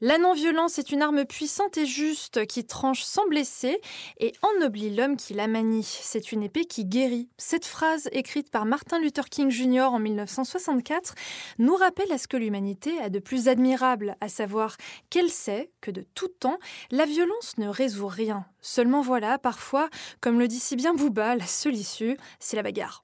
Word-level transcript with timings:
La 0.00 0.16
non-violence 0.16 0.78
est 0.78 0.92
une 0.92 1.02
arme 1.02 1.24
puissante 1.24 1.76
et 1.76 1.84
juste 1.84 2.46
qui 2.46 2.64
tranche 2.64 3.02
sans 3.02 3.26
blesser 3.26 3.80
et 4.20 4.32
ennoblit 4.42 4.94
l'homme 4.94 5.16
qui 5.16 5.34
la 5.34 5.48
manie. 5.48 5.82
C'est 5.82 6.30
une 6.30 6.44
épée 6.44 6.66
qui 6.66 6.84
guérit. 6.84 7.28
Cette 7.36 7.66
phrase, 7.66 8.08
écrite 8.12 8.48
par 8.48 8.64
Martin 8.64 9.00
Luther 9.00 9.28
King 9.28 9.50
Jr. 9.50 9.88
en 9.90 9.98
1964, 9.98 11.16
nous 11.58 11.74
rappelle 11.74 12.12
à 12.12 12.18
ce 12.18 12.28
que 12.28 12.36
l'humanité 12.36 12.96
a 13.00 13.10
de 13.10 13.18
plus 13.18 13.48
admirable, 13.48 14.14
à 14.20 14.28
savoir 14.28 14.76
qu'elle 15.10 15.30
sait 15.30 15.72
que 15.80 15.90
de 15.90 16.06
tout 16.14 16.28
temps, 16.28 16.60
la 16.92 17.04
violence 17.04 17.58
ne 17.58 17.66
résout 17.66 18.06
rien. 18.06 18.46
Seulement 18.60 19.00
voilà, 19.00 19.36
parfois, 19.36 19.88
comme 20.20 20.38
le 20.38 20.46
dit 20.46 20.60
si 20.60 20.76
bien 20.76 20.94
Bouba, 20.94 21.34
la 21.34 21.46
seule 21.46 21.74
issue, 21.74 22.16
c'est 22.38 22.54
la 22.54 22.62
bagarre. 22.62 23.02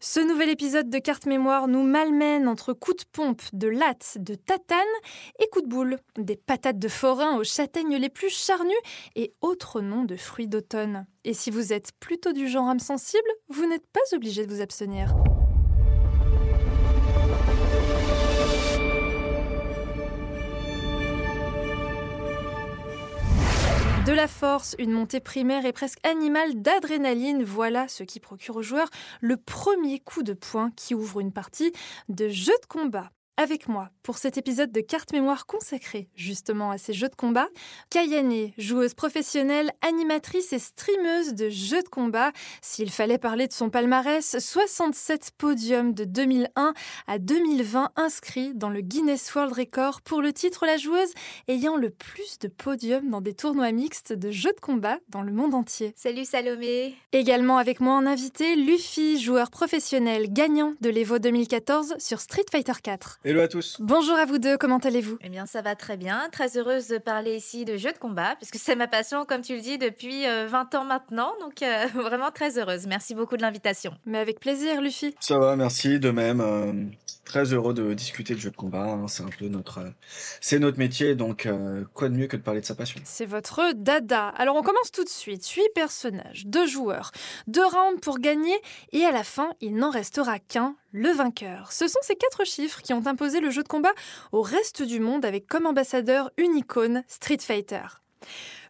Ce 0.00 0.20
nouvel 0.20 0.50
épisode 0.50 0.90
de 0.90 0.98
Carte 0.98 1.26
Mémoire 1.26 1.68
nous 1.68 1.82
malmène 1.82 2.48
entre 2.48 2.72
coups 2.72 3.04
de 3.04 3.10
pompe, 3.10 3.42
de 3.52 3.68
latte, 3.68 4.18
de 4.20 4.34
tatane 4.34 4.78
et 5.38 5.48
coups 5.48 5.64
de 5.64 5.70
boule, 5.70 5.98
des 6.16 6.36
patates 6.36 6.78
de 6.78 6.88
forain 6.88 7.36
aux 7.36 7.44
châtaignes 7.44 7.96
les 7.96 8.08
plus 8.08 8.30
charnues 8.30 8.72
et 9.16 9.32
autres 9.40 9.80
noms 9.80 10.04
de 10.04 10.16
fruits 10.16 10.48
d'automne. 10.48 11.06
Et 11.24 11.34
si 11.34 11.50
vous 11.50 11.72
êtes 11.72 11.92
plutôt 12.00 12.32
du 12.32 12.48
genre 12.48 12.68
âme 12.68 12.78
sensible, 12.78 13.28
vous 13.48 13.66
n'êtes 13.66 13.86
pas 13.92 14.16
obligé 14.16 14.46
de 14.46 14.54
vous 14.54 14.60
abstenir. 14.60 15.14
De 24.06 24.12
la 24.12 24.28
force, 24.28 24.76
une 24.78 24.92
montée 24.92 25.20
primaire 25.20 25.64
et 25.64 25.72
presque 25.72 25.98
animale 26.06 26.60
d'adrénaline, 26.60 27.42
voilà 27.42 27.88
ce 27.88 28.02
qui 28.02 28.20
procure 28.20 28.56
aux 28.56 28.62
joueurs 28.62 28.90
le 29.22 29.38
premier 29.38 29.98
coup 29.98 30.22
de 30.22 30.34
poing 30.34 30.72
qui 30.76 30.94
ouvre 30.94 31.20
une 31.20 31.32
partie 31.32 31.72
de 32.10 32.28
jeu 32.28 32.52
de 32.60 32.66
combat. 32.66 33.12
Avec 33.36 33.66
moi, 33.66 33.90
pour 34.04 34.18
cet 34.18 34.38
épisode 34.38 34.70
de 34.70 34.80
carte 34.80 35.12
mémoire 35.12 35.46
consacré 35.46 36.08
justement 36.14 36.70
à 36.70 36.78
ces 36.78 36.92
jeux 36.92 37.08
de 37.08 37.16
combat, 37.16 37.48
Kayane, 37.90 38.52
joueuse 38.58 38.94
professionnelle, 38.94 39.72
animatrice 39.82 40.52
et 40.52 40.60
streameuse 40.60 41.34
de 41.34 41.48
jeux 41.50 41.82
de 41.82 41.88
combat. 41.88 42.30
S'il 42.62 42.92
fallait 42.92 43.18
parler 43.18 43.48
de 43.48 43.52
son 43.52 43.70
palmarès, 43.70 44.38
67 44.38 45.32
podiums 45.36 45.94
de 45.94 46.04
2001 46.04 46.74
à 47.08 47.18
2020 47.18 47.90
inscrits 47.96 48.54
dans 48.54 48.70
le 48.70 48.82
Guinness 48.82 49.34
World 49.34 49.52
Record 49.52 50.00
pour 50.02 50.22
le 50.22 50.32
titre 50.32 50.64
la 50.64 50.76
joueuse 50.76 51.12
ayant 51.48 51.76
le 51.76 51.90
plus 51.90 52.38
de 52.38 52.46
podiums 52.46 53.10
dans 53.10 53.20
des 53.20 53.34
tournois 53.34 53.72
mixtes 53.72 54.12
de 54.12 54.30
jeux 54.30 54.52
de 54.52 54.60
combat 54.60 54.98
dans 55.08 55.22
le 55.22 55.32
monde 55.32 55.54
entier. 55.54 55.92
Salut 55.96 56.24
Salomé 56.24 56.94
Également 57.10 57.58
avec 57.58 57.80
moi 57.80 57.94
en 57.94 58.06
invité, 58.06 58.54
Luffy, 58.54 59.20
joueur 59.20 59.50
professionnel 59.50 60.32
gagnant 60.32 60.74
de 60.80 60.88
l'Evo 60.88 61.18
2014 61.18 61.96
sur 61.98 62.20
Street 62.20 62.44
Fighter 62.52 62.74
4. 62.80 63.18
Hello 63.26 63.40
à 63.40 63.48
tous. 63.48 63.78
Bonjour 63.80 64.16
à 64.16 64.26
vous 64.26 64.36
deux, 64.36 64.58
comment 64.58 64.76
allez-vous? 64.76 65.16
Eh 65.22 65.30
bien, 65.30 65.46
ça 65.46 65.62
va 65.62 65.74
très 65.74 65.96
bien. 65.96 66.28
Très 66.30 66.58
heureuse 66.58 66.88
de 66.88 66.98
parler 66.98 67.34
ici 67.34 67.64
de 67.64 67.78
jeux 67.78 67.92
de 67.92 67.96
combat, 67.96 68.36
puisque 68.36 68.56
c'est 68.56 68.76
ma 68.76 68.86
passion, 68.86 69.24
comme 69.24 69.40
tu 69.40 69.54
le 69.54 69.62
dis, 69.62 69.78
depuis 69.78 70.24
20 70.24 70.28
euh, 70.28 70.78
ans 70.78 70.84
maintenant. 70.84 71.32
Donc, 71.40 71.62
euh, 71.62 71.86
vraiment 71.94 72.30
très 72.30 72.58
heureuse. 72.58 72.86
Merci 72.86 73.14
beaucoup 73.14 73.38
de 73.38 73.42
l'invitation. 73.42 73.94
Mais 74.04 74.18
avec 74.18 74.40
plaisir, 74.40 74.82
Luffy. 74.82 75.14
Ça 75.20 75.38
va, 75.38 75.56
merci, 75.56 75.98
de 75.98 76.10
même. 76.10 76.42
Euh, 76.42 76.74
très 77.24 77.52
heureux 77.52 77.74
de 77.74 77.94
discuter 77.94 78.34
de 78.34 78.40
jeux 78.40 78.50
de 78.50 78.56
combat. 78.56 78.84
Hein. 78.84 79.08
C'est 79.08 79.22
un 79.22 79.30
peu 79.38 79.48
notre, 79.48 79.80
c'est 80.40 80.58
notre 80.58 80.78
métier, 80.78 81.14
donc 81.14 81.48
quoi 81.92 82.08
de 82.08 82.14
mieux 82.14 82.26
que 82.26 82.36
de 82.36 82.42
parler 82.42 82.60
de 82.60 82.66
sa 82.66 82.74
passion? 82.74 83.00
C'est 83.04 83.26
votre 83.26 83.72
dada. 83.74 84.28
Alors, 84.28 84.56
on 84.56 84.62
commence 84.62 84.92
tout 84.92 85.04
de 85.04 85.08
suite. 85.08 85.46
Huit 85.48 85.70
personnages, 85.74 86.46
deux 86.46 86.66
joueurs, 86.66 87.10
deux 87.46 87.64
rounds 87.64 88.00
pour 88.00 88.18
gagner, 88.18 88.54
et 88.92 89.04
à 89.04 89.12
la 89.12 89.24
fin, 89.24 89.54
il 89.60 89.76
n'en 89.76 89.90
restera 89.90 90.38
qu'un, 90.38 90.76
le 90.92 91.10
vainqueur. 91.10 91.72
Ce 91.72 91.88
sont 91.88 91.98
ces 92.02 92.16
quatre 92.16 92.44
chiffres 92.44 92.80
qui 92.82 92.92
ont 92.92 93.06
imposé 93.06 93.40
le 93.40 93.50
jeu 93.50 93.62
de 93.62 93.68
combat 93.68 93.92
au 94.32 94.42
reste 94.42 94.82
du 94.82 95.00
monde 95.00 95.24
avec 95.24 95.46
comme 95.46 95.66
ambassadeur 95.66 96.30
une 96.36 96.56
icône 96.56 97.04
Street 97.08 97.38
Fighter. 97.40 98.00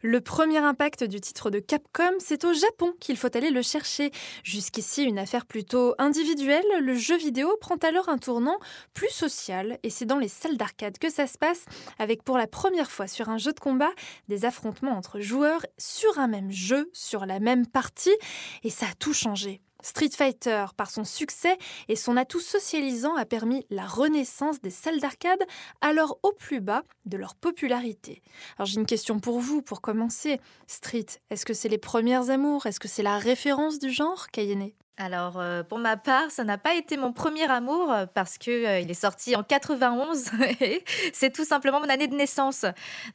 Le 0.06 0.20
premier 0.20 0.58
impact 0.58 1.02
du 1.02 1.18
titre 1.18 1.48
de 1.48 1.60
Capcom, 1.60 2.12
c'est 2.18 2.44
au 2.44 2.52
Japon 2.52 2.92
qu'il 3.00 3.16
faut 3.16 3.34
aller 3.34 3.48
le 3.48 3.62
chercher. 3.62 4.10
Jusqu'ici 4.42 5.02
une 5.02 5.18
affaire 5.18 5.46
plutôt 5.46 5.94
individuelle, 5.96 6.66
le 6.78 6.94
jeu 6.94 7.16
vidéo 7.16 7.56
prend 7.58 7.76
alors 7.76 8.10
un 8.10 8.18
tournant 8.18 8.58
plus 8.92 9.08
social 9.08 9.78
et 9.82 9.88
c'est 9.88 10.04
dans 10.04 10.18
les 10.18 10.28
salles 10.28 10.58
d'arcade 10.58 10.98
que 10.98 11.08
ça 11.08 11.26
se 11.26 11.38
passe, 11.38 11.64
avec 11.98 12.22
pour 12.22 12.36
la 12.36 12.46
première 12.46 12.90
fois 12.90 13.06
sur 13.06 13.30
un 13.30 13.38
jeu 13.38 13.54
de 13.54 13.60
combat 13.60 13.92
des 14.28 14.44
affrontements 14.44 14.94
entre 14.94 15.20
joueurs 15.20 15.64
sur 15.78 16.18
un 16.18 16.28
même 16.28 16.50
jeu, 16.50 16.90
sur 16.92 17.24
la 17.24 17.40
même 17.40 17.66
partie, 17.66 18.14
et 18.62 18.68
ça 18.68 18.84
a 18.84 18.94
tout 18.98 19.14
changé. 19.14 19.62
Street 19.84 20.10
Fighter, 20.16 20.64
par 20.78 20.90
son 20.90 21.04
succès 21.04 21.58
et 21.88 21.94
son 21.94 22.16
atout 22.16 22.40
socialisant, 22.40 23.14
a 23.16 23.26
permis 23.26 23.66
la 23.68 23.86
renaissance 23.86 24.62
des 24.62 24.70
salles 24.70 24.98
d'arcade, 24.98 25.42
alors 25.82 26.18
au 26.22 26.32
plus 26.32 26.60
bas 26.60 26.82
de 27.04 27.18
leur 27.18 27.34
popularité. 27.34 28.22
Alors 28.56 28.66
j'ai 28.66 28.80
une 28.80 28.86
question 28.86 29.20
pour 29.20 29.40
vous, 29.40 29.60
pour 29.60 29.82
commencer. 29.82 30.40
Street, 30.66 31.06
est-ce 31.28 31.44
que 31.44 31.52
c'est 31.52 31.68
les 31.68 31.78
premières 31.78 32.30
amours? 32.30 32.64
Est-ce 32.64 32.80
que 32.80 32.88
c'est 32.88 33.02
la 33.02 33.18
référence 33.18 33.78
du 33.78 33.90
genre, 33.90 34.30
Kayene? 34.30 34.70
Alors 34.96 35.38
euh, 35.38 35.62
pour 35.62 35.78
ma 35.78 35.96
part, 35.96 36.30
ça 36.30 36.44
n'a 36.44 36.56
pas 36.56 36.74
été 36.74 36.96
mon 36.96 37.12
premier 37.12 37.50
amour 37.50 37.92
euh, 37.92 38.06
parce 38.06 38.38
que 38.38 38.50
euh, 38.50 38.78
il 38.78 38.90
est 38.90 38.94
sorti 38.94 39.34
en 39.34 39.42
91 39.42 40.30
et 40.60 40.84
c'est 41.12 41.32
tout 41.32 41.44
simplement 41.44 41.80
mon 41.80 41.88
année 41.88 42.06
de 42.06 42.14
naissance. 42.14 42.64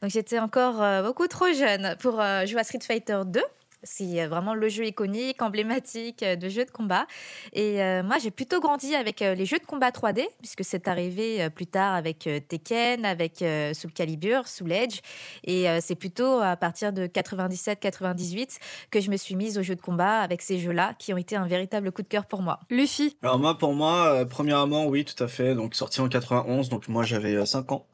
Donc 0.02 0.10
j'étais 0.10 0.38
encore 0.38 1.02
beaucoup 1.02 1.26
trop 1.26 1.50
jeune 1.52 1.96
pour 1.98 2.12
jouer 2.12 2.60
à 2.60 2.64
Street 2.64 2.80
Fighter 2.86 3.22
2. 3.26 3.42
C'est 3.82 4.26
vraiment 4.26 4.54
le 4.54 4.68
jeu 4.68 4.86
iconique, 4.86 5.40
emblématique 5.40 6.22
euh, 6.22 6.36
de 6.36 6.48
jeux 6.48 6.66
de 6.66 6.70
combat. 6.70 7.06
Et 7.54 7.82
euh, 7.82 8.02
moi, 8.02 8.18
j'ai 8.18 8.30
plutôt 8.30 8.60
grandi 8.60 8.94
avec 8.94 9.22
euh, 9.22 9.34
les 9.34 9.46
jeux 9.46 9.58
de 9.58 9.64
combat 9.64 9.90
3D, 9.90 10.26
puisque 10.40 10.64
c'est 10.64 10.86
arrivé 10.86 11.48
plus 11.50 11.66
tard 11.66 11.94
avec 11.94 12.28
Tekken, 12.48 13.04
avec 13.04 13.44
Soul 13.74 13.92
Calibur, 13.92 14.46
Soul 14.46 14.72
Edge. 14.72 15.00
Et 15.44 15.66
c'est 15.80 15.94
plutôt 15.94 16.40
à 16.40 16.56
partir 16.56 16.92
de 16.92 17.06
97-98 17.06 18.58
que 18.90 19.00
je 19.00 19.10
me 19.10 19.16
suis 19.16 19.36
mise 19.36 19.58
aux 19.58 19.62
jeux 19.62 19.76
de 19.76 19.80
combat 19.80 20.20
avec 20.20 20.42
ces 20.42 20.58
jeux-là, 20.58 20.94
qui 20.98 21.12
ont 21.12 21.16
été 21.16 21.36
un 21.36 21.46
véritable 21.46 21.92
coup 21.92 22.02
de 22.02 22.08
cœur 22.08 22.26
pour 22.26 22.42
moi. 22.42 22.60
Luffy 22.70 23.16
Alors 23.22 23.38
moi, 23.38 23.56
pour 23.56 23.72
moi, 23.72 24.24
premièrement, 24.28 24.86
oui, 24.86 25.04
tout 25.04 25.22
à 25.22 25.28
fait. 25.28 25.54
Donc 25.54 25.74
sorti 25.74 26.00
en 26.00 26.08
91, 26.08 26.68
donc 26.68 26.88
moi 26.88 27.04
j'avais 27.04 27.44
5 27.44 27.72
ans. 27.72 27.86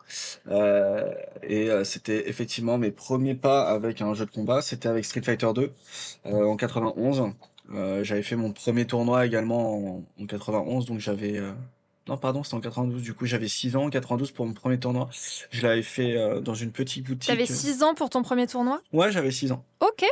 et 1.43 1.69
c'était 1.85 2.29
effectivement 2.29 2.79
mes 2.79 2.91
premiers 2.91 3.35
pas 3.35 3.69
avec 3.69 4.01
un 4.01 4.15
jeu 4.15 4.27
de 4.27 4.31
combat. 4.31 4.63
C'était 4.63 4.89
avec 4.89 5.05
Street 5.05 5.23
Fighter 5.23 5.53
2. 5.55 5.73
Euh, 6.27 6.45
en 6.45 6.57
91. 6.57 7.33
Euh, 7.75 8.05
j'avais 8.05 8.23
fait 8.23 8.37
mon 8.37 8.53
premier 8.53 8.87
tournoi 8.87 9.27
également 9.27 10.05
en, 10.21 10.27
91, 10.27 10.87
donc 10.87 11.01
j'avais 11.01 11.37
euh, 11.37 11.53
non, 12.09 12.17
pardon, 12.17 12.45
c'était 12.45 12.57
en 12.57 12.61
92. 12.61 13.03
Du 13.03 13.15
coup, 13.15 13.27
j'avais 13.27 13.49
6 13.49 13.77
ans 13.77 13.85
en 13.85 13.91
92 13.91 14.31
pour 14.31 14.47
mon 14.47 14.53
premier 14.53 14.79
tournoi. 14.79 15.09
Je 15.51 15.63
l'avais 15.63 15.83
fait 15.83 16.17
dans 16.43 16.55
une 16.55 16.71
petite 16.71 17.05
boutique. 17.05 17.29
T'avais 17.29 17.47
6 17.47 17.83
ans 17.83 17.95
pour 17.95 18.11
ton 18.11 18.23
premier 18.23 18.47
tournoi? 18.47 18.81
Ouais, 18.93 19.11
j'avais 19.11 19.33
6 19.33 19.51
ans. 19.53 19.65
Ok. 19.81 20.05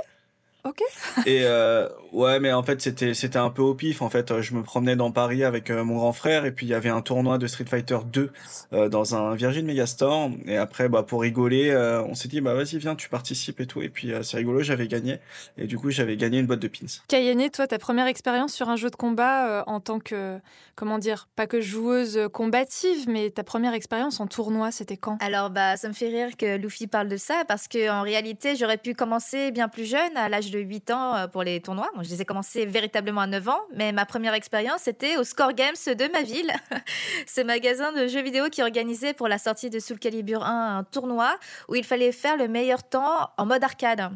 Ok. 0.64 0.80
et 1.26 1.42
euh, 1.44 1.88
ouais, 2.12 2.40
mais 2.40 2.52
en 2.52 2.62
fait 2.62 2.80
c'était 2.80 3.12
c'était 3.12 3.38
un 3.38 3.50
peu 3.50 3.60
au 3.60 3.74
pif. 3.74 4.00
En 4.00 4.08
fait, 4.08 4.40
je 4.40 4.54
me 4.54 4.62
promenais 4.62 4.96
dans 4.96 5.10
Paris 5.10 5.44
avec 5.44 5.70
euh, 5.70 5.84
mon 5.84 5.96
grand 5.96 6.14
frère 6.14 6.46
et 6.46 6.52
puis 6.52 6.64
il 6.64 6.70
y 6.70 6.74
avait 6.74 6.88
un 6.88 7.02
tournoi 7.02 7.36
de 7.36 7.46
Street 7.46 7.66
Fighter 7.66 7.98
2 8.06 8.32
euh, 8.72 8.88
dans 8.88 9.14
un 9.14 9.34
Virgin 9.34 9.66
Megastore. 9.66 10.30
Et 10.46 10.56
après, 10.56 10.88
bah 10.88 11.02
pour 11.02 11.20
rigoler, 11.20 11.70
euh, 11.70 12.02
on 12.04 12.14
s'est 12.14 12.28
dit 12.28 12.40
bah 12.40 12.54
vas-y 12.54 12.78
viens, 12.78 12.94
tu 12.94 13.10
participes 13.10 13.60
et 13.60 13.66
tout. 13.66 13.82
Et 13.82 13.90
puis 13.90 14.12
c'est 14.22 14.38
rigolo, 14.38 14.62
j'avais 14.62 14.88
gagné 14.88 15.18
et 15.58 15.66
du 15.66 15.76
coup 15.76 15.90
j'avais 15.90 16.16
gagné 16.16 16.38
une 16.38 16.46
boîte 16.46 16.60
de 16.60 16.68
pins. 16.68 16.86
Kayane, 17.08 17.50
toi, 17.50 17.66
ta 17.66 17.78
première 17.78 18.06
expérience 18.06 18.54
sur 18.54 18.70
un 18.70 18.76
jeu 18.76 18.88
de 18.88 18.96
combat 18.96 19.64
en 19.66 19.80
tant 19.80 20.00
que 20.00 20.38
comment 20.76 20.98
dire, 20.98 21.28
pas 21.36 21.46
que 21.46 21.60
joueuse 21.60 22.28
combative, 22.32 23.08
mais 23.08 23.30
ta 23.30 23.44
première 23.44 23.74
expérience 23.74 24.18
en 24.18 24.26
tournoi, 24.26 24.70
c'était 24.70 24.96
quand? 24.96 25.18
Alors 25.20 25.50
bah 25.50 25.76
ça 25.76 25.88
me 25.88 25.92
fait 25.92 26.08
rire 26.08 26.36
que 26.36 26.56
Luffy 26.56 26.86
parle 26.86 27.08
de 27.08 27.16
ça 27.16 27.44
parce 27.46 27.68
que 27.68 27.90
en 27.90 28.02
réalité 28.02 28.56
j'aurais 28.56 28.78
pu 28.78 28.94
commencer 28.94 29.50
bien 29.50 29.68
plus 29.68 29.84
jeune 29.84 30.16
à 30.16 30.28
l'âge 30.28 30.50
de 30.50 30.53
8 30.58 30.90
ans 30.90 31.14
euh, 31.14 31.26
pour 31.26 31.42
les 31.42 31.60
tournois. 31.60 31.90
je 32.02 32.10
les 32.10 32.22
ai 32.22 32.24
commencés 32.24 32.66
véritablement 32.66 33.22
à 33.22 33.26
9 33.26 33.48
ans, 33.48 33.60
mais 33.74 33.92
ma 33.92 34.06
première 34.06 34.34
expérience 34.34 34.82
c'était 34.82 35.16
au 35.16 35.24
Score 35.24 35.52
Games 35.52 35.74
de 35.86 36.12
ma 36.12 36.22
ville, 36.22 36.52
ce 37.26 37.40
magasin 37.40 37.92
de 37.92 38.06
jeux 38.06 38.22
vidéo 38.22 38.48
qui 38.50 38.62
organisait 38.62 39.12
pour 39.12 39.28
la 39.28 39.38
sortie 39.38 39.70
de 39.70 39.78
Soul 39.78 39.98
Calibur 39.98 40.44
1 40.44 40.78
un 40.78 40.84
tournoi 40.84 41.36
où 41.68 41.74
il 41.74 41.84
fallait 41.84 42.12
faire 42.12 42.36
le 42.36 42.48
meilleur 42.48 42.82
temps 42.82 43.30
en 43.36 43.46
mode 43.46 43.62
arcade. 43.62 44.10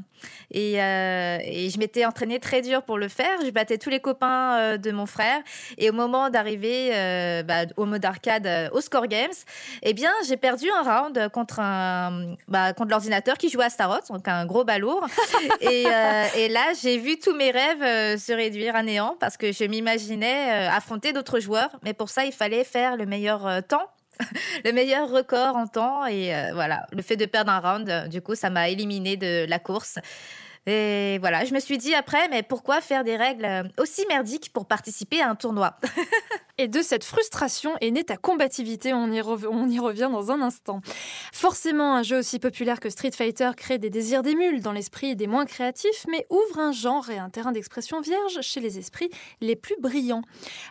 Et, 0.50 0.82
euh, 0.82 1.38
et 1.42 1.70
je 1.70 1.78
m'étais 1.78 2.04
entraînée 2.04 2.40
très 2.40 2.62
dur 2.62 2.82
pour 2.82 2.98
le 2.98 3.08
faire. 3.08 3.38
Je 3.44 3.50
battais 3.50 3.78
tous 3.78 3.90
les 3.90 4.00
copains 4.00 4.58
euh, 4.58 4.76
de 4.76 4.90
mon 4.90 5.06
frère. 5.06 5.40
Et 5.76 5.90
au 5.90 5.92
moment 5.92 6.30
d'arriver 6.30 6.90
bah, 7.44 7.66
au 7.76 7.84
mode 7.84 8.04
arcade 8.04 8.70
au 8.72 8.80
Score 8.80 9.06
Games, 9.06 9.32
eh 9.82 9.92
bien, 9.94 10.10
j'ai 10.26 10.36
perdu 10.36 10.66
un 10.70 10.82
round 10.82 11.28
contre 11.30 11.60
un, 11.60 12.34
bah, 12.48 12.72
contre 12.72 12.90
l'ordinateur 12.90 13.36
qui 13.36 13.48
jouait 13.48 13.66
à 13.66 13.70
Starot, 13.70 14.00
donc 14.10 14.26
un 14.26 14.46
gros 14.46 14.64
balourd. 14.64 15.06
et, 15.60 15.86
et 16.36 16.48
là, 16.48 16.72
j'ai 16.80 16.98
vu 16.98 17.18
tous 17.18 17.34
mes 17.34 17.50
rêves 17.50 17.82
euh, 17.82 18.16
se 18.18 18.32
réduire 18.32 18.76
à 18.76 18.82
néant 18.82 19.16
parce 19.20 19.36
que 19.36 19.52
je 19.52 19.64
m'imaginais 19.64 20.68
euh, 20.68 20.70
affronter 20.70 21.12
d'autres 21.12 21.40
joueurs. 21.40 21.70
Mais 21.82 21.94
pour 21.94 22.10
ça, 22.10 22.24
il 22.24 22.32
fallait 22.32 22.64
faire 22.64 22.96
le 22.96 23.06
meilleur 23.06 23.46
euh, 23.46 23.60
temps 23.60 23.86
le 24.64 24.72
meilleur 24.72 25.08
record 25.08 25.56
en 25.56 25.66
temps. 25.66 26.04
Et 26.06 26.32
voilà 26.52 26.86
le 26.92 27.02
fait 27.02 27.16
de 27.16 27.24
perdre 27.24 27.52
un 27.52 27.60
round 27.60 28.08
du 28.08 28.20
coup 28.20 28.34
ça 28.34 28.50
m'a 28.50 28.68
éliminé 28.68 29.16
de 29.16 29.46
la 29.48 29.60
course. 29.60 30.00
Et 30.66 31.18
voilà 31.20 31.44
je 31.44 31.54
me 31.54 31.60
suis 31.60 31.78
dit 31.78 31.94
après 31.94 32.28
mais 32.28 32.42
pourquoi 32.42 32.80
faire 32.80 33.04
des 33.04 33.16
règles 33.16 33.70
aussi 33.78 34.04
merdiques 34.08 34.52
pour 34.52 34.66
participer 34.66 35.22
à 35.22 35.30
un 35.30 35.36
tournoi? 35.36 35.76
Et 36.60 36.66
de 36.66 36.82
cette 36.82 37.04
frustration 37.04 37.76
est 37.80 37.92
née 37.92 38.02
ta 38.02 38.16
combativité, 38.16 38.92
on 38.92 39.12
y, 39.12 39.20
revient 39.20 40.08
dans 40.10 40.32
un 40.32 40.42
instant. 40.42 40.80
Forcément, 41.32 41.94
un 41.94 42.02
jeu 42.02 42.18
aussi 42.18 42.40
populaire 42.40 42.80
que 42.80 42.90
Street 42.90 43.12
Fighter 43.12 43.50
crée 43.56 43.78
des 43.78 43.90
désirs 43.90 44.24
d'émule 44.24 44.60
dans 44.60 44.72
l'esprit 44.72 45.14
des 45.14 45.28
moins 45.28 45.46
créatifs, 45.46 46.04
mais 46.08 46.26
ouvre 46.30 46.58
un 46.58 46.72
genre 46.72 47.10
et 47.10 47.18
un 47.18 47.30
terrain 47.30 47.52
d'expression 47.52 48.00
vierge 48.00 48.40
chez 48.42 48.58
les 48.58 48.76
esprits 48.76 49.08
les 49.40 49.54
plus 49.54 49.76
brillants. 49.80 50.22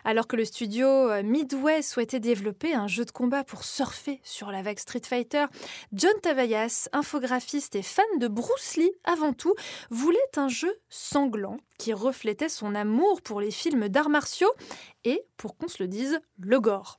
Alors 0.04 0.26
que 0.26 0.36
le 0.36 0.44
studio 0.44 0.86
euh, 0.86 1.22
Midway 1.22 1.80
souhaitait 1.80 2.20
développer 2.20 2.74
un 2.74 2.86
jeu 2.86 3.06
de 3.06 3.10
combat 3.10 3.42
pour 3.42 3.64
surfer 3.64 4.20
sur 4.24 4.50
la 4.50 4.60
vague 4.60 4.78
Street 4.78 5.00
Fighter, 5.02 5.46
John 5.94 6.12
Tavayas, 6.22 6.90
infographiste 6.92 7.76
et 7.76 7.82
fan 7.82 8.04
de 8.18 8.28
Bruce 8.28 8.76
Lee 8.76 8.92
avant 9.04 9.32
tout, 9.32 9.54
voulait 9.88 10.18
un 10.36 10.48
jeu 10.48 10.78
sanglant 10.90 11.56
qui 11.78 11.92
reflétait 11.92 12.48
son 12.48 12.74
amour 12.74 13.22
pour 13.22 13.40
les 13.40 13.50
films 13.50 13.88
d'arts 13.88 14.10
martiaux 14.10 14.52
et, 15.04 15.24
pour 15.36 15.56
qu'on 15.56 15.68
se 15.68 15.82
le 15.82 15.88
dise, 15.88 16.20
le 16.38 16.60
gore. 16.60 16.98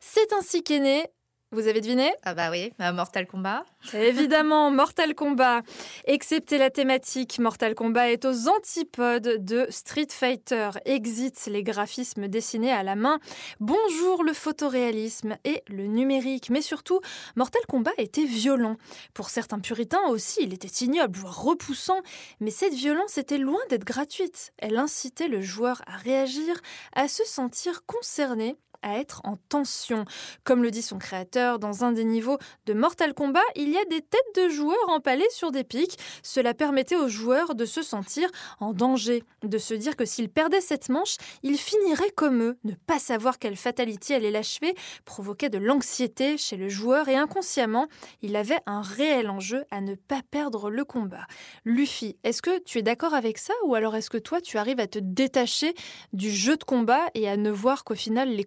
C'est 0.00 0.32
ainsi 0.32 0.62
qu'est 0.62 0.80
né 0.80 1.06
vous 1.52 1.66
avez 1.66 1.80
deviné 1.80 2.12
Ah 2.22 2.34
bah 2.34 2.50
oui, 2.50 2.72
euh, 2.80 2.92
Mortal 2.92 3.26
Kombat. 3.26 3.64
Évidemment, 3.92 4.70
Mortal 4.70 5.16
Kombat. 5.16 5.62
Excepté 6.04 6.58
la 6.58 6.70
thématique, 6.70 7.40
Mortal 7.40 7.74
Kombat 7.74 8.12
est 8.12 8.24
aux 8.24 8.48
antipodes 8.48 9.44
de 9.44 9.66
Street 9.68 10.06
Fighter. 10.10 10.70
Exit 10.84 11.46
les 11.46 11.64
graphismes 11.64 12.28
dessinés 12.28 12.70
à 12.70 12.84
la 12.84 12.94
main. 12.94 13.18
Bonjour 13.58 14.22
le 14.22 14.32
photoréalisme 14.32 15.36
et 15.44 15.64
le 15.66 15.88
numérique. 15.88 16.50
Mais 16.50 16.62
surtout, 16.62 17.00
Mortal 17.34 17.62
Kombat 17.68 17.94
était 17.98 18.26
violent. 18.26 18.76
Pour 19.12 19.28
certains 19.28 19.58
puritains 19.58 20.06
aussi, 20.08 20.40
il 20.42 20.54
était 20.54 20.84
ignoble, 20.84 21.18
voire 21.18 21.42
repoussant. 21.42 22.00
Mais 22.38 22.50
cette 22.50 22.74
violence 22.74 23.18
était 23.18 23.38
loin 23.38 23.60
d'être 23.70 23.84
gratuite. 23.84 24.52
Elle 24.58 24.78
incitait 24.78 25.28
le 25.28 25.40
joueur 25.40 25.82
à 25.88 25.96
réagir, 25.96 26.60
à 26.94 27.08
se 27.08 27.24
sentir 27.24 27.84
concerné 27.86 28.56
à 28.82 28.98
être 28.98 29.20
en 29.24 29.36
tension. 29.48 30.04
Comme 30.44 30.62
le 30.62 30.70
dit 30.70 30.82
son 30.82 30.98
créateur, 30.98 31.58
dans 31.58 31.84
un 31.84 31.92
des 31.92 32.04
niveaux 32.04 32.38
de 32.66 32.72
Mortal 32.72 33.14
Kombat, 33.14 33.40
il 33.56 33.70
y 33.70 33.78
a 33.78 33.84
des 33.84 34.00
têtes 34.00 34.20
de 34.36 34.48
joueurs 34.48 34.88
empalées 34.88 35.28
sur 35.30 35.50
des 35.50 35.64
pics. 35.64 35.98
Cela 36.22 36.54
permettait 36.54 36.96
aux 36.96 37.08
joueurs 37.08 37.54
de 37.54 37.64
se 37.64 37.82
sentir 37.82 38.28
en 38.58 38.72
danger, 38.72 39.22
de 39.42 39.58
se 39.58 39.74
dire 39.74 39.96
que 39.96 40.04
s'ils 40.04 40.30
perdaient 40.30 40.60
cette 40.60 40.88
manche, 40.88 41.16
ils 41.42 41.58
finiraient 41.58 42.10
comme 42.10 42.42
eux. 42.42 42.58
Ne 42.64 42.74
pas 42.74 42.98
savoir 42.98 43.38
quelle 43.38 43.56
fatalité 43.56 44.14
allait 44.14 44.30
l'achever 44.30 44.74
provoquait 45.04 45.48
de 45.48 45.58
l'anxiété 45.58 46.36
chez 46.36 46.56
le 46.56 46.68
joueur 46.68 47.08
et 47.08 47.16
inconsciemment, 47.16 47.88
il 48.22 48.36
avait 48.36 48.58
un 48.66 48.82
réel 48.82 49.30
enjeu 49.30 49.64
à 49.70 49.80
ne 49.80 49.94
pas 49.94 50.20
perdre 50.30 50.70
le 50.70 50.84
combat. 50.84 51.26
Luffy, 51.64 52.16
est-ce 52.24 52.42
que 52.42 52.58
tu 52.62 52.78
es 52.78 52.82
d'accord 52.82 53.14
avec 53.14 53.38
ça 53.38 53.54
ou 53.64 53.74
alors 53.74 53.96
est-ce 53.96 54.10
que 54.10 54.18
toi 54.18 54.40
tu 54.40 54.58
arrives 54.58 54.80
à 54.80 54.86
te 54.86 54.98
détacher 54.98 55.74
du 56.12 56.30
jeu 56.30 56.56
de 56.56 56.64
combat 56.64 57.06
et 57.14 57.28
à 57.28 57.36
ne 57.36 57.50
voir 57.50 57.84
qu'au 57.84 57.94
final 57.94 58.28
les 58.30 58.44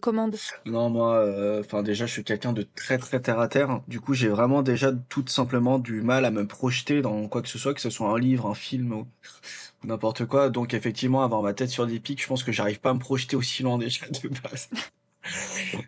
non, 0.65 0.89
moi, 0.89 1.15
euh, 1.17 1.61
enfin 1.61 1.83
déjà, 1.83 2.05
je 2.05 2.13
suis 2.13 2.23
quelqu'un 2.23 2.53
de 2.53 2.63
très 2.75 2.97
très 2.97 3.21
terre 3.21 3.39
à 3.39 3.47
terre. 3.47 3.81
Du 3.87 3.99
coup, 3.99 4.13
j'ai 4.13 4.29
vraiment 4.29 4.61
déjà 4.61 4.91
tout 5.09 5.25
simplement 5.27 5.79
du 5.79 6.01
mal 6.01 6.25
à 6.25 6.31
me 6.31 6.45
projeter 6.47 7.01
dans 7.01 7.27
quoi 7.27 7.41
que 7.41 7.49
ce 7.49 7.57
soit, 7.57 7.73
que 7.73 7.81
ce 7.81 7.89
soit 7.89 8.09
un 8.09 8.19
livre, 8.19 8.47
un 8.47 8.55
film 8.55 9.05
n'importe 9.83 10.25
quoi. 10.25 10.49
Donc 10.49 10.73
effectivement, 10.73 11.23
avoir 11.23 11.41
ma 11.41 11.53
tête 11.53 11.69
sur 11.69 11.87
des 11.87 11.99
pics, 11.99 12.21
je 12.21 12.27
pense 12.27 12.43
que 12.43 12.51
j'arrive 12.51 12.79
pas 12.79 12.91
à 12.91 12.93
me 12.93 12.99
projeter 12.99 13.35
aussi 13.35 13.63
loin 13.63 13.77
déjà 13.79 14.05
de 14.07 14.29
base. 14.41 14.69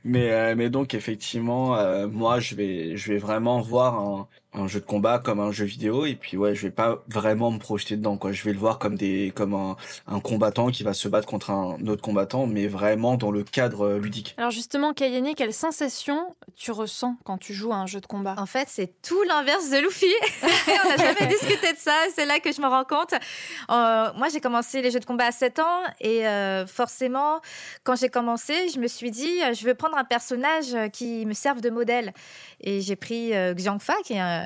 mais 0.03 0.31
euh, 0.31 0.55
mais 0.55 0.69
donc 0.69 0.93
effectivement, 0.93 1.77
euh, 1.77 2.07
moi, 2.07 2.39
je 2.39 2.55
vais 2.55 2.97
je 2.97 3.11
vais 3.13 3.17
vraiment 3.17 3.61
voir 3.61 3.99
un 3.99 4.27
un 4.57 4.67
jeu 4.67 4.79
de 4.79 4.85
combat 4.85 5.19
comme 5.19 5.39
un 5.39 5.51
jeu 5.51 5.65
vidéo 5.65 6.05
et 6.05 6.15
puis 6.15 6.37
ouais 6.37 6.55
je 6.55 6.63
vais 6.63 6.71
pas 6.71 7.03
vraiment 7.07 7.51
me 7.51 7.59
projeter 7.59 7.97
dedans 7.97 8.17
quoi. 8.17 8.31
Je 8.31 8.43
vais 8.43 8.53
le 8.53 8.59
voir 8.59 8.79
comme 8.79 8.95
des 8.95 9.31
comme 9.35 9.53
un, 9.53 9.75
un 10.07 10.19
combattant 10.19 10.69
qui 10.69 10.83
va 10.83 10.93
se 10.93 11.07
battre 11.07 11.27
contre 11.27 11.51
un 11.51 11.85
autre 11.87 12.01
combattant 12.01 12.47
mais 12.47 12.67
vraiment 12.67 13.17
dans 13.17 13.31
le 13.31 13.43
cadre 13.43 13.85
euh, 13.85 13.99
ludique. 13.99 14.35
Alors 14.37 14.51
justement 14.51 14.93
Kayane 14.93 15.35
quelle 15.35 15.53
sensation 15.53 16.35
tu 16.55 16.71
ressens 16.71 17.15
quand 17.25 17.37
tu 17.37 17.53
joues 17.53 17.73
à 17.73 17.75
un 17.75 17.85
jeu 17.85 17.99
de 17.99 18.05
combat? 18.05 18.35
En 18.37 18.45
fait 18.45 18.67
c'est 18.69 19.01
tout 19.01 19.21
l'inverse 19.23 19.69
de 19.69 19.77
Luffy. 19.77 20.13
On 20.67 20.89
n'a 20.89 20.97
jamais 20.97 21.27
discuté 21.27 21.73
de 21.73 21.77
ça 21.77 21.95
c'est 22.13 22.25
là 22.25 22.39
que 22.39 22.51
je 22.51 22.61
me 22.61 22.67
rends 22.67 22.85
compte. 22.85 23.13
Euh, 23.13 24.13
moi 24.15 24.29
j'ai 24.31 24.39
commencé 24.39 24.81
les 24.81 24.91
jeux 24.91 24.99
de 24.99 25.05
combat 25.05 25.25
à 25.25 25.31
7 25.31 25.59
ans 25.59 25.81
et 25.99 26.27
euh, 26.27 26.65
forcément 26.65 27.41
quand 27.83 27.95
j'ai 27.95 28.09
commencé 28.09 28.69
je 28.69 28.79
me 28.79 28.87
suis 28.87 29.11
dit 29.11 29.39
je 29.53 29.65
veux 29.65 29.75
prendre 29.75 29.97
un 29.97 30.05
personnage 30.05 30.75
qui 30.93 31.25
me 31.25 31.33
serve 31.33 31.61
de 31.61 31.69
modèle. 31.69 32.13
Et 32.61 32.81
j'ai 32.81 32.95
pris 32.95 33.31
Xiangfa 33.53 33.95
qui 34.03 34.13
est 34.13 34.19
un 34.19 34.44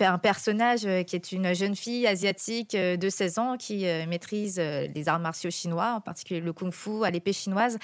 un, 0.00 0.18
personnage 0.18 0.84
euh, 0.84 1.02
qui 1.02 1.16
est 1.16 1.32
une 1.32 1.54
jeune 1.54 1.76
fille 1.76 2.06
asiatique 2.06 2.74
euh, 2.74 2.96
de 2.96 3.08
16 3.08 3.38
ans 3.38 3.56
qui 3.56 3.86
euh, 3.86 4.06
maîtrise 4.06 4.58
les 4.58 5.08
arts 5.08 5.20
martiaux 5.20 5.50
chinois, 5.50 5.94
en 5.96 6.00
particulier 6.00 6.40
le 6.40 6.52
kung-fu 6.52 7.04
à 7.04 7.10
l'épée 7.10 7.32
chinoise. 7.32 7.78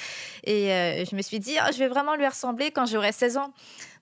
Et 0.45 0.67
je 0.69 1.17
me 1.17 1.23
suis 1.23 1.39
dit, 1.39 1.55
oh, 1.61 1.71
je 1.73 1.79
vais 1.79 1.89
vraiment 1.89 2.17
lui 2.17 2.27
ressembler 2.27 2.71
quand 2.71 2.87
j'aurai 2.87 3.13
16 3.13 3.37
ans. 3.37 3.53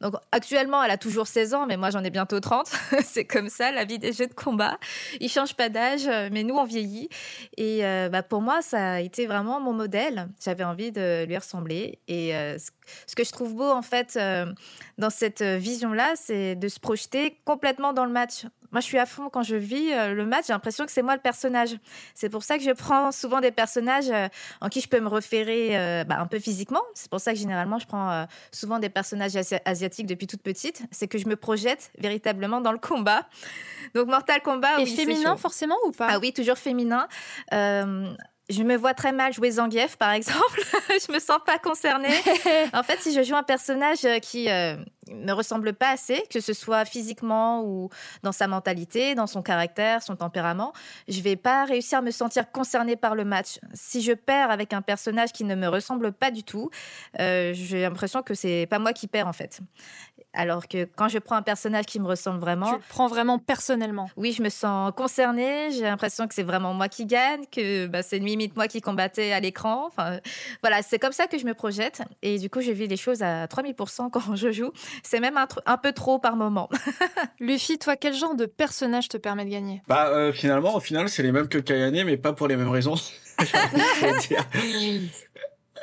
Donc 0.01 0.15
actuellement, 0.33 0.83
elle 0.83 0.91
a 0.91 0.97
toujours 0.97 1.29
16 1.29 1.55
ans, 1.55 1.67
mais 1.67 1.77
moi 1.77 1.91
j'en 1.91 2.03
ai 2.03 2.11
bientôt 2.11 2.41
30. 2.41 2.67
c'est 3.05 3.25
comme 3.25 3.49
ça, 3.49 3.71
la 3.71 3.85
vie 3.85 3.99
des 3.99 4.13
jeux 4.13 4.27
de 4.27 4.35
combat. 4.35 4.79
Ils 5.21 5.29
changent 5.29 5.55
pas 5.55 5.69
d'âge, 5.69 6.07
mais 6.33 6.43
nous 6.43 6.57
on 6.57 6.65
vieillit. 6.65 7.09
Et 7.57 7.83
bah, 8.11 8.23
pour 8.23 8.41
moi, 8.41 8.63
ça 8.63 8.95
a 8.95 9.01
été 9.01 9.27
vraiment 9.27 9.61
mon 9.61 9.73
modèle. 9.73 10.29
J'avais 10.43 10.65
envie 10.65 10.91
de 10.91 11.25
lui 11.25 11.37
ressembler. 11.37 12.01
Et 12.09 12.33
ce 13.07 13.15
que 13.15 13.25
je 13.25 13.31
trouve 13.31 13.55
beau 13.55 13.71
en 13.71 13.83
fait 13.83 14.19
dans 14.99 15.11
cette 15.11 15.43
vision-là, 15.43 16.15
c'est 16.17 16.57
de 16.57 16.69
se 16.69 16.81
projeter 16.81 17.39
complètement 17.53 17.93
dans 17.93 18.07
le 18.07 18.11
match. 18.11 18.47
Moi, 18.71 18.81
je 18.81 18.87
suis 18.87 18.99
à 18.99 19.05
fond 19.05 19.29
quand 19.29 19.43
je 19.43 19.57
vis 19.57 19.93
euh, 19.93 20.15
le 20.15 20.25
match. 20.25 20.47
J'ai 20.47 20.55
l'impression 20.55 20.87
que 20.87 20.91
c'est 20.91 21.03
moi 21.03 21.15
le 21.15 21.21
personnage. 21.21 21.77
C'est 22.15 22.31
pour 22.31 22.43
ça 22.43 22.57
que 22.57 22.65
je 22.65 22.71
prends 22.71 23.13
souvent 23.13 23.43
des 23.43 23.51
personnages 23.51 24.09
euh, 24.11 24.29
en 24.63 24.71
qui 24.71 24.81
je 24.81 24.89
peux 24.89 25.01
me 25.01 25.09
référer 25.09 25.79
euh, 25.79 26.05
bah, 26.05 26.19
un 26.19 26.27
peu 26.27 26.39
physiquement. 26.39 26.81
C'est 26.95 27.11
pour 27.11 27.21
ça 27.21 27.33
que 27.35 27.39
généralement, 27.39 27.79
je 27.79 27.87
prends 27.87 28.27
souvent 28.53 28.79
des 28.79 28.89
personnages 28.89 29.33
asiatiques 29.67 30.07
depuis 30.07 30.27
toute 30.27 30.41
petite. 30.41 30.83
C'est 30.91 31.09
que 31.09 31.19
je 31.19 31.29
me 31.29 31.37
projette 31.37 31.93
véritablement 31.99 32.63
dans 32.63 32.73
le 32.73 32.79
combat. 32.79 33.27
Donc, 33.95 34.09
Mortal 34.09 34.41
Kombat. 34.41 34.81
Et 34.81 34.87
féminin, 34.87 35.37
forcément, 35.37 35.77
ou 35.87 35.91
pas? 35.91 36.09
Ah 36.11 36.19
oui, 36.19 36.33
toujours 36.33 36.57
féminin. 36.57 37.07
Je 38.51 38.63
me 38.63 38.77
vois 38.77 38.95
très 38.95 39.13
mal 39.13 39.33
jouer 39.33 39.53
Zangief, 39.53 39.97
par 39.97 40.13
exemple. 40.13 40.61
je 40.89 41.13
me 41.13 41.19
sens 41.19 41.39
pas 41.47 41.59
concernée. 41.59 42.09
en 42.73 42.83
fait, 42.83 42.99
si 43.01 43.15
je 43.15 43.23
joue 43.23 43.37
un 43.37 43.43
personnage 43.43 44.07
qui 44.21 44.49
me 45.11 45.33
ressemble 45.33 45.73
pas 45.73 45.91
assez, 45.91 46.23
que 46.31 46.41
ce 46.41 46.53
soit 46.53 46.85
physiquement 46.85 47.63
ou 47.65 47.89
dans 48.23 48.33
sa 48.33 48.47
mentalité, 48.47 49.15
dans 49.15 49.27
son 49.27 49.43
caractère, 49.43 50.03
son 50.03 50.17
tempérament, 50.17 50.73
je 51.09 51.21
vais 51.21 51.37
pas 51.37 51.65
réussir 51.65 51.99
à 51.99 52.03
me 52.03 52.11
sentir 52.11 52.51
concernée 52.51 52.97
par 52.97 53.15
le 53.15 53.25
match. 53.25 53.59
Si 53.75 54.03
je 54.03 54.13
perds 54.13 54.51
avec 54.51 54.73
un 54.73 54.83
personnage 54.83 55.33
qui 55.33 55.45
ne 55.45 55.55
me 55.55 55.69
ressemble 55.69 56.13
pas 56.13 56.31
du 56.31 56.45
tout, 56.45 56.71
euh, 57.21 57.53
j'ai 57.55 57.83
l'impression 57.83 58.23
que 58.23 58.35
c'est 58.35 58.67
pas 58.69 58.79
moi 58.79 58.93
qui 58.93 59.09
perds 59.09 59.29
en 59.29 59.33
fait. 59.33 59.61
Alors 60.35 60.67
que 60.69 60.89
quand 60.97 61.09
je 61.09 61.19
prends 61.19 61.37
un 61.37 61.43
personnage 61.43 61.87
qui 61.87 62.01
me 62.01 62.07
ressemble 62.07 62.41
vraiment, 62.41 62.69
tu 62.69 62.77
le 62.77 62.83
prends 62.89 63.07
vraiment 63.07 63.39
personnellement. 63.39 64.09
Oui, 64.17 64.33
je 64.33 64.43
me 64.43 64.49
sens 64.49 64.93
concernée. 64.97 65.71
J'ai 65.73 65.83
l'impression 65.83 66.27
que 66.27 66.35
c'est 66.35 66.43
vraiment 66.43 66.73
moi 66.75 66.89
qui 66.89 67.07
gagne, 67.07 67.45
que 67.51 67.87
bah, 67.87 68.03
c'est 68.03 68.19
limite 68.19 68.57
moi 68.57 68.69
qui 68.69 68.81
combattais 68.81 69.33
à 69.33 69.41
l'écran. 69.41 69.87
Enfin, 69.87 70.21
voilà, 70.63 70.83
c'est 70.83 70.99
comme 70.99 71.13
ça 71.13 71.27
que 71.27 71.39
je 71.39 71.45
me 71.45 71.55
projette. 71.55 72.03
Et 72.23 72.39
du 72.39 72.49
coup, 72.49 72.61
je 72.61 72.73
vis 72.73 72.89
les 72.89 72.97
choses 72.97 73.23
à 73.23 73.47
3000% 73.47 74.11
quand 74.11 74.37
je 74.37 74.53
joue. 74.53 74.73
C'est 75.03 75.21
même 75.21 75.37
un, 75.37 75.77
peu 75.77 75.93
trop 75.93 76.19
par 76.19 76.37
moment. 76.37 76.69
Luffy, 77.41 77.79
toi, 77.79 77.97
quel 77.97 78.15
genre 78.15 78.35
de 78.35 78.47
personnage 78.47 79.09
te 79.09 79.17
permet 79.17 79.45
de 79.45 79.51
gagner? 79.51 79.83
Bah, 79.89 80.09
euh, 80.09 80.33
finalement, 80.33 80.75
au 80.75 80.81
final, 80.81 81.09
c'est 81.09 81.23
les 81.23 81.33
mêmes 81.33 81.49
que 81.49 81.59
Kayane, 81.59 82.05
mais 82.05 82.17
pas 82.17 82.33
pour 82.33 82.49
les 82.49 82.57
mêmes 82.57 82.71
raisons. 82.71 82.95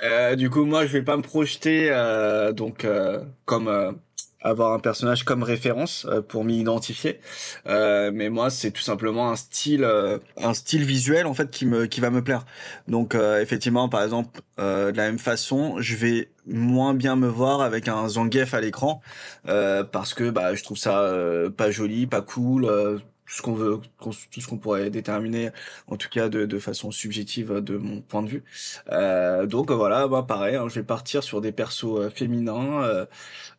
euh, 0.04 0.36
du 0.36 0.50
coup, 0.50 0.66
moi, 0.66 0.86
je 0.86 0.94
vais 0.94 1.04
pas 1.04 1.18
me 1.18 1.22
projeter 1.22 1.90
euh, 1.92 2.52
donc 2.52 2.86
euh, 2.86 3.24
comme 3.46 4.00
avoir 4.42 4.74
un 4.74 4.80
personnage 4.80 5.24
comme 5.24 5.44
référence 5.44 6.06
euh, 6.10 6.22
pour 6.22 6.44
m'y 6.44 6.60
identifier. 6.60 7.20
Euh, 7.68 8.12
mais 8.14 8.30
moi, 8.30 8.50
c'est 8.50 8.72
tout 8.72 8.82
simplement 8.82 9.32
un 9.32 9.36
style, 9.36 9.84
euh, 9.84 10.18
un 10.38 10.54
style 10.54 10.84
visuel 10.84 11.26
en 11.26 11.34
fait 11.34 11.52
qui 11.52 11.66
me, 11.66 11.86
qui 11.86 12.02
va 12.02 12.10
me 12.10 12.24
plaire. 12.24 12.46
Donc 12.88 13.16
effectivement, 13.16 13.90
par 13.90 14.04
exemple, 14.04 14.42
de 14.58 14.96
la 14.96 15.04
même 15.06 15.20
façon, 15.20 15.80
je 15.80 15.96
vais 15.96 16.30
moins 16.46 16.94
bien 16.94 17.16
me 17.16 17.28
voir 17.28 17.62
avec 17.62 17.88
un 17.88 18.08
Zangief 18.08 18.54
à 18.54 18.62
l'écran 18.62 19.02
parce 19.46 20.14
que 20.14 20.30
bah 20.30 20.56
je 20.56 20.64
trouve 20.64 20.78
ça 20.78 21.12
pas 21.56 21.72
joli, 21.72 22.08
pas 22.08 22.22
cool 22.22 23.02
tout 23.30 23.36
ce 23.36 23.42
qu'on 23.44 23.54
veut, 23.54 23.80
tout 24.00 24.42
ce 24.42 24.48
qu'on 24.48 24.58
pourrait 24.58 24.90
déterminer, 24.90 25.52
en 25.88 25.98
tout 25.98 26.10
cas 26.10 26.30
de, 26.30 26.46
de, 26.48 26.60
façon 26.60 26.90
subjective 26.90 27.54
de 27.62 27.78
mon 27.78 28.02
point 28.02 28.24
de 28.24 28.30
vue. 28.30 28.44
Euh, 28.92 29.46
donc 29.46 29.70
voilà, 29.72 30.08
bah 30.08 30.26
pareil, 30.28 30.56
hein, 30.56 30.68
je 30.68 30.76
vais 30.80 30.86
partir 30.86 31.24
sur 31.24 31.40
des 31.40 31.52
persos 31.52 32.00
euh, 32.00 32.10
féminins 32.10 32.82
euh, 32.84 33.06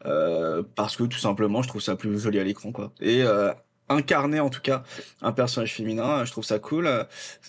euh, 0.07 0.63
parce 0.75 0.97
que 0.97 1.05
tout 1.05 1.19
simplement 1.19 1.63
je 1.63 1.69
trouve 1.69 1.81
ça 1.83 1.95
plus 1.95 2.19
joli 2.19 2.41
à 2.41 2.45
l'écran 2.45 2.73
quoi. 2.73 2.93
Et 3.01 3.23
euh, 3.23 3.53
incarner 3.91 4.41
en 4.41 4.49
tout 4.49 4.61
cas 4.61 4.83
un 5.21 5.33
personnage 5.33 5.75
féminin. 5.75 6.25
Je 6.25 6.31
trouve 6.31 6.45
ça 6.45 6.59
cool, 6.59 6.89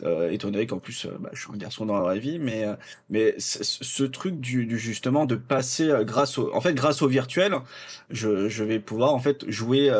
euh, 0.03 0.29
étant 0.31 0.49
donné 0.49 0.67
qu'en 0.67 0.79
plus 0.79 1.07
bah, 1.19 1.29
je 1.33 1.41
suis 1.41 1.51
un 1.53 1.57
garçon 1.57 1.85
dans 1.85 1.95
la 1.95 2.01
vraie 2.01 2.19
vie, 2.19 2.39
mais 2.39 2.65
mais 3.09 3.35
ce 3.37 4.03
truc 4.03 4.39
du, 4.39 4.77
justement 4.77 5.25
de 5.25 5.35
passer 5.35 5.91
grâce 6.01 6.37
au, 6.37 6.53
en 6.53 6.61
fait 6.61 6.73
grâce 6.73 7.01
au 7.01 7.07
virtuel, 7.07 7.55
je, 8.09 8.49
je 8.49 8.63
vais 8.63 8.79
pouvoir 8.79 9.13
en 9.13 9.19
fait 9.19 9.49
jouer 9.49 9.91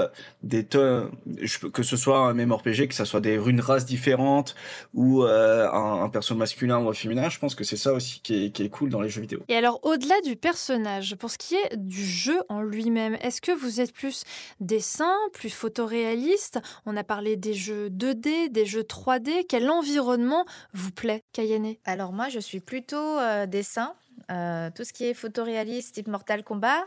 des 0.44 0.66
que 0.66 1.84
ce 1.84 1.98
soit 1.98 2.20
un 2.20 2.34
MMORPG, 2.34 2.88
que 2.88 2.96
ce 2.96 3.06
soit 3.06 3.22
des 3.22 3.38
runes 3.38 3.62
races 3.62 3.86
différentes 3.86 4.56
ou 4.94 5.24
un, 5.24 6.04
un 6.04 6.10
personnage 6.10 6.40
masculin 6.40 6.80
ou 6.80 6.94
féminin. 6.94 7.30
Je 7.30 7.40
pense 7.40 7.56
que 7.56 7.64
c'est 7.64 7.78
ça 7.78 7.94
aussi 7.94 8.22
qui 8.22 8.46
est, 8.46 8.50
qui 8.52 8.64
est 8.64 8.70
cool 8.70 8.90
dans 8.90 9.02
les 9.02 9.10
jeux 9.10 9.22
vidéo. 9.22 9.42
Et 9.48 9.56
alors 9.56 9.80
au-delà 9.84 10.20
du 10.22 10.36
personnage, 10.36 11.16
pour 11.16 11.30
ce 11.30 11.38
qui 11.38 11.56
est 11.56 11.78
du 11.78 12.06
jeu 12.06 12.40
en 12.50 12.62
lui-même, 12.62 13.18
est-ce 13.22 13.42
que 13.42 13.52
vous 13.52 13.82
êtes 13.82 13.94
plus 13.94 14.24
dessin, 14.60 15.14
plus 15.34 15.50
photoréaliste 15.50 16.31
On 16.86 16.96
a 16.98 17.04
parlé 17.04 17.36
des 17.36 17.54
jeux 17.54 17.90
2D, 17.90 18.50
des 18.50 18.66
jeux 18.66 18.84
3D. 18.84 19.46
Quel 19.48 19.70
environnement 19.70 20.46
vous 20.74 20.92
plaît, 20.92 21.24
Kayane? 21.34 21.76
Alors 21.86 22.14
moi, 22.14 22.30
je 22.30 22.40
suis 22.40 22.60
plutôt 22.60 23.20
euh, 23.20 23.46
dessin. 23.46 23.96
Euh, 24.32 24.70
tout 24.74 24.84
ce 24.84 24.94
qui 24.94 25.06
est 25.06 25.14
photoréaliste, 25.14 25.96
type 25.96 26.08
Mortal 26.08 26.44
Kombat, 26.44 26.86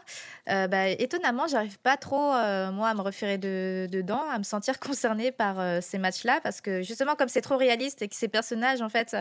euh, 0.48 0.66
bah, 0.66 0.88
étonnamment, 0.88 1.46
j'arrive 1.46 1.78
pas 1.78 1.96
trop, 1.96 2.32
euh, 2.32 2.70
moi, 2.72 2.88
à 2.88 2.94
me 2.94 3.02
référer 3.02 3.38
dedans, 3.38 4.22
à 4.30 4.38
me 4.38 4.44
sentir 4.44 4.78
concernée 4.80 5.32
par 5.32 5.82
ces 5.82 5.98
matchs-là, 5.98 6.40
parce 6.42 6.60
que 6.60 6.82
justement, 6.82 7.16
comme 7.16 7.28
c'est 7.28 7.42
trop 7.42 7.56
réaliste 7.56 8.02
et 8.02 8.08
que 8.08 8.16
ces 8.16 8.28
personnages, 8.28 8.80
en 8.80 8.88
fait, 8.88 9.16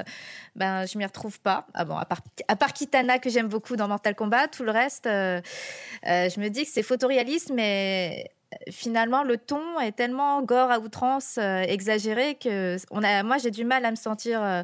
ben, 0.55 0.85
je 0.85 0.97
m'y 0.97 1.05
retrouve 1.05 1.39
pas. 1.39 1.67
Ah 1.73 1.85
bon, 1.85 1.97
à 1.97 2.05
part, 2.05 2.21
à 2.47 2.55
part 2.55 2.73
Kitana, 2.73 3.19
que 3.19 3.29
j'aime 3.29 3.47
beaucoup 3.47 3.75
dans 3.75 3.87
Mortal 3.87 4.15
Kombat, 4.15 4.47
tout 4.49 4.63
le 4.63 4.71
reste, 4.71 5.05
je 5.05 6.39
me 6.39 6.47
dis 6.49 6.63
que 6.63 6.71
c'est 6.71 6.83
photoréaliste, 6.83 7.51
mais 7.53 8.31
finalement, 8.69 9.23
le 9.23 9.37
ton 9.37 9.79
est 9.79 9.93
tellement 9.93 10.41
gore 10.41 10.71
à 10.71 10.79
outrance, 10.79 11.37
exagéré, 11.37 12.35
que 12.35 12.77
moi, 13.23 13.37
j'ai 13.37 13.51
du 13.51 13.65
mal 13.65 13.85
à 13.85 13.91
me 13.91 13.95
sentir 13.95 14.63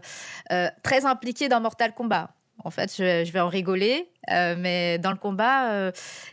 très 0.84 1.06
impliquée 1.06 1.50
dans 1.50 1.62
Mortal 1.62 1.94
Kombat. 1.94 2.30
En 2.64 2.72
fait, 2.72 2.94
je, 2.98 3.32
vais 3.32 3.40
en 3.40 3.48
rigoler, 3.48 4.10
euh, 4.32 4.56
mais 4.58 4.98
dans 4.98 5.12
le 5.12 5.18
combat, 5.18 5.72
euh, 5.72 5.92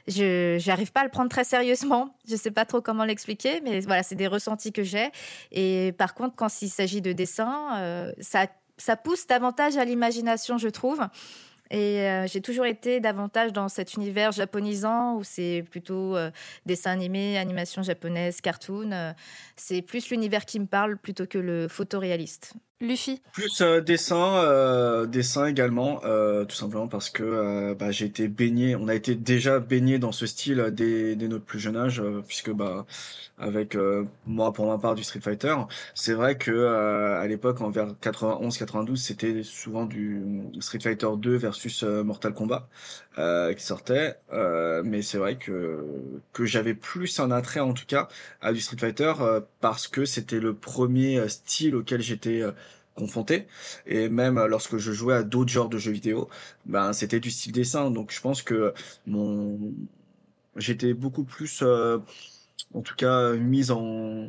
je 0.09 0.65
n'arrive 0.67 0.91
pas 0.91 1.03
à 1.03 1.05
le 1.05 1.11
prendre 1.11 1.31
très 1.31 1.45
sérieusement. 1.45 2.17
Je 2.27 2.33
ne 2.33 2.39
sais 2.39 2.51
pas 2.51 2.65
trop 2.65 2.81
comment 2.81 3.05
l'expliquer, 3.05 3.61
mais 3.61 3.81
voilà, 3.81 4.03
c'est 4.03 4.17
des 4.17 4.27
ressentis 4.27 4.73
que 4.73 4.83
j'ai. 4.83 5.13
Et 5.53 5.95
par 5.97 6.15
contre, 6.15 6.35
quand 6.35 6.49
il 6.61 6.69
s'agit 6.69 7.01
de 7.01 7.13
dessin, 7.13 7.77
euh, 7.77 8.13
ça 8.19 8.97
pousse 8.97 9.29
davantage 9.29 9.77
à 9.77 9.85
l'imagination, 9.85 10.59
je 10.59 10.69
trouve. 10.69 11.07
Et 11.71 12.07
j'ai 12.27 12.41
toujours 12.41 12.67
été 12.67 13.01
davantage 13.01 13.53
dans 13.53 13.69
cet 13.69 13.95
univers 13.95 14.33
japonisant 14.33 15.17
où 15.17 15.25
c'est 15.25 15.65
plutôt 15.71 16.17
dessin 16.65 16.93
animé, 16.93 17.39
animation 17.39 17.83
japonaise, 17.83 18.41
cartoon. 18.41 19.15
c'est 19.57 19.83
plus 19.83 20.11
l'univers 20.11 20.45
qui 20.45 20.61
me 20.61 20.67
parle 20.67 20.97
plutôt 20.97 21.27
que 21.27 21.39
le 21.39 21.69
photoréaliste. 21.69 22.55
Luffy 22.81 23.23
Plus 23.33 23.63
euh, 23.63 23.81
dessin, 23.81 24.37
euh, 24.37 25.07
dessin 25.07 25.47
également, 25.47 26.03
euh, 26.05 26.45
tout 26.45 26.57
simplement 26.57 26.89
parce 26.89 27.09
que 27.09 27.73
bah, 27.73 27.91
j'ai 27.91 28.05
été 28.05 28.29
baigné, 28.29 28.77
on 28.77 28.89
a 28.89 28.95
été 28.95 29.15
déjà 29.15 29.61
baigné 29.61 29.99
dans 29.99 30.13
ce 30.13 30.27
style 30.27 30.63
dès, 30.73 31.17
dès 31.17 31.29
notre 31.29 31.45
plus 31.47 31.59
jeune 31.59 31.77
âge, 31.77 32.03
puisque 32.27 32.51
bah 32.51 32.85
avec 33.39 33.77
moi 34.27 34.53
pour 34.53 34.67
ma 34.67 34.79
part 34.79 34.95
du 34.95 35.05
Street 35.05 35.21
Fighter, 35.21 35.55
c'est 35.95 36.15
vrai 36.15 36.39
que 36.39 36.67
à 37.21 37.27
l'époque 37.27 37.61
en 37.61 37.71
vers 37.71 37.93
91-92 38.03 38.97
c'était 38.97 39.43
souvent 39.43 39.85
du 39.85 40.23
Street 40.61 40.81
Fighter 40.81 41.09
2 41.17 41.37
versus 41.37 41.83
Mortal 41.83 42.35
Kombat 42.35 42.69
qui 43.17 43.63
sortait, 43.65 44.17
mais 44.85 45.03
c'est 45.03 45.19
vrai 45.19 45.37
que 45.37 45.85
que 46.33 46.45
j'avais 46.45 46.75
plus 46.75 47.21
un 47.21 47.31
attrait 47.31 47.61
en 47.61 47.73
tout 47.75 47.87
cas 47.87 48.09
à 48.41 48.53
du 48.53 48.61
Street 48.61 48.79
Fighter 48.79 49.13
parce 49.61 49.89
que 49.89 50.05
c'était 50.05 50.41
le 50.41 50.55
premier 50.55 51.29
style 51.29 51.77
auquel 51.77 52.01
j'étais 52.03 52.43
confronté. 52.97 53.47
Et 53.87 54.09
même 54.09 54.45
lorsque 54.47 54.79
je 54.79 54.93
jouais 54.93 55.15
à 55.15 55.23
d'autres 55.23 55.51
genres 55.53 55.69
de 55.69 55.79
jeux 55.79 55.93
vidéo 55.93 56.29
ben 56.67 56.93
c'était 56.93 57.21
du 57.21 57.31
style 57.31 57.53
dessin. 57.53 57.91
Donc 57.91 58.13
je 58.13 58.21
pense 58.21 58.43
que 58.43 58.75
mon 59.07 59.59
j'étais 60.57 60.95
beaucoup 60.95 61.25
plus 61.25 61.61
euh, 61.63 61.99
en 62.75 62.81
tout 62.81 62.95
cas 62.95 63.33
mise 63.35 63.71
en 63.71 64.29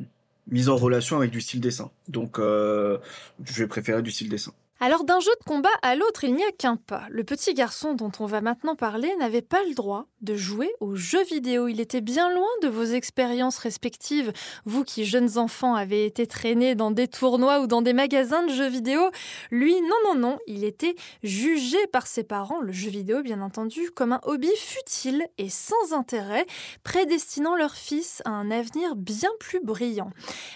mise 0.50 0.70
en 0.70 0.78
relation 0.78 1.18
avec 1.18 1.32
du 1.32 1.42
style 1.42 1.62
dessin. 1.62 1.92
Donc 2.08 2.40
euh, 2.40 2.98
je 3.44 3.54
vais 3.54 3.68
préférer 3.68 4.02
du 4.02 4.12
style 4.12 4.30
dessin 4.30 4.54
alors 4.80 5.04
d'un 5.04 5.20
jeu 5.20 5.32
de 5.40 5.44
combat 5.44 5.70
à 5.82 5.96
l'autre, 5.96 6.24
il 6.24 6.36
n'y 6.36 6.44
a 6.44 6.52
qu'un 6.52 6.76
pas. 6.76 7.04
Le 7.10 7.24
petit 7.24 7.56
garçon 7.56 7.96
dont 7.96 8.12
on 8.20 8.28
va 8.28 8.42
maintenant 8.42 8.76
parler 8.76 9.12
n'avait 9.18 9.42
pas 9.42 9.64
le 9.64 9.74
droit 9.74 10.06
de 10.22 10.36
jouer 10.36 10.72
aux 10.80 10.96
jeux 10.96 11.24
vidéo. 11.24 11.68
Il 11.68 11.80
était 11.80 12.02
bien 12.02 12.32
loin 12.32 12.48
de 12.62 12.68
vos 12.68 12.84
expériences 12.84 13.58
respectives. 13.58 14.32
Vous 14.66 14.84
qui, 14.84 15.06
jeunes 15.06 15.40
enfants, 15.40 15.74
avez 15.74 16.06
été 16.06 16.28
traînés 16.28 16.76
dans 16.76 16.92
des 16.92 17.08
tournois 17.08 17.60
ou 17.62 17.68
dans 17.68 17.82
des 17.82 17.94
magasins 17.94 18.44
de 18.44 18.52
jeux 18.52 18.68
vidéo. 18.68 19.02
Lui, 19.50 19.74
non, 19.82 20.14
non, 20.14 20.16
non, 20.16 20.40
il 20.46 20.64
était 20.64 20.96
jugé 21.24 21.78
par 21.88 22.06
ses 22.06 22.24
parents, 22.24 22.62
le 22.62 22.72
jeu 22.72 22.92
vidéo 22.92 23.24
bien 23.24 23.42
entendu, 23.42 23.90
comme 23.92 24.14
un 24.14 24.22
hobby 24.24 24.52
futile 24.58 25.28
et 25.40 25.50
sans 25.50 25.94
intérêt, 25.94 26.46
prédestinant 26.84 27.56
leur 27.56 27.74
fils 27.74 28.22
à 28.26 28.30
un 28.30 28.52
avenir 28.52 28.96
bien 28.96 29.32
plus 29.40 29.60
brillant. 29.64 30.12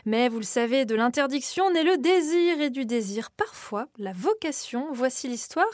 Mais 0.06 0.30
vous 0.30 0.38
le 0.38 0.44
savez, 0.44 0.86
de 0.86 0.94
l'interdiction 0.94 1.72
naît 1.72 1.84
le 1.84 1.98
désir 1.98 2.62
et 2.62 2.70
du 2.70 2.86
désir, 2.86 3.32
parfois 3.32 3.88
la 3.98 4.11
vocation. 4.14 4.88
Voici 4.92 5.28
l'histoire 5.28 5.66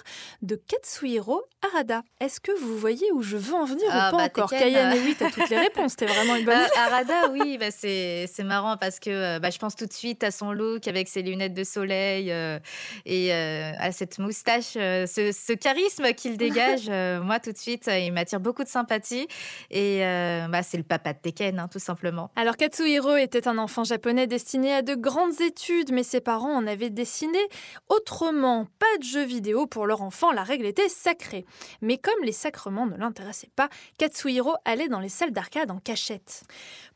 de 0.41 0.56
Katsuhiro 0.56 1.44
Arada. 1.74 2.03
Est-ce 2.20 2.39
que 2.39 2.51
vous 2.60 2.77
voyez 2.77 3.12
où 3.13 3.22
je 3.22 3.38
veux 3.38 3.56
en 3.56 3.65
venir 3.65 3.86
ou 3.88 3.91
ah, 3.91 4.12
pas 4.12 4.17
bah, 4.17 4.24
encore 4.25 4.50
Kayane, 4.50 4.98
oui, 5.03 5.15
t'as 5.17 5.29
toutes 5.29 5.50
les 5.50 5.58
réponses, 5.58 5.96
t'es 5.96 6.06
vraiment 6.06 6.36
une 6.36 6.46
bonne 6.46 6.56
euh, 6.56 6.79
Arada, 6.79 7.29
oui, 7.32 7.58
bah, 7.58 7.72
c'est 7.72 8.27
marrant 8.44 8.77
parce 8.77 9.00
que 9.00 9.10
euh, 9.10 9.39
bah, 9.39 9.50
je 9.50 9.58
pense 9.58 9.75
tout 9.75 9.86
de 9.86 9.94
suite 9.94 10.24
à 10.24 10.32
son 10.32 10.51
look 10.51 10.88
avec 10.88 11.08
ses 11.08 11.22
lunettes 11.22 11.53
de 11.53 11.63
soleil 11.63 12.32
euh, 12.32 12.60
et 13.06 13.34
à 13.34 13.91
cette 13.91 14.20
moustache, 14.20 14.74
ce, 14.74 15.53
charisme 15.53 16.13
qu'il 16.13 16.38
dégage. 16.38 16.89
moi, 17.24 17.39
tout 17.39 17.51
de 17.51 17.58
suite, 17.58 17.88
il 17.88 18.12
m'attire 18.12 18.39
beaucoup 18.39 18.63
de 18.63 18.70
sympathie 18.70 19.27
et 19.70 20.00
bah, 20.50 20.63
c'est 20.63 20.77
le 20.77 20.84
papa 20.84 21.13
de 21.13 21.20
Tekken, 21.20 21.60
hein, 21.60 21.67
tout 21.72 21.79
simplement. 21.79 22.32
Alors, 22.36 22.58
Katsuhiro 22.58 23.15
était 23.15 23.48
un 23.48 23.58
enfant 23.58 23.84
japonais 23.84 24.27
destiné 24.27 24.74
à 24.74 24.82
de 24.82 24.96
grandes 24.96 25.41
études, 25.41 25.91
mais 25.91 26.03
ses 26.03 26.22
parents 26.22 26.56
en 26.56 26.67
avaient 26.67 26.89
dessiné 26.89 27.39
pas 28.79 28.98
de 29.00 29.03
jeux 29.03 29.24
vidéo 29.24 29.67
pour 29.67 29.86
leur 29.86 30.01
enfant, 30.01 30.31
la 30.31 30.43
règle 30.43 30.65
était 30.65 30.89
sacrée. 30.89 31.46
Mais 31.81 31.98
comme 31.98 32.24
les 32.24 32.31
sacrements 32.31 32.86
ne 32.86 32.98
l'intéressaient 32.98 33.51
pas, 33.55 33.69
Katsuhiro 33.98 34.55
allait 34.65 34.89
dans 34.89 35.00
les 35.00 35.10
salles 35.10 35.31
d'arcade 35.31 35.72
en 35.72 35.79
cachette. 35.79 36.43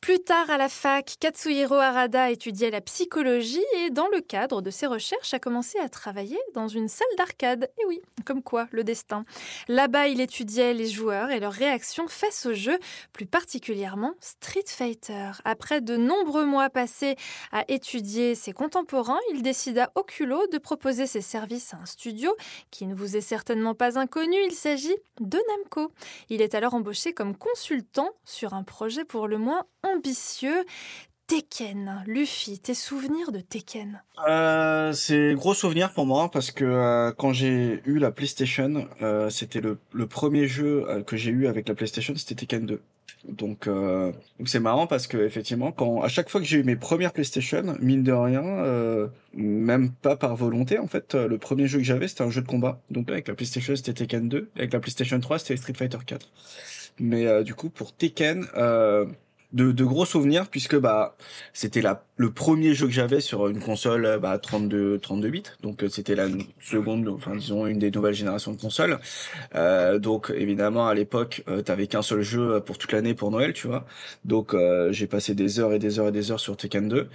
Plus 0.02 0.20
tard 0.20 0.50
à 0.50 0.58
la 0.58 0.68
fac, 0.68 1.16
Katsuhiro 1.20 1.76
Arada 1.76 2.32
étudiait 2.32 2.72
la 2.72 2.82
psychologie 2.82 3.64
et 3.78 3.92
dans 3.92 4.08
le 4.08 4.20
cadre 4.20 4.62
de 4.62 4.72
ses 4.72 4.88
recherches 4.88 5.34
a 5.34 5.40
commencé 5.40 5.80
à 5.80 5.90
travailler 5.90 6.40
dans 6.54 6.68
une 6.68 6.88
salle 6.88 7.08
d'arcade. 7.18 7.70
Et 7.80 7.86
oui, 7.86 8.02
comme 8.26 8.42
quoi, 8.42 8.68
le 8.72 8.84
destin. 8.84 9.26
Là-bas, 9.68 10.08
il 10.08 10.20
étudiait 10.20 10.74
les 10.74 10.88
joueurs 10.88 11.32
et 11.32 11.40
leurs 11.40 11.54
réactions 11.54 12.08
face 12.08 12.46
au 12.46 12.54
jeu, 12.54 12.78
plus 13.14 13.26
particulièrement 13.26 14.16
Street 14.20 14.64
Fighter. 14.68 15.32
Après 15.46 15.82
de 15.82 15.98
nombreux 15.98 16.46
mois 16.46 16.70
passés 16.70 17.16
à 17.52 17.64
étudier 17.68 18.36
ses 18.36 18.54
contemporains, 18.54 19.20
il 19.34 19.42
décida 19.42 19.92
au 19.96 20.04
culot 20.04 20.48
de 20.48 20.58
proposer 20.58 21.08
ses 21.08 21.21
services 21.22 21.74
à 21.74 21.78
un 21.78 21.86
studio 21.86 22.36
qui 22.70 22.86
ne 22.86 22.96
vous 22.96 23.18
est 23.18 23.22
certainement 23.22 23.76
pas 23.76 24.00
inconnu. 24.00 24.36
Il 24.48 24.54
s'agit 24.54 24.96
de 25.20 25.40
Namco. 25.50 25.92
Il 26.30 26.42
est 26.42 26.56
alors 26.56 26.74
embauché 26.74 27.14
comme 27.14 27.36
consultant 27.36 28.10
sur 28.26 28.54
un 28.54 28.64
projet 28.64 29.06
pour 29.06 29.28
le 29.28 29.38
moins 29.38 29.64
ambitieux. 29.84 30.66
Tekken, 31.32 32.04
Luffy, 32.08 32.60
tes 32.60 32.74
souvenirs 32.74 33.32
de 33.32 33.40
Tekken? 33.40 34.04
Euh, 34.28 34.92
C'est 34.92 35.34
gros 35.34 35.54
souvenir 35.54 35.94
pour 35.94 36.06
moi 36.06 36.30
parce 36.30 36.52
que 36.52 36.66
euh, 36.66 37.14
quand 37.18 37.32
j'ai 37.32 37.82
eu 37.86 38.00
la 38.00 38.12
PlayStation, 38.12 38.86
euh, 39.02 39.30
c'était 39.30 39.62
le, 39.62 39.78
premier 40.08 40.48
jeu 40.48 40.84
euh, 40.90 41.04
que 41.04 41.16
j'ai 41.16 41.32
eu 41.32 41.48
avec 41.48 41.70
la 41.70 41.74
PlayStation, 41.74 42.14
c'était 42.18 42.36
Tekken 42.36 42.66
2. 42.66 42.82
Donc 43.28 43.68
donc 43.68 44.48
c'est 44.48 44.60
marrant 44.60 44.88
parce 44.88 45.08
que 45.08 45.18
effectivement 45.18 45.72
quand 45.72 46.02
à 46.02 46.08
chaque 46.08 46.30
fois 46.30 46.42
que 46.42 46.48
j'ai 46.48 46.58
eu 46.58 46.64
mes 46.64 46.76
premières 46.76 47.14
PlayStation, 47.14 47.76
mine 47.80 48.04
de 48.04 48.12
rien, 48.12 49.12
même 49.34 49.92
pas 49.92 50.16
par 50.16 50.36
volonté 50.36 50.80
en 50.80 50.88
fait, 50.88 51.14
le 51.14 51.38
premier 51.38 51.68
jeu 51.68 51.78
que 51.78 51.86
j'avais 51.86 52.08
c'était 52.08 52.24
un 52.24 52.32
jeu 52.32 52.42
de 52.42 52.48
combat. 52.48 52.82
Donc 52.90 53.10
avec 53.10 53.28
la 53.28 53.36
PlayStation 53.36 53.76
c'était 53.76 53.94
Tekken 53.94 54.28
2, 54.28 54.50
avec 54.56 54.74
la 54.74 54.80
PlayStation 54.80 55.20
3 55.20 55.40
c'était 55.40 55.58
Street 55.58 55.74
Fighter 55.76 56.00
4. 56.06 56.30
Mais 57.00 57.44
du 57.44 57.54
coup 57.54 57.70
pour 57.70 57.96
Tekken 57.96 58.48
de, 59.54 59.72
de, 59.72 59.84
gros 59.84 60.06
souvenirs 60.06 60.48
puisque 60.50 60.78
bah 60.78 61.16
c'était 61.54 61.82
la 61.82 62.06
le 62.18 62.32
premier 62.32 62.74
jeu 62.74 62.88
que 62.88 62.94
j'avais 62.94 63.20
sur 63.20 63.48
une 63.48 63.60
console 63.60 64.20
bah 64.22 64.38
32 64.38 65.00
32 65.00 65.30
bits. 65.30 65.44
Donc 65.62 65.84
euh, 65.84 65.90
c'était 65.90 66.16
la 66.16 66.28
seconde 66.60 67.08
enfin 67.10 67.36
disons 67.36 67.66
une 67.68 67.80
des 67.80 67.92
nouvelles 67.92 68.14
générations 68.14 68.52
de 68.54 68.62
consoles. 68.62 69.00
Euh, 69.56 70.00
donc 70.00 70.32
évidemment 70.36 70.88
à 70.88 70.94
l'époque 70.94 71.44
euh, 71.48 71.62
t'avais 71.62 71.88
qu'un 71.88 72.02
seul 72.02 72.22
jeu 72.22 72.62
pour 72.66 72.78
toute 72.78 72.92
l'année 72.92 73.14
pour 73.14 73.32
Noël 73.32 73.54
tu 73.54 73.68
vois. 73.68 73.86
Donc 74.26 74.54
euh, 74.54 74.92
j'ai 74.92 75.08
passé 75.08 75.36
des 75.36 75.60
heures 75.60 75.74
et 75.74 75.80
des 75.80 76.00
heures 76.00 76.08
et 76.08 76.12
des 76.12 76.32
heures 76.32 76.40
sur 76.40 76.58
Tekken 76.58 76.88
2 76.90 77.10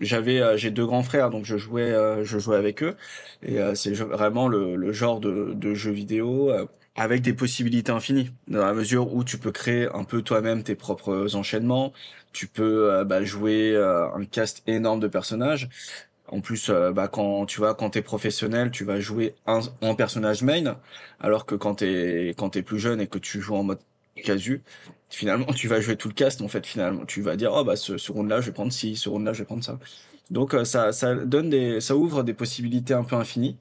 j'avais 0.00 0.58
j'ai 0.58 0.70
deux 0.70 0.86
grands 0.86 1.02
frères 1.02 1.30
donc 1.30 1.44
je 1.44 1.56
jouais 1.56 1.94
je 2.24 2.38
jouais 2.38 2.56
avec 2.56 2.82
eux. 2.82 2.96
Et 3.42 3.58
c'est 3.74 3.92
vraiment 3.92 4.48
le, 4.48 4.76
le, 4.76 4.92
genre 4.92 5.20
de, 5.20 5.52
de 5.54 5.74
jeu 5.74 5.92
vidéo 5.92 6.52
avec 6.96 7.22
des 7.22 7.32
possibilités 7.32 7.90
infinies, 7.92 8.30
dans 8.48 8.64
la 8.64 8.72
mesure 8.72 9.12
où 9.14 9.24
tu 9.24 9.38
peux 9.38 9.50
créer 9.52 9.88
un 9.92 10.04
peu 10.04 10.22
toi-même 10.22 10.62
tes 10.62 10.76
propres 10.76 11.34
enchaînements, 11.34 11.92
tu 12.32 12.46
peux 12.46 12.92
euh, 12.92 13.04
bah, 13.04 13.24
jouer 13.24 13.72
euh, 13.74 14.08
un 14.14 14.24
cast 14.24 14.62
énorme 14.68 15.00
de 15.00 15.08
personnages. 15.08 15.68
En 16.28 16.40
plus, 16.40 16.70
euh, 16.70 16.92
bah, 16.92 17.08
quand 17.08 17.46
tu 17.46 17.58
vois, 17.58 17.74
quand 17.74 17.90
t'es 17.90 18.02
professionnel, 18.02 18.70
tu 18.70 18.84
vas 18.84 19.00
jouer 19.00 19.34
un, 19.46 19.60
un 19.82 19.94
personnage 19.94 20.42
main, 20.42 20.78
alors 21.20 21.46
que 21.46 21.54
quand 21.56 21.76
t'es 21.76 22.34
quand 22.38 22.50
t'es 22.50 22.62
plus 22.62 22.78
jeune 22.78 23.00
et 23.00 23.06
que 23.08 23.18
tu 23.18 23.40
joues 23.40 23.56
en 23.56 23.64
mode 23.64 23.80
casu, 24.16 24.62
finalement, 25.10 25.46
tu 25.52 25.68
vas 25.68 25.80
jouer 25.80 25.96
tout 25.96 26.08
le 26.08 26.14
cast. 26.14 26.40
En 26.42 26.48
fait, 26.48 26.66
finalement, 26.66 27.04
tu 27.06 27.22
vas 27.22 27.36
dire, 27.36 27.52
oh 27.54 27.64
bah 27.64 27.76
ce, 27.76 27.98
ce 27.98 28.12
round-là, 28.12 28.40
je 28.40 28.46
vais 28.46 28.52
prendre 28.52 28.72
ci, 28.72 28.96
ce 28.96 29.08
round-là, 29.08 29.32
je 29.32 29.40
vais 29.40 29.44
prendre 29.44 29.64
ça. 29.64 29.78
Donc 30.30 30.56
ça, 30.64 30.92
ça 30.92 31.14
donne 31.14 31.50
des, 31.50 31.80
ça 31.80 31.96
ouvre 31.96 32.22
des 32.22 32.34
possibilités 32.34 32.94
un 32.94 33.04
peu 33.04 33.16
infinies. 33.16 33.58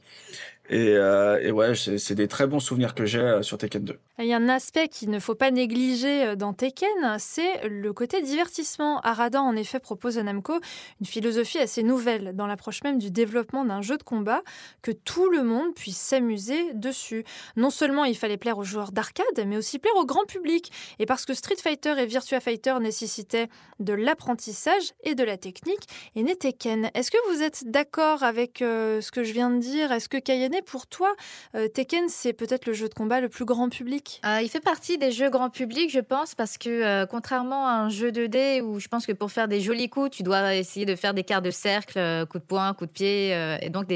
Et, 0.70 0.96
euh, 0.96 1.51
ouais, 1.51 1.74
c'est 1.75 2.15
des 2.15 2.29
très 2.29 2.48
bons 2.48 2.62
souvenirs 2.62 2.96
que 2.96 3.05
j'ai 3.05 3.20
euh, 3.20 3.41
sur 3.41 3.58
Tekken 3.58 3.84
2. 3.84 4.00
Il 4.20 4.25
y 4.25 4.34
a 4.34 4.38
un 4.38 4.48
aspect 4.48 4.88
qu'il 4.88 5.10
ne 5.10 5.20
faut 5.20 5.36
pas 5.36 5.51
négliger 5.51 6.24
euh, 6.24 6.36
dans 6.36 6.53
Tekken, 6.53 7.17
c'est 7.20 7.67
le 7.67 7.91
côté 7.91 8.22
divertissement. 8.22 9.01
Arada, 9.01 9.41
en 9.41 9.58
effet, 9.58 9.79
propose 9.79 10.17
à 10.17 10.24
Namco 10.24 10.53
une 11.01 11.05
philosophie 11.05 11.58
assez 11.58 11.84
nouvelle 11.84 12.34
dans 12.34 12.48
l'approche 12.48 12.82
même 12.84 12.98
du 12.98 13.12
développement 13.12 13.65
d'un 13.65 13.82
jeu 13.82 13.98
de 13.98 14.03
combat, 14.03 14.41
que 14.82 14.91
tout 14.91 15.29
le 15.29 15.43
monde 15.43 15.74
puisse 15.75 15.98
s'amuser 15.98 16.74
dessus. 16.74 17.25
Non 17.58 17.70
seulement 17.70 18.05
il 18.05 18.15
fallait 18.15 18.38
plaire 18.38 18.58
aux 18.58 18.63
joueurs 18.63 18.93
d'arcade, 18.93 19.25
mais 19.46 19.58
aussi 19.58 19.79
plaire 19.79 19.96
au 19.98 20.05
grand 20.05 20.25
public. 20.25 20.72
Et 21.00 21.05
parce 21.05 21.25
que 21.25 21.34
Street 21.34 21.58
Fighter 21.62 21.96
et 22.00 22.05
Virtua 22.05 22.39
Fighter 22.39 22.75
nécessitaient 22.79 23.50
de 23.82 23.91
l'apprentissage 23.91 24.93
et 25.03 25.13
de 25.13 25.25
la 25.25 25.36
technique, 25.36 25.89
et 26.15 26.24
né 26.24 26.38
Tekken. 26.38 26.89
Est-ce 26.93 27.12
que 27.12 27.34
vous 27.34 27.41
êtes 27.41 27.70
d'accord 27.70 28.24
avec 28.24 28.60
ce 28.60 29.12
que 29.12 29.24
je 29.24 29.34
viens 29.34 29.50
de 29.50 29.60
dire? 29.60 29.91
Est-ce 29.91 30.08
que 30.08 30.17
Pour 30.62 30.88
toi, 30.88 31.13
euh, 31.55 31.67
Tekken, 31.67 32.10
c'est 32.10 32.33
peut-être 32.33 32.65
le 32.65 32.74
jeu 32.74 32.88
de 32.88 32.93
combat 32.93 33.19
le 33.22 33.29
plus 33.29 33.45
grand 33.45 33.69
public? 33.69 34.22
Euh, 34.25 34.39
Il 34.41 34.50
fait 34.50 34.60
partie 34.60 34.98
des 34.98 35.12
jeux 35.12 35.29
grand 35.29 35.50
public, 35.50 35.89
je 35.89 36.00
pense, 36.00 36.36
parce 36.36 36.57
que 36.57 36.69
euh, 36.69 37.05
contrairement 37.05 37.67
à 37.67 37.72
un 37.72 37.89
jeu 37.89 38.12
2D 38.12 38.62
où 38.62 38.79
je 38.79 38.88
pense 38.88 39.05
que 39.05 39.12
pour 39.12 39.31
faire 39.31 39.48
des 39.48 39.62
jolis 39.62 39.89
coups, 39.89 40.12
tu 40.12 40.24
dois 40.24 40.55
essayer 40.55 40.86
de 40.86 40.95
faire 40.95 41.13
des 41.13 41.24
quarts 41.24 41.41
de 41.41 41.51
cercle, 41.51 42.25
coup 42.29 42.39
de 42.39 42.43
poing, 42.43 42.74
coup 42.74 42.86
de 42.86 42.91
pied, 42.91 43.31
et 43.62 43.69
donc 43.69 43.88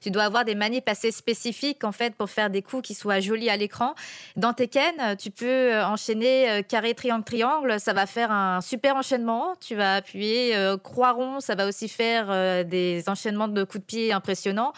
tu 0.00 0.10
dois 0.10 0.24
avoir 0.24 0.44
des 0.44 0.54
manips 0.54 0.88
assez 0.88 1.10
spécifiques 1.10 1.84
en 1.84 1.92
fait 1.92 2.14
pour 2.14 2.30
faire 2.30 2.50
des 2.50 2.62
coups 2.62 2.86
qui 2.86 2.94
soient 2.94 3.20
jolis 3.20 3.50
à 3.50 3.56
l'écran. 3.56 3.94
Dans 4.36 4.52
Tekken, 4.52 5.16
tu 5.18 5.30
peux 5.30 5.80
enchaîner 5.82 6.62
carré, 6.68 6.94
triangle, 6.94 7.24
triangle, 7.24 7.80
ça 7.80 7.92
va 7.92 8.06
faire 8.06 8.30
un 8.30 8.60
super 8.60 8.96
enchaînement. 8.96 9.54
Tu 9.60 9.74
vas 9.74 9.96
appuyer 9.96 10.54
croix 10.82 11.12
rond, 11.12 11.40
ça 11.40 11.54
va 11.54 11.66
aussi 11.66 11.88
faire 11.88 12.64
des 12.64 13.04
enchaînements 13.08 13.48
de 13.48 13.64
coups 13.64 13.80
de 13.80 13.86
pied 13.86 14.12
impressionnants. 14.12 14.72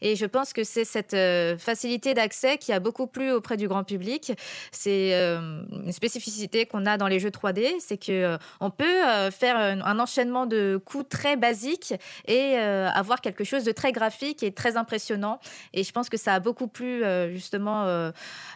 Et 0.00 0.16
je 0.16 0.26
pense 0.26 0.52
que 0.52 0.64
c'est 0.64 0.84
cette 0.84 1.14
euh, 1.14 1.56
facilité 1.56 2.14
d'accès 2.14 2.58
qui 2.58 2.72
a 2.72 2.80
beaucoup 2.80 3.06
plu 3.06 3.30
auprès 3.30 3.56
du 3.56 3.68
grand 3.68 3.84
public. 3.84 4.32
C'est 4.72 5.14
euh, 5.14 5.62
une 5.70 5.92
spécificité 5.92 6.66
qu'on 6.66 6.86
a 6.86 6.96
dans 6.96 7.08
les 7.08 7.20
jeux 7.20 7.30
3D, 7.30 7.68
c'est 7.80 7.96
que 7.96 8.12
euh, 8.12 8.38
on 8.60 8.70
peut 8.70 8.84
faire 9.30 9.56
un 9.56 9.98
enchaînement 9.98 10.46
de 10.46 10.80
coups 10.84 11.08
très 11.08 11.36
basiques 11.36 11.94
et 12.26 12.56
avoir 12.56 13.20
quelque 13.20 13.44
chose 13.44 13.64
de 13.64 13.72
très 13.72 13.92
graphique 13.92 14.42
et 14.42 14.52
très 14.52 14.76
impressionnant. 14.76 15.40
Et 15.72 15.84
je 15.84 15.92
pense 15.92 16.08
que 16.08 16.16
ça 16.16 16.34
a 16.34 16.40
beaucoup 16.40 16.68
plu 16.68 17.02
justement 17.32 18.10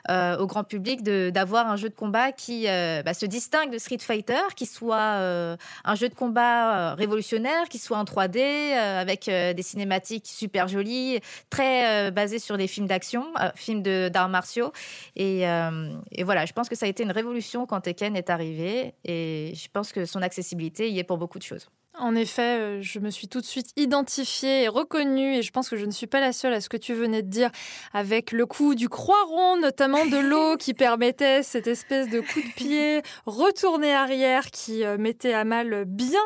au 0.09 0.47
grand 0.47 0.64
public 0.64 1.02
d'avoir 1.02 1.71
un 1.71 1.76
jeu 1.76 1.88
de 1.88 1.95
combat 1.95 2.33
qui 2.33 2.64
bah, 2.64 3.14
se 3.14 3.26
distingue 3.26 3.71
de 3.71 3.78
Street 3.78 3.99
Fighter, 4.00 4.54
qui 4.57 4.66
soit 4.66 5.57
un 5.85 5.95
jeu 5.95 6.09
de 6.09 6.14
combat 6.14 6.95
révolutionnaire, 6.95 7.68
qui 7.68 7.78
soit 7.78 7.99
en 7.99 8.04
3D 8.04 8.73
avec 8.75 9.26
des 9.26 9.62
cinématiques 9.62 10.26
super 10.26 10.68
jolies, 10.68 11.21
très 11.50 12.08
euh, 12.08 12.11
basé 12.11 12.38
sur 12.38 12.56
des 12.56 12.66
films 12.66 12.87
d'action, 12.87 13.26
euh, 13.40 13.50
films 13.54 13.82
d'arts 13.82 14.28
martiaux. 14.28 14.73
Et, 15.16 15.49
euh, 15.49 15.92
et, 16.12 16.25
voilà, 16.25 16.47
je 16.47 16.52
pense 16.52 16.68
que 16.68 16.76
ça 16.76 16.87
a 16.87 16.88
été 16.88 17.02
une 17.02 17.11
révolution 17.11 17.66
quand 17.66 17.80
Tekken 17.80 18.16
est 18.16 18.30
arrivé. 18.30 18.94
Et 19.04 19.52
je 19.54 19.68
pense 19.73 19.92
que 19.92 20.04
son 20.04 20.23
accessibilité 20.23 20.90
y 20.90 20.99
est 20.99 21.04
pour 21.04 21.18
beaucoup 21.18 21.38
de 21.38 21.44
choses. 21.44 21.68
En 22.00 22.14
effet, 22.14 22.59
euh, 22.61 22.78
je 22.81 23.00
me 23.00 23.11
suis 23.11 23.26
tout 23.26 23.40
de 23.40 23.47
suite 23.47 23.73
identifiée 23.76 24.62
et 24.62 24.69
reconnue, 24.69 25.37
et 25.37 25.43
je 25.43 25.50
pense 25.50 25.69
que 25.69 25.76
je 25.76 25.85
ne 25.85 25.90
suis 25.90 26.07
pas 26.07 26.21
la 26.21 26.33
seule 26.33 26.55
à 26.55 26.61
ce 26.61 26.69
que 26.69 26.76
tu 26.76 26.95
venais 26.95 27.23
de 27.23 27.28
dire, 27.28 27.50
avec 27.93 28.31
le 28.31 28.47
coup 28.47 28.76
du 28.76 28.88
croix 28.88 29.25
rond, 29.25 29.57
notamment 29.57 30.07
de 30.07 30.17
l'eau, 30.17 30.57
qui 30.59 30.75
permettait 30.75 31.43
cette 31.43 31.67
espèce 31.67 32.09
de 32.09 32.21
coup 32.21 32.40
de 32.40 32.55
pied 32.55 33.02
retourné 33.26 33.93
arrière 33.93 34.52
qui 34.52 34.85
euh, 34.85 34.97
mettait 34.97 35.33
à 35.33 35.45
mal 35.45 35.85
bien 35.87 36.21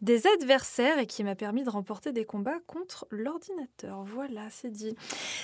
des 0.00 0.28
adversaires 0.28 1.00
et 1.00 1.06
qui 1.06 1.24
m'a 1.24 1.34
permis 1.34 1.64
de 1.64 1.70
remporter 1.70 2.12
des 2.12 2.24
combats 2.24 2.60
contre 2.68 3.06
l'ordinateur. 3.10 4.04
Voilà, 4.04 4.42
c'est 4.50 4.70
dit. 4.70 4.94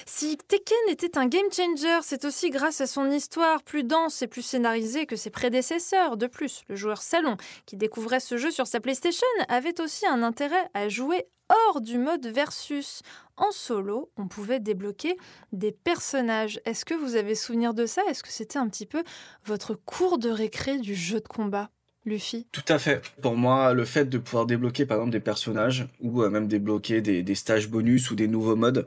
Si 0.07 0.37
Tekken 0.37 0.77
était 0.89 1.19
un 1.19 1.27
game 1.27 1.51
changer, 1.51 1.99
c'est 2.03 2.25
aussi 2.25 2.51
grâce 2.51 2.81
à 2.81 2.87
son 2.87 3.11
histoire 3.11 3.63
plus 3.65 3.83
dense 3.83 4.23
et 4.23 4.29
plus 4.29 4.43
scénarisée 4.43 5.07
que 5.07 5.17
ses 5.17 5.31
prédécesseurs. 5.31 6.17
De 6.17 6.29
plus, 6.29 6.63
le 6.69 6.77
joueur 6.77 7.03
salon 7.03 7.37
qui 7.67 7.77
découvrait 7.77 8.21
ce 8.21 8.37
jeu 8.37 8.53
sur 8.53 8.69
sa 8.69 8.79
PlayStation 8.79 9.27
avait 9.49 9.72
aussi 9.81 10.07
un 10.07 10.23
intérêt 10.23 10.69
à 10.75 10.89
jouer 10.89 11.27
hors 11.69 11.81
du 11.81 11.99
mode 11.99 12.27
versus. 12.27 13.03
En 13.37 13.51
solo, 13.51 14.11
on 14.17 14.29
pouvait 14.29 14.61
débloquer 14.61 15.17
des 15.53 15.73
personnages. 15.73 16.61
Est-ce 16.65 16.85
que 16.85 16.95
vous 16.95 17.17
avez 17.17 17.35
souvenir 17.35 17.75
de 17.75 17.87
ça? 17.87 18.03
Est-ce 18.09 18.23
que 18.23 18.31
c'était 18.31 18.59
un 18.59 18.69
petit 18.69 18.87
peu 18.87 19.03
votre 19.45 19.75
cours 19.75 20.19
de 20.19 20.29
récré 20.29 20.79
du 20.79 20.95
jeu 20.95 21.21
de 21.21 21.29
combat 21.29 21.71
Luffy? 22.05 22.47
Tout 22.53 22.65
à 22.69 22.79
fait. 22.79 23.03
Pour 23.21 23.37
moi, 23.37 23.73
le 23.73 23.85
fait 23.85 24.05
de 24.05 24.19
pouvoir 24.19 24.47
débloquer 24.47 24.87
par 24.87 24.99
exemple 24.99 25.13
des 25.13 25.21
personnages 25.21 25.87
ou 26.01 26.23
euh, 26.23 26.31
même 26.31 26.47
débloquer 26.47 27.01
des, 27.01 27.35
stages 27.35 27.69
bonus 27.69 28.11
ou 28.11 28.15
des 28.15 28.29
nouveaux 28.29 28.57
modes, 28.57 28.87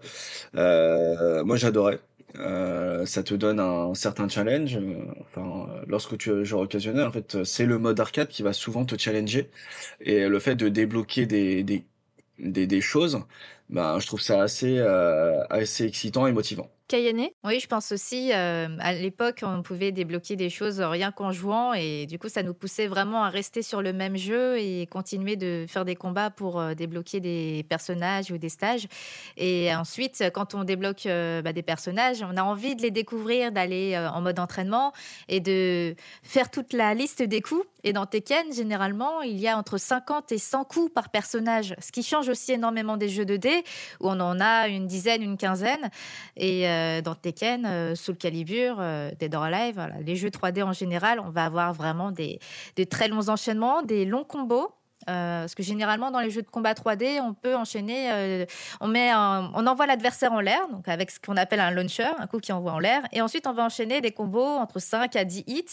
euh, 0.56 1.44
moi 1.44 1.58
j'adorais. 1.58 2.00
Euh, 2.40 3.06
ça 3.06 3.24
te 3.24 3.34
donne 3.34 3.60
un 3.60 3.94
certain 3.96 4.28
challenge. 4.30 4.78
Enfin, 5.22 5.68
lorsque 5.88 6.18
tu 6.18 6.46
joues 6.46 6.60
occasionnel, 6.60 7.08
en 7.08 7.12
fait, 7.12 7.44
c'est 7.44 7.66
le 7.66 7.80
mode 7.80 8.00
arcade 8.00 8.28
qui 8.30 8.44
va 8.44 8.54
souvent 8.54 8.86
te 8.86 8.98
challenger. 8.98 9.50
Et 10.02 10.28
le 10.28 10.40
fait 10.40 10.56
de 10.56 10.70
débloquer 10.70 11.26
des, 11.28 11.64
des, 11.64 11.86
des, 12.40 12.68
des 12.68 12.82
choses, 12.82 13.22
ben, 13.70 14.00
je 14.00 14.08
trouve 14.08 14.22
ça 14.22 14.42
assez, 14.42 14.78
euh, 14.80 15.44
assez 15.50 15.86
excitant 15.86 16.28
et 16.28 16.32
motivant. 16.34 16.70
Kayane 16.88 17.30
Oui, 17.44 17.60
je 17.60 17.68
pense 17.68 17.92
aussi. 17.92 18.32
Euh, 18.32 18.68
à 18.80 18.94
l'époque, 18.94 19.42
on 19.42 19.64
pouvait 19.64 19.92
débloquer 19.92 20.36
des 20.36 20.52
choses 20.52 20.80
rien 20.82 21.12
qu'en 21.12 21.32
jouant, 21.32 21.74
et 21.74 22.06
du 22.06 22.20
coup, 22.20 22.30
ça 22.30 22.44
nous 22.44 22.54
poussait 22.54 22.86
vraiment 22.86 23.24
à 23.24 23.30
rester 23.30 23.64
sur 23.64 23.82
le 23.82 23.92
même 23.92 24.18
jeu 24.18 24.60
et 24.60 24.86
continuer 24.86 25.36
de 25.36 25.66
faire 25.68 25.84
des 25.84 25.96
combats 25.96 26.30
pour 26.30 26.60
euh, 26.60 26.76
débloquer 26.76 27.20
des 27.20 27.66
personnages 27.68 28.30
ou 28.30 28.38
des 28.38 28.50
stages. 28.50 28.88
Et 29.36 29.74
ensuite, 29.74 30.24
quand 30.34 30.54
on 30.54 30.64
débloque 30.64 31.08
euh, 31.08 31.42
bah, 31.42 31.54
des 31.54 31.64
personnages, 31.64 32.22
on 32.22 32.38
a 32.38 32.44
envie 32.44 32.76
de 32.76 32.84
les 32.84 32.92
découvrir, 32.92 33.52
d'aller 33.52 33.98
en 33.98 34.22
mode 34.22 34.40
entraînement 34.40 34.94
et 35.28 35.40
de 35.40 35.96
faire 36.22 36.52
toute 36.52 36.72
la 36.72 36.94
liste 36.94 37.24
des 37.24 37.42
coups. 37.42 37.66
Et 37.84 37.94
dans 37.94 38.06
Tekken, 38.06 38.52
généralement, 38.54 39.22
il 39.22 39.40
y 39.40 39.48
a 39.48 39.58
entre 39.58 39.78
50 39.78 40.32
et 40.32 40.38
100 40.38 40.66
coups 40.66 40.92
par 40.94 41.10
personnage, 41.10 41.76
ce 41.80 41.92
qui 41.92 42.04
change 42.04 42.30
aussi 42.30 42.52
énormément 42.52 42.98
des 42.98 43.10
jeux 43.10 43.26
de 43.26 43.38
dés 43.38 43.64
où 44.00 44.10
on 44.10 44.20
en 44.20 44.40
a 44.40 44.68
une 44.68 44.88
dizaine, 44.88 45.22
une 45.22 45.38
quinzaine. 45.38 45.90
Et 46.36 46.68
euh, 46.76 47.02
dans 47.02 47.16
Tekken, 47.16 47.66
euh, 47.66 47.96
Soul 47.96 48.18
Calibur, 48.18 48.78
euh, 48.80 49.12
Dead 49.20 49.34
or 49.34 49.44
Alive, 49.44 49.90
les 50.06 50.16
jeux 50.16 50.30
3D 50.30 50.64
en 50.64 50.74
général, 50.74 51.20
on 51.20 51.30
va 51.30 51.46
avoir 51.46 51.74
vraiment 51.74 52.12
des, 52.12 52.40
des 52.76 52.86
très 52.86 53.08
longs 53.08 53.30
enchaînements, 53.30 53.82
des 53.82 54.06
longs 54.06 54.24
combos. 54.24 54.72
Euh, 55.10 55.42
parce 55.42 55.56
que 55.56 55.64
généralement, 55.64 56.10
dans 56.12 56.20
les 56.20 56.32
jeux 56.32 56.42
de 56.42 56.50
combat 56.50 56.74
3D, 56.74 57.20
on 57.22 57.34
peut 57.34 57.56
enchaîner, 57.56 58.12
euh, 58.12 58.46
on, 58.82 58.88
met 58.88 59.14
on 59.14 59.68
envoie 59.68 59.86
l'adversaire 59.86 60.32
en 60.32 60.40
l'air, 60.40 60.68
donc 60.72 60.88
avec 60.88 61.12
ce 61.12 61.20
qu'on 61.20 61.38
appelle 61.38 61.60
un 61.60 61.72
launcher, 61.72 62.08
un 62.18 62.28
coup 62.28 62.40
qui 62.40 62.52
envoie 62.52 62.72
en 62.72 62.80
l'air, 62.80 63.04
et 63.12 63.22
ensuite 63.22 63.46
on 63.46 63.54
va 63.54 63.64
enchaîner 63.64 64.02
des 64.02 64.12
combos 64.12 64.44
entre 64.44 64.80
5 64.80 65.16
à 65.16 65.24
10 65.24 65.44
hits. 65.48 65.64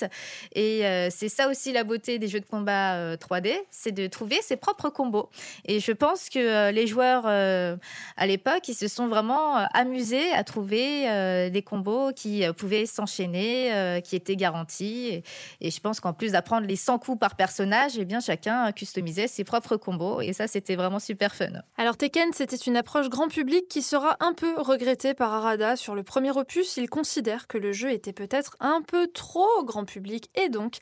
Et 0.55 0.87
euh, 0.87 1.09
c'est 1.11 1.31
ça 1.31 1.49
aussi 1.49 1.73
la 1.73 1.85
beauté 1.85 2.19
des 2.19 2.29
jeux 2.29 2.41
de 2.41 2.47
combat 2.47 3.17
3D, 3.17 3.55
c'est 3.71 3.93
de 3.93 4.07
trouver 4.07 4.41
ses 4.43 4.57
propres 4.57 4.91
combos. 4.91 5.31
Et 5.65 5.81
je 5.81 5.93
pense 5.93 6.29
que 6.29 6.71
les 6.71 6.87
joueurs 6.87 7.27
à 7.27 8.27
l'époque, 8.27 8.69
ils 8.69 8.75
se 8.75 8.89
sont 8.89 9.09
vraiment 9.09 9.57
amusés 9.73 10.33
à 10.33 10.45
trouver 10.45 11.51
des 11.51 11.63
combos 11.63 12.13
qui 12.15 12.45
pouvaient 12.57 12.87
s'enchaîner, 12.87 14.01
qui 14.05 14.17
étaient 14.17 14.37
garantis. 14.37 15.23
Et, 15.61 15.71
je 15.71 15.81
pense 15.81 16.01
qu'en 16.01 16.13
plus 16.13 16.33
d'apprendre 16.33 16.67
les 16.67 16.77
100 16.77 16.99
coups 16.99 17.19
par 17.19 17.35
personnage, 17.35 17.93
eh 17.99 18.05
bien 18.05 18.21
chacun 18.21 18.71
customisait 18.73 19.22
ses 19.27 19.45
propres 19.45 19.77
combos 19.77 20.21
et 20.21 20.33
ça 20.33 20.47
c'était 20.47 20.77
vraiment 20.77 20.99
super 20.99 21.35
fun. 21.35 21.53
Alors 21.77 21.97
Tekken 21.97 22.33
c'était 22.33 22.57
une 22.57 22.77
approche 22.77 23.09
grand 23.09 23.29
public 23.29 23.69
qui 23.69 23.83
sera 23.83 24.17
un 24.21 24.33
peu 24.33 24.55
regrettée 24.61 25.15
par 25.15 25.33
Arada. 25.33 25.77
Sur 25.77 25.95
le 25.95 26.03
premier 26.03 26.37
opus, 26.37 26.77
il 26.77 26.89
considère 26.89 27.47
que 27.47 27.59
le 27.59 27.73
jeu 27.73 27.91
était 27.91 28.13
peut-être 28.13 28.57
un 28.61 28.83
peu 28.83 29.09
trop 29.09 29.65
grand 29.65 29.85
public 29.85 30.31
et 30.35 30.49
donc 30.49 30.77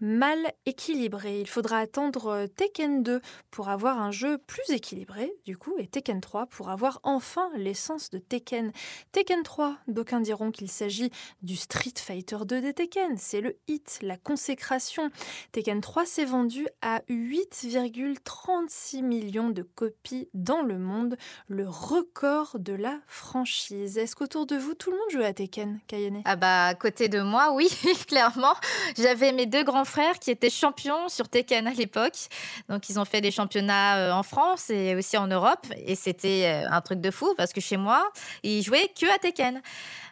mal 0.00 0.38
équilibré. 0.66 1.40
Il 1.40 1.48
faudra 1.48 1.78
attendre 1.78 2.46
Tekken 2.56 3.02
2 3.02 3.20
pour 3.50 3.68
avoir 3.68 4.00
un 4.00 4.10
jeu 4.10 4.38
plus 4.38 4.70
équilibré 4.70 5.32
du 5.44 5.56
coup 5.56 5.74
et 5.78 5.86
Tekken 5.86 6.20
3 6.20 6.46
pour 6.46 6.70
avoir 6.70 7.00
enfin 7.02 7.50
l'essence 7.56 8.10
de 8.10 8.18
Tekken. 8.18 8.72
Tekken 9.12 9.42
3, 9.42 9.76
d'aucuns 9.88 10.20
diront 10.20 10.50
qu'il 10.50 10.70
s'agit 10.70 11.10
du 11.42 11.56
Street 11.56 11.94
Fighter 11.96 12.38
2 12.46 12.60
des 12.60 12.74
Tekken, 12.74 13.16
c'est 13.16 13.40
le 13.40 13.56
hit, 13.68 13.98
la 14.02 14.16
consécration. 14.16 15.10
Tekken 15.52 15.80
3 15.80 16.06
s'est 16.06 16.24
vendu 16.24 16.66
à 16.82 17.02
8, 17.08 17.66
1,36 17.88 19.02
million 19.02 19.50
de 19.50 19.62
copies 19.62 20.28
dans 20.34 20.62
le 20.62 20.78
monde, 20.78 21.16
le 21.48 21.68
record 21.68 22.58
de 22.58 22.72
la 22.72 22.98
franchise. 23.06 23.98
Est-ce 23.98 24.16
qu'autour 24.16 24.46
de 24.46 24.56
vous, 24.56 24.74
tout 24.74 24.90
le 24.90 24.96
monde 24.96 25.10
joue 25.10 25.22
à 25.22 25.32
Tekken, 25.32 25.80
Kayane? 25.86 26.22
Ah 26.24 26.36
bah, 26.36 26.66
à 26.66 26.74
côté 26.74 27.08
de 27.08 27.20
moi, 27.20 27.52
oui, 27.54 27.68
clairement. 28.06 28.54
J'avais 28.96 29.32
mes 29.32 29.46
deux 29.46 29.64
grands 29.64 29.84
frères 29.84 30.18
qui 30.18 30.30
étaient 30.30 30.50
champions 30.50 31.08
sur 31.08 31.28
Tekken 31.28 31.66
à 31.66 31.72
l'époque. 31.72 32.28
Donc, 32.68 32.88
ils 32.88 32.98
ont 32.98 33.04
fait 33.04 33.20
des 33.20 33.30
championnats 33.30 33.98
euh, 33.98 34.12
en 34.12 34.22
France 34.22 34.70
et 34.70 34.94
aussi 34.94 35.16
en 35.16 35.26
Europe. 35.26 35.66
Et 35.76 35.94
c'était 35.94 36.64
euh, 36.64 36.70
un 36.70 36.80
truc 36.80 37.00
de 37.00 37.10
fou 37.10 37.34
parce 37.36 37.52
que 37.52 37.60
chez 37.60 37.76
moi, 37.76 38.10
ils 38.42 38.62
jouaient 38.62 38.90
que 38.98 39.06
à 39.14 39.18
Tekken. 39.18 39.62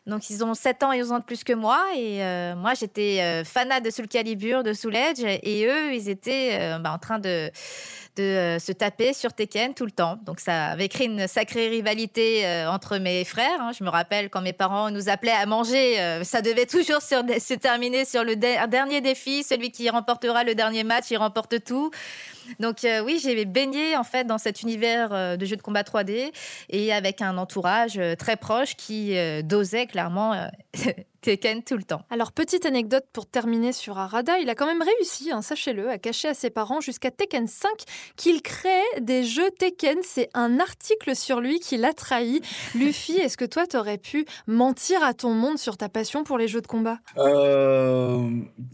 Donc, 0.06 0.28
ils 0.28 0.44
ont 0.44 0.52
7 0.52 0.82
ans 0.82 0.92
et 0.92 1.02
11 1.02 1.12
ans 1.12 1.18
de 1.18 1.24
plus 1.24 1.44
que 1.44 1.54
moi. 1.54 1.82
Et 1.96 2.22
euh, 2.22 2.54
moi, 2.54 2.74
j'étais 2.74 3.20
euh, 3.22 3.42
fanat 3.42 3.80
de 3.80 3.88
Soul 3.88 4.06
Calibur, 4.06 4.62
de 4.62 4.74
Soul 4.74 4.96
Edge. 4.96 5.24
Et 5.24 5.66
eux, 5.66 5.94
ils 5.94 6.10
étaient 6.10 6.58
euh, 6.60 6.78
bah, 6.78 6.92
en 6.92 6.98
train 6.98 7.18
de, 7.18 7.50
de 8.16 8.58
se 8.60 8.72
taper 8.72 9.14
sur 9.14 9.32
Tekken 9.32 9.72
tout 9.72 9.86
le 9.86 9.90
temps. 9.90 10.18
Donc, 10.26 10.40
ça 10.40 10.66
avait 10.66 10.88
créé 10.88 11.06
une 11.06 11.26
sacrée 11.26 11.68
rivalité 11.68 12.66
entre 12.68 12.98
mes 12.98 13.24
frères. 13.24 13.60
Hein. 13.60 13.72
Je 13.78 13.82
me 13.82 13.88
rappelle 13.88 14.28
quand 14.28 14.42
mes 14.42 14.52
parents 14.52 14.90
nous 14.90 15.08
appelaient 15.08 15.32
à 15.32 15.46
manger, 15.46 16.20
ça 16.22 16.42
devait 16.42 16.66
toujours 16.66 17.00
se 17.02 17.54
terminer 17.54 18.04
sur 18.04 18.24
le 18.24 18.36
dernier 18.36 19.00
défi. 19.00 19.42
Celui 19.42 19.70
qui 19.70 19.88
remportera 19.88 20.44
le 20.44 20.54
dernier 20.54 20.84
match, 20.84 21.06
il 21.10 21.16
remporte 21.16 21.64
tout. 21.64 21.90
Donc 22.60 22.84
euh, 22.84 23.02
oui, 23.02 23.20
j'ai 23.22 23.44
baigné 23.44 23.96
en 23.96 24.04
fait 24.04 24.24
dans 24.24 24.38
cet 24.38 24.62
univers 24.62 25.10
euh, 25.12 25.36
de 25.36 25.46
jeux 25.46 25.56
de 25.56 25.62
combat 25.62 25.82
3D 25.82 26.32
et 26.70 26.92
avec 26.92 27.22
un 27.22 27.38
entourage 27.38 27.98
euh, 27.98 28.14
très 28.14 28.36
proche 28.36 28.76
qui 28.76 29.14
dosait 29.42 29.86
clairement 29.94 30.50
Tekken 31.20 31.62
tout 31.62 31.78
le 31.78 31.84
temps. 31.84 32.02
Alors, 32.10 32.32
petite 32.32 32.66
anecdote 32.66 33.06
pour 33.12 33.26
terminer 33.26 33.72
sur 33.72 33.98
Arada, 33.98 34.38
il 34.38 34.50
a 34.50 34.54
quand 34.54 34.66
même 34.66 34.82
réussi, 34.82 35.30
hein, 35.32 35.40
sachez-le, 35.40 35.88
à 35.88 35.96
cacher 35.96 36.28
à 36.28 36.34
ses 36.34 36.50
parents 36.50 36.82
jusqu'à 36.82 37.10
Tekken 37.10 37.46
5 37.46 37.70
qu'il 38.16 38.42
crée 38.42 38.68
des 39.00 39.24
jeux 39.24 39.50
Tekken. 39.58 39.98
C'est 40.02 40.28
un 40.34 40.60
article 40.60 41.16
sur 41.16 41.40
lui 41.40 41.60
qui 41.60 41.78
l'a 41.78 41.94
trahi. 41.94 42.42
Luffy, 42.74 43.16
est-ce 43.16 43.38
que 43.38 43.46
toi, 43.46 43.66
t'aurais 43.66 43.96
pu 43.96 44.26
mentir 44.46 45.02
à 45.02 45.14
ton 45.14 45.32
monde 45.32 45.58
sur 45.58 45.78
ta 45.78 45.88
passion 45.88 46.24
pour 46.24 46.36
les 46.36 46.46
jeux 46.46 46.60
de 46.60 46.66
combat? 46.66 46.98
Euh, 47.16 48.28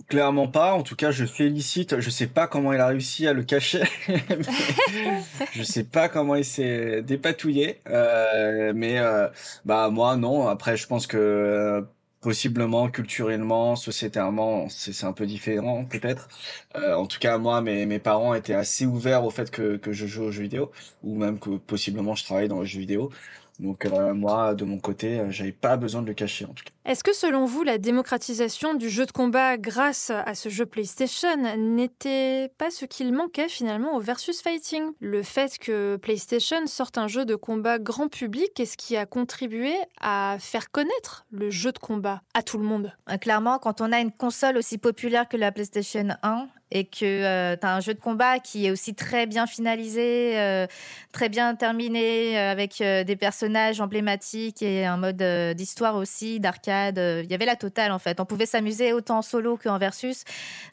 Clairement 0.08 0.48
pas. 0.48 0.74
En 0.74 0.82
tout 0.82 0.96
cas, 0.96 1.12
je 1.12 1.24
félicite. 1.26 2.00
Je 2.00 2.10
sais 2.10 2.26
pas 2.26 2.48
comment 2.48 2.72
il 2.72 2.80
a 2.80 2.88
réussi 2.88 3.28
à 3.28 3.32
le 3.32 3.44
cacher. 3.44 3.84
je 5.52 5.62
sais 5.62 5.84
pas 5.84 6.08
comment 6.08 6.34
il 6.34 6.44
s'est 6.44 7.02
dépatouillé. 7.02 7.80
Euh, 7.88 8.72
mais 8.74 8.98
euh, 8.98 9.28
bah 9.64 9.88
moi, 9.90 10.16
non. 10.16 10.48
Après, 10.48 10.76
je 10.76 10.86
pense 10.88 11.06
que 11.06 11.84
possiblement 12.20 12.90
culturellement, 12.90 13.76
sociétalement, 13.76 14.68
c'est 14.68 15.04
un 15.04 15.12
peu 15.12 15.26
différent 15.26 15.84
peut-être. 15.84 16.28
Euh, 16.76 16.94
en 16.94 17.06
tout 17.06 17.18
cas, 17.18 17.38
moi, 17.38 17.60
mes, 17.62 17.86
mes 17.86 17.98
parents 17.98 18.34
étaient 18.34 18.54
assez 18.54 18.86
ouverts 18.86 19.24
au 19.24 19.30
fait 19.30 19.50
que, 19.50 19.76
que 19.76 19.92
je 19.92 20.06
joue 20.06 20.24
aux 20.24 20.30
jeux 20.30 20.42
vidéo, 20.42 20.70
ou 21.02 21.16
même 21.16 21.38
que 21.38 21.50
possiblement 21.56 22.14
je 22.14 22.24
travaille 22.24 22.48
dans 22.48 22.60
les 22.60 22.66
jeux 22.66 22.80
vidéo. 22.80 23.10
Donc 23.58 23.84
euh, 23.86 24.14
moi, 24.14 24.54
de 24.54 24.64
mon 24.64 24.78
côté, 24.78 25.20
euh, 25.20 25.30
j'avais 25.30 25.52
pas 25.52 25.76
besoin 25.76 26.02
de 26.02 26.06
le 26.08 26.14
cacher 26.14 26.44
en 26.46 26.54
tout 26.54 26.64
cas. 26.64 26.72
Est-ce 26.86 27.04
que 27.04 27.14
selon 27.14 27.44
vous, 27.44 27.62
la 27.62 27.76
démocratisation 27.76 28.72
du 28.72 28.88
jeu 28.88 29.04
de 29.04 29.12
combat 29.12 29.58
grâce 29.58 30.10
à 30.10 30.34
ce 30.34 30.48
jeu 30.48 30.64
PlayStation 30.64 31.28
n'était 31.58 32.50
pas 32.56 32.70
ce 32.70 32.86
qu'il 32.86 33.12
manquait 33.12 33.50
finalement 33.50 33.96
au 33.96 34.00
versus 34.00 34.40
fighting? 34.40 34.92
Le 34.98 35.22
fait 35.22 35.58
que 35.58 35.96
PlayStation 35.96 36.66
sorte 36.66 36.96
un 36.96 37.06
jeu 37.06 37.26
de 37.26 37.34
combat 37.34 37.78
grand 37.78 38.08
public, 38.08 38.58
est-ce 38.58 38.78
qui 38.78 38.96
a 38.96 39.04
contribué 39.04 39.74
à 40.00 40.38
faire 40.40 40.70
connaître 40.70 41.26
le 41.30 41.50
jeu 41.50 41.70
de 41.70 41.78
combat 41.78 42.22
à 42.32 42.42
tout 42.42 42.56
le 42.56 42.64
monde? 42.64 42.92
Clairement, 43.20 43.58
quand 43.58 43.82
on 43.82 43.92
a 43.92 44.00
une 44.00 44.12
console 44.12 44.56
aussi 44.56 44.78
populaire 44.78 45.28
que 45.28 45.36
la 45.36 45.52
PlayStation 45.52 46.08
1, 46.22 46.48
et 46.70 46.84
que 46.84 47.04
euh, 47.04 47.56
tu 47.56 47.66
as 47.66 47.74
un 47.74 47.80
jeu 47.80 47.94
de 47.94 48.00
combat 48.00 48.38
qui 48.38 48.66
est 48.66 48.70
aussi 48.70 48.94
très 48.94 49.26
bien 49.26 49.46
finalisé, 49.46 50.38
euh, 50.38 50.66
très 51.12 51.28
bien 51.28 51.54
terminé, 51.54 52.38
euh, 52.38 52.52
avec 52.52 52.78
des 52.80 53.16
personnages 53.16 53.80
emblématiques 53.80 54.62
et 54.62 54.84
un 54.86 54.96
mode 54.96 55.22
d'histoire 55.56 55.96
aussi, 55.96 56.40
d'arcade. 56.40 56.70
Il 56.88 57.30
y 57.30 57.34
avait 57.34 57.46
la 57.46 57.56
totale 57.56 57.92
en 57.92 57.98
fait. 57.98 58.20
On 58.20 58.24
pouvait 58.24 58.46
s'amuser 58.46 58.92
autant 58.92 59.18
en 59.18 59.22
solo 59.22 59.56
qu'en 59.56 59.78
versus. 59.78 60.24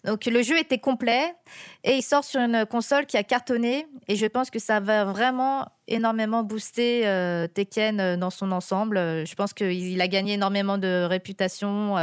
Donc 0.06 0.26
le 0.26 0.42
jeu 0.42 0.58
était 0.58 0.80
complet 0.80 1.36
et 1.84 1.96
il 1.96 2.02
sort 2.02 2.24
sur 2.24 2.40
une 2.40 2.66
console 2.66 3.06
qui 3.06 3.18
a 3.18 3.24
cartonné 3.24 3.88
et 4.08 4.16
je 4.16 4.26
pense 4.26 4.50
que 4.50 4.60
ça 4.60 4.80
va 4.80 5.06
vraiment 5.06 5.68
énormément 5.88 6.44
boosté 6.44 7.08
euh, 7.08 7.48
Tekken 7.48 8.00
euh, 8.00 8.18
dans 8.18 8.30
son 8.30 8.52
ensemble. 8.52 8.98
Euh, 8.98 9.26
je 9.26 9.36
pense 9.36 9.54
qu'il 9.54 10.02
a 10.02 10.08
gagné 10.08 10.34
énormément 10.34 10.78
de 10.78 11.06
réputation, 11.06 11.96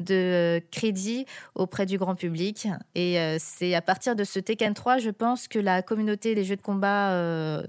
de 0.00 0.62
crédit 0.70 1.26
auprès 1.54 1.86
du 1.86 1.98
grand 1.98 2.14
public. 2.14 2.68
Et 2.94 3.18
c'est 3.38 3.74
à 3.74 3.82
partir 3.82 4.16
de 4.16 4.24
ce 4.24 4.38
Tekken 4.38 4.74
3, 4.74 4.98
je 4.98 5.10
pense 5.10 5.48
que 5.48 5.58
la 5.58 5.82
communauté 5.82 6.34
des 6.34 6.44
jeux 6.44 6.56
de 6.56 6.62
combat 6.62 7.10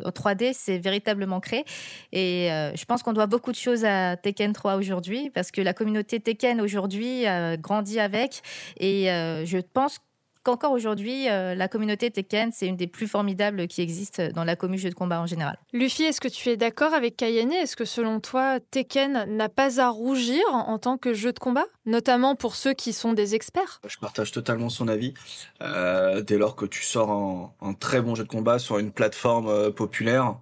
en 0.03 0.09
3D 0.09 0.53
s'est 0.53 0.77
véritablement 0.77 1.39
créée. 1.39 1.65
Et 2.11 2.47
je 2.49 2.85
pense 2.85 3.03
qu'on 3.03 3.13
doit 3.13 3.27
beaucoup 3.27 3.51
de 3.51 3.57
choses 3.57 3.85
à 3.85 4.17
Tekken 4.17 4.53
3 4.53 4.75
aujourd'hui, 4.75 5.29
parce 5.29 5.51
que 5.51 5.61
la 5.61 5.73
communauté 5.73 6.19
Tekken 6.19 6.61
aujourd'hui 6.61 7.25
grandit 7.59 7.99
avec. 7.99 8.41
Et 8.79 9.05
je 9.05 9.57
pense 9.73 9.99
que 9.99 10.10
qu'encore 10.43 10.71
aujourd'hui, 10.71 11.29
euh, 11.29 11.55
la 11.55 11.67
communauté 11.67 12.09
Tekken, 12.09 12.51
c'est 12.51 12.67
une 12.67 12.77
des 12.77 12.87
plus 12.87 13.07
formidables 13.07 13.67
qui 13.67 13.81
existent 13.81 14.29
dans 14.33 14.43
la 14.43 14.55
communauté 14.55 14.71
jeu 14.71 14.89
de 14.89 14.95
combat 14.95 15.21
en 15.21 15.25
général. 15.25 15.57
Luffy, 15.73 16.03
est-ce 16.03 16.21
que 16.21 16.27
tu 16.27 16.49
es 16.49 16.57
d'accord 16.57 16.93
avec 16.93 17.17
Kayane? 17.17 17.51
Est-ce 17.51 17.75
que 17.75 17.85
selon 17.85 18.19
toi, 18.19 18.59
Tekken 18.71 19.25
n'a 19.27 19.49
pas 19.49 19.81
à 19.81 19.89
rougir 19.89 20.41
en 20.51 20.77
tant 20.79 20.97
que 20.97 21.13
jeu 21.13 21.33
de 21.33 21.39
combat? 21.39 21.65
Notamment 21.85 22.35
pour 22.35 22.55
ceux 22.55 22.73
qui 22.73 22.93
sont 22.93 23.13
des 23.13 23.35
experts 23.35 23.81
Je 23.87 23.97
partage 23.97 24.31
totalement 24.31 24.69
son 24.69 24.87
avis. 24.87 25.13
Euh, 25.61 26.21
dès 26.21 26.37
lors 26.37 26.55
que 26.55 26.65
tu 26.65 26.83
sors 26.83 27.53
un, 27.61 27.73
très 27.73 28.01
bon 28.01 28.15
jeu 28.15 28.23
de 28.23 28.29
combat 28.29 28.59
sur 28.59 28.79
une 28.79 28.91
plateforme 28.91 29.47
euh, 29.47 29.71
populaire, 29.71 30.37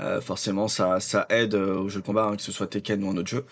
euh, 0.00 0.20
forcément 0.20 0.68
ça, 0.68 1.00
ça 1.00 1.26
aide 1.28 1.54
euh, 1.54 1.76
au 1.76 1.88
jeu 1.88 2.00
de 2.00 2.06
combat, 2.06 2.24
hein, 2.24 2.36
que 2.36 2.42
ce 2.42 2.50
soit 2.50 2.66
Tekken 2.66 3.04
ou 3.04 3.10
un 3.10 3.16
autre 3.16 3.28
jeu. 3.28 3.44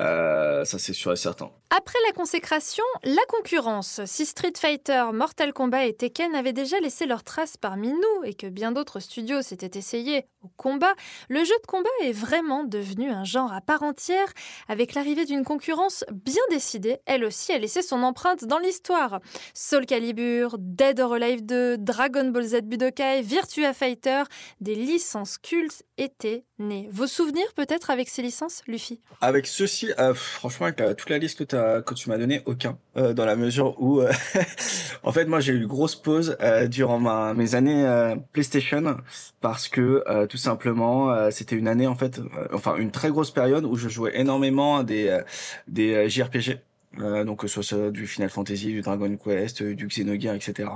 Euh, 0.00 0.64
ça 0.64 0.78
c'est 0.78 0.92
sûr 0.92 1.12
et 1.12 1.16
certain. 1.16 1.50
Après 1.76 1.98
la 2.06 2.12
consécration, 2.12 2.84
la 3.02 3.24
concurrence. 3.26 4.00
Si 4.04 4.26
Street 4.26 4.52
Fighter, 4.56 5.06
Mortal 5.12 5.52
Kombat 5.52 5.86
et 5.86 5.92
Tekken 5.92 6.36
avaient 6.36 6.52
déjà 6.52 6.78
laissé 6.78 7.04
leurs 7.04 7.24
traces 7.24 7.56
parmi 7.56 7.88
nous 7.88 8.22
et 8.22 8.34
que 8.34 8.46
bien 8.46 8.70
d'autres 8.70 9.00
studios 9.00 9.42
s'étaient 9.42 9.76
essayés 9.76 10.26
au 10.42 10.48
combat, 10.56 10.94
le 11.28 11.42
jeu 11.42 11.54
de 11.60 11.66
combat 11.66 11.90
est 12.02 12.12
vraiment 12.12 12.62
devenu 12.62 13.10
un 13.10 13.24
genre 13.24 13.52
à 13.52 13.60
part 13.60 13.82
entière 13.82 14.32
avec 14.68 14.94
l'arrivée 14.94 15.24
d'une 15.24 15.42
concurrence 15.42 16.04
bien 16.12 16.42
décidée. 16.50 16.98
Elle 17.06 17.24
aussi 17.24 17.50
a 17.52 17.58
laissé 17.58 17.82
son 17.82 18.04
empreinte 18.04 18.44
dans 18.44 18.60
l'histoire. 18.60 19.18
Soul 19.52 19.84
Calibur, 19.84 20.54
Dead 20.60 21.00
or 21.00 21.14
Alive 21.14 21.44
2, 21.44 21.78
Dragon 21.78 22.26
Ball 22.26 22.44
Z 22.44 22.60
Budokai, 22.62 23.22
Virtua 23.22 23.74
Fighter, 23.74 24.22
des 24.60 24.76
licences 24.76 25.38
cultes 25.38 25.82
étaient 25.98 26.44
nées. 26.58 26.88
Vos 26.92 27.08
souvenirs 27.08 27.52
peut-être 27.56 27.90
avec 27.90 28.08
ces 28.08 28.22
licences, 28.22 28.62
Luffy? 28.68 29.00
Avec 29.20 29.48
ceci, 29.48 29.90
euh, 29.98 30.14
franchement, 30.14 30.66
avec 30.66 30.96
toute 30.96 31.10
la 31.10 31.18
liste 31.18 31.44
que, 31.44 31.56
as, 31.56 31.63
que 31.84 31.94
tu 31.94 32.08
m'as 32.08 32.18
donné, 32.18 32.42
aucun. 32.46 32.78
Euh, 32.96 33.12
dans 33.12 33.24
la 33.24 33.36
mesure 33.36 33.80
où, 33.80 34.00
euh, 34.00 34.12
en 35.02 35.12
fait, 35.12 35.26
moi, 35.26 35.40
j'ai 35.40 35.52
eu 35.52 35.56
une 35.56 35.66
grosse 35.66 35.96
pause 35.96 36.36
durant 36.68 37.34
mes 37.34 37.54
années 37.54 38.14
PlayStation 38.32 38.96
parce 39.40 39.68
que 39.68 40.26
tout 40.26 40.36
simplement, 40.36 41.30
c'était 41.30 41.56
une 41.56 41.68
année, 41.68 41.86
en 41.86 41.94
fait, 41.94 42.20
enfin, 42.52 42.76
une 42.76 42.90
très 42.90 43.10
grosse 43.10 43.30
période 43.30 43.64
où 43.64 43.76
je 43.76 43.88
jouais 43.88 44.12
énormément 44.18 44.82
des, 44.82 45.20
des 45.68 46.08
JRPG. 46.08 46.60
Euh, 47.00 47.24
donc 47.24 47.40
que 47.40 47.48
ce 47.48 47.62
soit 47.62 47.90
du 47.90 48.06
Final 48.06 48.30
Fantasy, 48.30 48.66
du 48.66 48.80
Dragon 48.80 49.16
Quest, 49.16 49.62
euh, 49.62 49.74
du 49.74 49.86
Xenogears, 49.86 50.34
etc. 50.34 50.68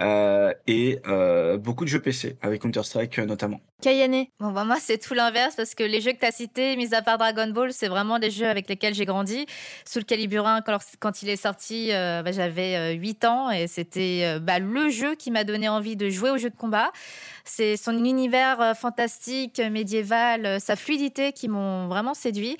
Euh, 0.00 0.52
et 0.66 1.00
euh, 1.06 1.56
beaucoup 1.56 1.84
de 1.84 1.90
jeux 1.90 2.00
PC, 2.00 2.36
avec 2.42 2.62
Counter-Strike 2.62 3.18
notamment. 3.20 3.60
Kayane 3.82 4.26
Bon, 4.40 4.52
bah 4.52 4.64
moi, 4.64 4.78
c'est 4.80 4.98
tout 4.98 5.14
l'inverse, 5.14 5.54
parce 5.54 5.74
que 5.74 5.84
les 5.84 6.00
jeux 6.00 6.12
que 6.12 6.18
tu 6.18 6.26
as 6.26 6.32
cités, 6.32 6.76
mis 6.76 6.94
à 6.94 7.02
part 7.02 7.18
Dragon 7.18 7.48
Ball, 7.48 7.72
c'est 7.72 7.88
vraiment 7.88 8.18
des 8.18 8.30
jeux 8.30 8.48
avec 8.48 8.68
lesquels 8.68 8.94
j'ai 8.94 9.04
grandi. 9.04 9.46
Sous 9.84 9.98
le 9.98 10.04
Calibur 10.04 10.46
1, 10.46 10.62
quand, 10.62 10.78
quand 10.98 11.22
il 11.22 11.28
est 11.28 11.36
sorti, 11.36 11.88
bah, 11.90 12.32
j'avais 12.32 12.94
8 12.94 13.24
ans, 13.26 13.50
et 13.50 13.66
c'était 13.66 14.40
bah, 14.40 14.58
le 14.58 14.88
jeu 14.88 15.14
qui 15.14 15.30
m'a 15.30 15.44
donné 15.44 15.68
envie 15.68 15.94
de 15.94 16.08
jouer 16.08 16.30
aux 16.30 16.38
jeux 16.38 16.48
de 16.48 16.56
combat. 16.56 16.90
C'est 17.46 17.76
son 17.76 18.04
univers 18.04 18.76
fantastique, 18.76 19.60
médiéval, 19.70 20.60
sa 20.60 20.76
fluidité 20.76 21.32
qui 21.32 21.48
m'ont 21.48 21.88
vraiment 21.88 22.14
séduit. 22.14 22.56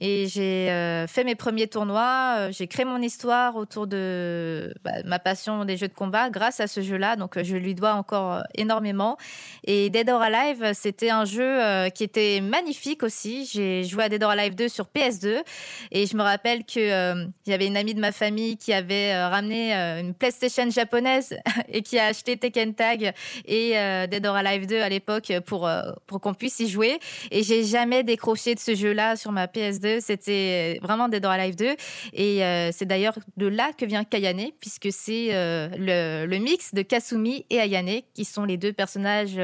Et 0.00 0.26
j'ai 0.28 0.66
fait 1.08 1.24
mes 1.24 1.34
premiers 1.34 1.66
tournois 1.66 2.36
euh, 2.36 2.52
j'ai 2.52 2.66
créé 2.66 2.84
mon 2.84 3.00
histoire 3.00 3.56
autour 3.56 3.86
de 3.86 4.74
bah, 4.84 4.92
ma 5.04 5.18
passion 5.18 5.64
des 5.64 5.76
jeux 5.76 5.88
de 5.88 5.94
combat 5.94 6.30
grâce 6.30 6.60
à 6.60 6.66
ce 6.66 6.80
jeu-là. 6.80 7.16
Donc, 7.16 7.36
euh, 7.36 7.44
je 7.44 7.56
lui 7.56 7.74
dois 7.74 7.94
encore 7.94 8.34
euh, 8.34 8.40
énormément. 8.54 9.16
Et 9.64 9.90
Dead 9.90 10.08
or 10.10 10.22
Alive, 10.22 10.72
c'était 10.74 11.10
un 11.10 11.24
jeu 11.24 11.58
qui 11.94 12.04
était 12.04 12.40
magnifique 12.40 13.02
aussi. 13.02 13.48
J'ai 13.52 13.84
joué 13.84 14.04
à 14.04 14.08
Dead 14.08 14.22
or 14.22 14.30
Alive 14.30 14.54
2 14.54 14.68
sur 14.68 14.86
PS2 14.86 15.42
et 15.90 16.06
je 16.06 16.16
me 16.16 16.22
rappelle 16.22 16.64
que 16.64 17.26
y 17.46 17.52
avait 17.52 17.66
une 17.66 17.76
amie 17.76 17.94
de 17.94 18.00
ma 18.00 18.12
famille 18.12 18.56
qui 18.56 18.72
avait 18.72 19.16
ramené 19.26 19.72
une 19.72 20.14
PlayStation 20.14 20.68
japonaise 20.70 21.36
et 21.68 21.82
qui 21.82 21.98
a 21.98 22.06
acheté 22.06 22.36
Tekken 22.36 22.74
Tag 22.74 23.12
et 23.46 23.70
Dead 24.08 24.25
Dead 24.26 24.30
or 24.30 24.36
Alive 24.36 24.66
2 24.66 24.80
à 24.80 24.88
l'époque 24.88 25.32
pour, 25.46 25.68
pour 26.06 26.20
qu'on 26.20 26.34
puisse 26.34 26.58
y 26.60 26.68
jouer. 26.68 26.98
Et 27.30 27.42
j'ai 27.42 27.64
jamais 27.64 28.02
décroché 28.02 28.54
de 28.54 28.60
ce 28.60 28.74
jeu-là 28.74 29.16
sur 29.16 29.32
ma 29.32 29.46
PS2. 29.46 30.00
C'était 30.00 30.78
vraiment 30.82 31.08
Dead 31.08 31.24
or 31.24 31.32
Alive 31.32 31.56
2. 31.56 31.76
Et 32.12 32.40
c'est 32.72 32.86
d'ailleurs 32.86 33.18
de 33.36 33.46
là 33.46 33.70
que 33.76 33.84
vient 33.84 34.04
Kayane, 34.04 34.50
puisque 34.60 34.88
c'est 34.90 35.28
le, 35.32 36.26
le, 36.26 36.38
mix 36.38 36.74
de 36.74 36.82
Kasumi 36.82 37.44
et 37.50 37.58
Ayane, 37.58 38.00
qui 38.14 38.24
sont 38.24 38.44
les 38.44 38.56
deux 38.56 38.72
personnages 38.72 39.40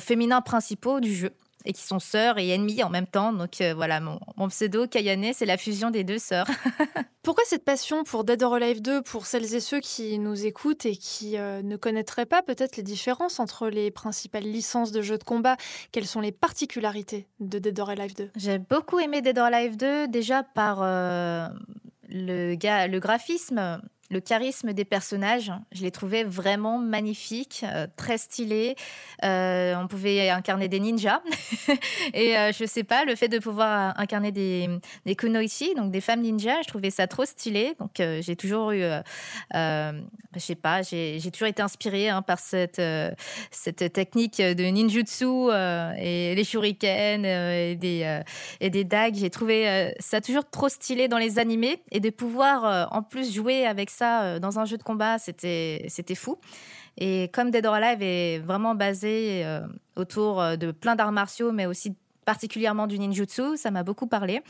féminins 0.00 0.40
principaux 0.40 1.00
du 1.00 1.14
jeu 1.14 1.30
et 1.64 1.72
qui 1.72 1.82
sont 1.82 1.98
sœurs 1.98 2.38
et 2.38 2.48
ennemies 2.50 2.82
en 2.82 2.90
même 2.90 3.06
temps. 3.06 3.32
Donc 3.32 3.60
euh, 3.60 3.74
voilà, 3.74 4.00
mon, 4.00 4.48
pseudo 4.48 4.86
Kayane, 4.86 5.32
c'est 5.34 5.46
la 5.46 5.56
fusion 5.56 5.90
des 5.90 6.04
deux 6.04 6.18
sœurs. 6.18 6.46
Pourquoi 7.22 7.44
cette 7.46 7.64
passion 7.64 8.04
pour 8.04 8.24
Dead 8.24 8.42
or 8.42 8.54
Alive 8.54 8.80
2 8.80 9.02
pour 9.02 9.26
celles 9.26 9.54
et 9.54 9.60
ceux 9.60 9.80
qui 9.80 10.18
nous 10.18 10.46
écoutent 10.46 10.86
et 10.86 10.96
qui 10.96 11.36
euh, 11.36 11.62
ne 11.62 11.76
connaîtraient 11.76 12.26
pas 12.26 12.42
peut-être 12.42 12.76
les 12.76 12.82
différences 12.82 13.38
entre 13.38 13.68
les 13.68 13.90
principales 13.90 14.44
licences 14.44 14.92
de 14.92 15.02
jeux 15.02 15.18
de 15.18 15.24
combat? 15.24 15.56
Quelles 15.92 16.06
sont 16.06 16.20
les 16.20 16.32
particularités 16.32 17.26
de 17.40 17.58
Dead 17.58 17.78
or 17.80 17.90
Alive 17.90 18.14
2 18.14 18.30
J'ai 18.36 18.58
beaucoup 18.58 18.98
aimé 18.98 19.20
Dead 19.20 19.38
or 19.38 19.46
Alive 19.46 19.76
2 19.76 20.08
déjà 20.08 20.42
par 20.42 20.78
euh, 20.82 21.48
le, 22.08 22.54
le 22.54 22.98
graphisme 22.98 23.80
le 24.10 24.20
charisme 24.20 24.72
des 24.72 24.86
personnages, 24.86 25.52
je 25.72 25.82
les 25.82 25.90
trouvais 25.90 26.24
vraiment 26.24 26.78
magnifiques, 26.78 27.64
euh, 27.64 27.86
très 27.96 28.16
stylés. 28.16 28.74
Euh, 29.22 29.74
on 29.76 29.86
pouvait 29.86 30.30
incarner 30.30 30.68
des 30.68 30.80
ninjas. 30.80 31.20
et 32.14 32.36
euh, 32.38 32.52
je 32.52 32.64
sais 32.64 32.84
pas, 32.84 33.04
le 33.04 33.14
fait 33.16 33.28
de 33.28 33.38
pouvoir 33.38 33.98
incarner 33.98 34.32
des, 34.32 34.70
des 35.04 35.14
kunoichi, 35.14 35.74
donc 35.74 35.90
des 35.90 36.00
femmes 36.00 36.22
ninjas, 36.22 36.62
je 36.62 36.68
trouvais 36.68 36.90
ça 36.90 37.06
trop 37.06 37.26
stylé. 37.26 37.74
Donc 37.78 37.96
j'ai 37.98 38.36
toujours 38.36 38.70
eu, 38.70 38.82
je 39.52 40.38
sais 40.38 40.54
pas, 40.54 40.82
j'ai 40.82 41.30
toujours 41.30 41.48
été 41.48 41.60
inspirée 41.60 42.08
hein, 42.08 42.22
par 42.22 42.38
cette, 42.38 42.80
cette 43.50 43.92
technique 43.92 44.38
de 44.38 44.64
ninjutsu 44.64 45.50
et 45.98 46.34
les 46.34 46.44
shurikens 46.44 47.24
et, 47.24 47.76
des, 47.76 48.20
et 48.60 48.70
des 48.70 48.84
dagues. 48.84 49.16
J'ai 49.16 49.30
trouvé 49.30 49.92
ça 49.98 50.20
toujours 50.20 50.48
trop 50.48 50.68
stylé 50.68 51.08
dans 51.08 51.18
les 51.18 51.38
animés 51.38 51.82
et 51.90 52.00
de 52.00 52.10
pouvoir 52.10 52.88
en 52.92 53.02
plus 53.02 53.34
jouer 53.34 53.66
avec 53.66 53.90
euh, 54.06 54.38
dans 54.38 54.58
un 54.58 54.64
jeu 54.64 54.76
de 54.76 54.82
combat, 54.82 55.18
c'était 55.18 55.84
c'était 55.88 56.14
fou. 56.14 56.38
Et 56.96 57.30
comme 57.32 57.50
Dead 57.50 57.64
or 57.64 57.74
Alive 57.74 58.02
est 58.02 58.38
vraiment 58.38 58.74
basé 58.74 59.42
euh, 59.44 59.60
autour 59.96 60.40
euh, 60.40 60.56
de 60.56 60.72
plein 60.72 60.96
d'arts 60.96 61.12
martiaux, 61.12 61.52
mais 61.52 61.66
aussi 61.66 61.96
particulièrement 62.24 62.86
du 62.86 62.98
ninjutsu, 62.98 63.56
ça 63.56 63.70
m'a 63.70 63.82
beaucoup 63.82 64.06
parlé. 64.06 64.42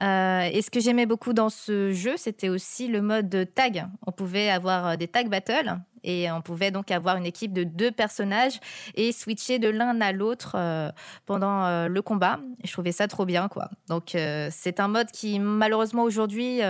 et 0.00 0.60
ce 0.62 0.70
que 0.70 0.80
j'aimais 0.80 1.06
beaucoup 1.06 1.32
dans 1.32 1.48
ce 1.48 1.92
jeu, 1.92 2.16
c'était 2.16 2.50
aussi 2.50 2.86
le 2.86 3.00
mode 3.00 3.28
de 3.28 3.44
tag. 3.44 3.86
On 4.06 4.12
pouvait 4.12 4.50
avoir 4.50 4.96
des 4.98 5.08
tag 5.08 5.28
battles 5.28 5.78
et 6.04 6.30
on 6.30 6.42
pouvait 6.42 6.70
donc 6.70 6.90
avoir 6.90 7.16
une 7.16 7.26
équipe 7.26 7.52
de 7.52 7.64
deux 7.64 7.90
personnages 7.90 8.60
et 8.94 9.12
switcher 9.12 9.58
de 9.58 9.68
l'un 9.68 10.00
à 10.00 10.12
l'autre 10.12 10.52
euh, 10.54 10.90
pendant 11.26 11.64
euh, 11.64 11.88
le 11.88 12.02
combat. 12.02 12.38
Et 12.62 12.66
je 12.66 12.72
trouvais 12.72 12.92
ça 12.92 13.08
trop 13.08 13.24
bien, 13.24 13.48
quoi. 13.48 13.70
Donc 13.88 14.14
euh, 14.14 14.48
c'est 14.52 14.80
un 14.80 14.88
mode 14.88 15.10
qui 15.10 15.38
malheureusement 15.38 16.02
aujourd'hui 16.02 16.60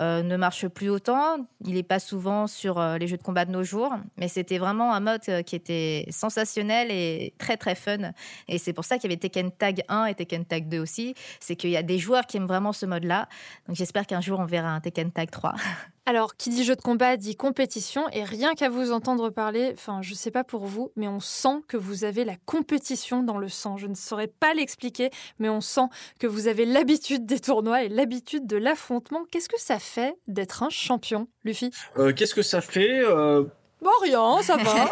ne 0.00 0.36
marche 0.36 0.68
plus 0.68 0.88
autant. 0.88 1.46
Il 1.64 1.74
n'est 1.74 1.82
pas 1.82 1.98
souvent 1.98 2.46
sur 2.46 2.80
les 2.98 3.06
jeux 3.06 3.16
de 3.16 3.22
combat 3.22 3.44
de 3.44 3.50
nos 3.50 3.62
jours, 3.62 3.94
mais 4.16 4.28
c'était 4.28 4.58
vraiment 4.58 4.94
un 4.94 5.00
mode 5.00 5.44
qui 5.44 5.56
était 5.56 6.06
sensationnel 6.10 6.90
et 6.90 7.34
très 7.38 7.56
très 7.56 7.74
fun. 7.74 8.12
Et 8.48 8.58
c'est 8.58 8.72
pour 8.72 8.84
ça 8.84 8.96
qu'il 8.96 9.10
y 9.10 9.12
avait 9.12 9.20
Tekken 9.20 9.50
Tag 9.52 9.82
1 9.88 10.06
et 10.06 10.14
Tekken 10.14 10.44
Tag 10.44 10.68
2 10.68 10.78
aussi. 10.78 11.14
C'est 11.40 11.56
qu'il 11.56 11.70
y 11.70 11.76
a 11.76 11.82
des 11.82 11.98
joueurs 11.98 12.26
qui 12.26 12.38
aiment 12.38 12.46
vraiment 12.46 12.72
ce 12.72 12.86
mode-là. 12.86 13.28
Donc 13.66 13.76
j'espère 13.76 14.06
qu'un 14.06 14.20
jour 14.20 14.40
on 14.40 14.46
verra 14.46 14.70
un 14.70 14.80
Tekken 14.80 15.12
Tag 15.12 15.30
3. 15.30 15.54
Alors, 16.04 16.36
qui 16.36 16.50
dit 16.50 16.64
jeu 16.64 16.74
de 16.74 16.80
combat 16.80 17.16
dit 17.16 17.36
compétition, 17.36 18.08
et 18.12 18.24
rien 18.24 18.54
qu'à 18.54 18.68
vous 18.68 18.90
entendre 18.90 19.30
parler, 19.30 19.70
enfin, 19.72 20.00
je 20.02 20.14
sais 20.14 20.32
pas 20.32 20.42
pour 20.42 20.66
vous, 20.66 20.90
mais 20.96 21.06
on 21.06 21.20
sent 21.20 21.62
que 21.68 21.76
vous 21.76 22.02
avez 22.02 22.24
la 22.24 22.34
compétition 22.44 23.22
dans 23.22 23.38
le 23.38 23.48
sang. 23.48 23.76
Je 23.76 23.86
ne 23.86 23.94
saurais 23.94 24.26
pas 24.26 24.52
l'expliquer, 24.52 25.10
mais 25.38 25.48
on 25.48 25.60
sent 25.60 25.86
que 26.18 26.26
vous 26.26 26.48
avez 26.48 26.64
l'habitude 26.64 27.24
des 27.24 27.38
tournois 27.38 27.84
et 27.84 27.88
l'habitude 27.88 28.48
de 28.48 28.56
l'affrontement. 28.56 29.22
Qu'est-ce 29.30 29.48
que 29.48 29.60
ça 29.60 29.78
fait 29.78 30.16
d'être 30.26 30.64
un 30.64 30.70
champion, 30.70 31.28
Luffy? 31.44 31.70
Euh, 31.96 32.12
Qu'est-ce 32.12 32.34
que 32.34 32.42
ça 32.42 32.60
fait 32.60 33.00
euh... 33.04 33.44
Bon, 33.80 33.90
rien, 34.00 34.42
ça 34.42 34.56
va. 34.56 34.62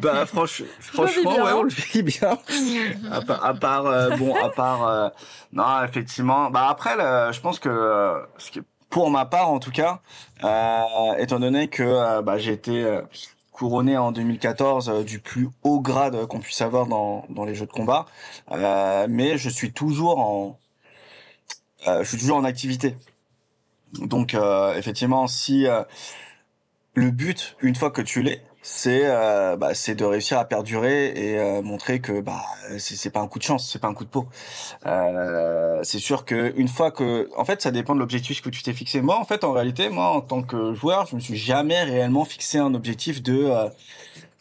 bah, 0.00 0.26
franchement, 0.26 1.36
ouais, 1.36 1.52
on 1.52 1.62
le 1.62 1.70
vit 1.70 2.02
bien. 2.02 2.36
à, 3.10 3.54
part, 3.54 3.86
euh, 3.86 4.10
bon, 4.16 4.34
à 4.34 4.50
part, 4.50 4.86
euh, 4.86 5.08
non, 5.52 5.84
effectivement. 5.84 6.50
Bah 6.50 6.66
après, 6.68 6.96
je 7.32 7.40
pense 7.40 7.60
que 7.60 8.20
ce 8.38 8.50
qui 8.50 8.58
est 8.58 8.62
pour 8.94 9.10
ma 9.10 9.24
part 9.24 9.50
en 9.50 9.58
tout 9.58 9.72
cas, 9.72 10.02
euh, 10.44 11.16
étant 11.18 11.40
donné 11.40 11.66
que 11.66 11.82
euh, 11.82 12.22
bah, 12.22 12.38
j'ai 12.38 12.52
été 12.52 12.84
euh, 12.84 13.02
couronné 13.50 13.96
en 13.96 14.12
2014 14.12 15.04
du 15.04 15.18
plus 15.18 15.48
haut 15.64 15.80
grade 15.80 16.26
qu'on 16.26 16.38
puisse 16.38 16.60
avoir 16.60 16.86
dans, 16.86 17.26
dans 17.28 17.44
les 17.44 17.56
jeux 17.56 17.66
de 17.66 17.72
combat, 17.72 18.06
mais 19.08 19.36
je 19.36 19.48
suis 19.50 19.72
toujours 19.72 20.20
en 20.20 20.58
je 21.86 22.04
suis 22.04 22.18
toujours 22.18 22.36
en 22.36 22.44
activité. 22.44 22.94
Donc 23.94 24.36
effectivement, 24.76 25.26
si 25.26 25.66
le 26.94 27.10
but, 27.10 27.56
une 27.60 27.74
fois 27.74 27.90
que 27.90 28.00
tu 28.00 28.22
l'es, 28.22 28.42
c'est 28.66 29.02
euh, 29.04 29.56
bah, 29.56 29.74
c'est 29.74 29.94
de 29.94 30.06
réussir 30.06 30.38
à 30.38 30.46
perdurer 30.46 31.08
et 31.08 31.38
euh, 31.38 31.60
montrer 31.60 32.00
que 32.00 32.22
bah 32.22 32.40
c'est 32.78 33.10
pas 33.10 33.20
un 33.20 33.28
coup 33.28 33.38
de 33.38 33.44
chance, 33.44 33.68
c'est 33.70 33.78
pas 33.78 33.88
un 33.88 33.94
coup 33.94 34.04
de 34.04 34.08
peau. 34.08 34.26
Euh, 34.86 35.80
c'est 35.82 35.98
sûr 35.98 36.24
que 36.24 36.54
une 36.56 36.68
fois 36.68 36.90
que 36.90 37.28
en 37.36 37.44
fait 37.44 37.60
ça 37.60 37.70
dépend 37.70 37.94
de 37.94 38.00
l'objectif 38.00 38.40
que 38.40 38.48
tu 38.48 38.62
t'es 38.62 38.72
fixé. 38.72 39.02
Moi 39.02 39.18
en 39.20 39.24
fait 39.26 39.44
en 39.44 39.52
réalité 39.52 39.90
moi 39.90 40.08
en 40.08 40.22
tant 40.22 40.42
que 40.42 40.72
joueur, 40.72 41.06
je 41.06 41.14
me 41.14 41.20
suis 41.20 41.36
jamais 41.36 41.82
réellement 41.84 42.24
fixé 42.24 42.56
un 42.56 42.72
objectif 42.72 43.22
de 43.22 43.44
euh, 43.44 43.68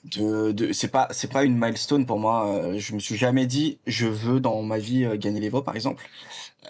de, 0.06 0.52
de 0.54 0.72
c'est 0.72 0.88
pas 0.88 1.10
c'est 1.12 1.32
pas 1.32 1.44
une 1.44 1.58
milestone 1.58 2.06
pour 2.06 2.18
moi. 2.18 2.48
Euh, 2.48 2.80
je 2.80 2.94
me 2.94 3.00
suis 3.00 3.18
jamais 3.18 3.46
dit 3.46 3.80
je 3.88 4.08
veux 4.08 4.40
dans 4.40 4.62
ma 4.62 4.78
vie 4.78 5.06
gagner 5.18 5.42
l'Evo 5.42 5.62
par 5.62 5.76
exemple. 5.76 6.06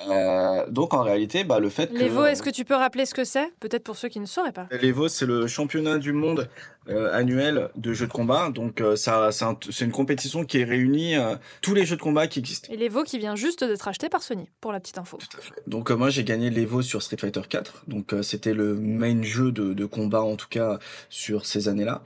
Euh, 0.08 0.66
donc 0.70 0.94
en 0.94 1.04
réalité, 1.04 1.44
bah, 1.44 1.60
le 1.60 1.70
fait 1.70 1.88
que... 1.88 1.98
L'Evo, 1.98 2.26
est-ce 2.26 2.42
que 2.42 2.50
tu 2.50 2.66
peux 2.66 2.76
rappeler 2.76 3.06
ce 3.06 3.14
que 3.14 3.24
c'est? 3.24 3.52
Peut-être 3.60 3.84
pour 3.84 3.96
ceux 3.96 4.10
qui 4.10 4.20
ne 4.20 4.26
sauraient 4.26 4.52
pas. 4.52 4.68
L'Evo, 4.72 5.08
c'est 5.08 5.26
le 5.26 5.48
championnat 5.48 5.98
du 5.98 6.14
monde 6.14 6.50
euh, 6.90 7.14
annuel 7.14 7.70
de 7.76 7.94
jeux 7.94 8.08
de 8.08 8.12
combat. 8.12 8.50
Donc 8.50 8.82
euh, 8.82 8.96
ça, 8.96 9.30
c'est 9.32 9.86
une 9.86 9.92
compétition 9.92 10.46
qui 10.46 10.64
réunit 10.64 11.16
tous 11.62 11.74
les 11.74 11.86
jeux 11.86 11.96
de 11.96 12.02
combat 12.02 12.28
qui 12.28 12.40
existent. 12.40 12.72
Et 12.72 12.78
l'Evo 12.78 13.04
qui 13.04 13.20
vient 13.20 13.36
juste 13.36 13.64
d'être 13.64 13.88
acheté 13.88 14.10
par 14.10 14.24
Sony, 14.24 14.50
pour 14.62 14.72
la 14.72 14.80
petite 14.80 14.98
info. 14.98 15.18
Tout 15.18 15.38
à 15.38 15.42
fait. 15.42 15.54
Donc 15.68 15.92
moi, 15.92 16.10
j'ai 16.10 16.24
gagné 16.24 16.50
l'Evo 16.50 16.82
sur 16.82 17.02
Street 17.02 17.18
Fighter 17.18 17.42
4. 17.48 17.84
Donc 17.88 18.14
c'était 18.22 18.54
le 18.54 18.76
main 18.76 19.22
jeu 19.22 19.52
de, 19.52 19.74
de, 19.74 19.86
combat, 19.86 20.22
en 20.22 20.36
tout 20.36 20.50
cas, 20.50 20.80
sur 21.10 21.46
ces 21.46 21.68
années-là. 21.68 22.04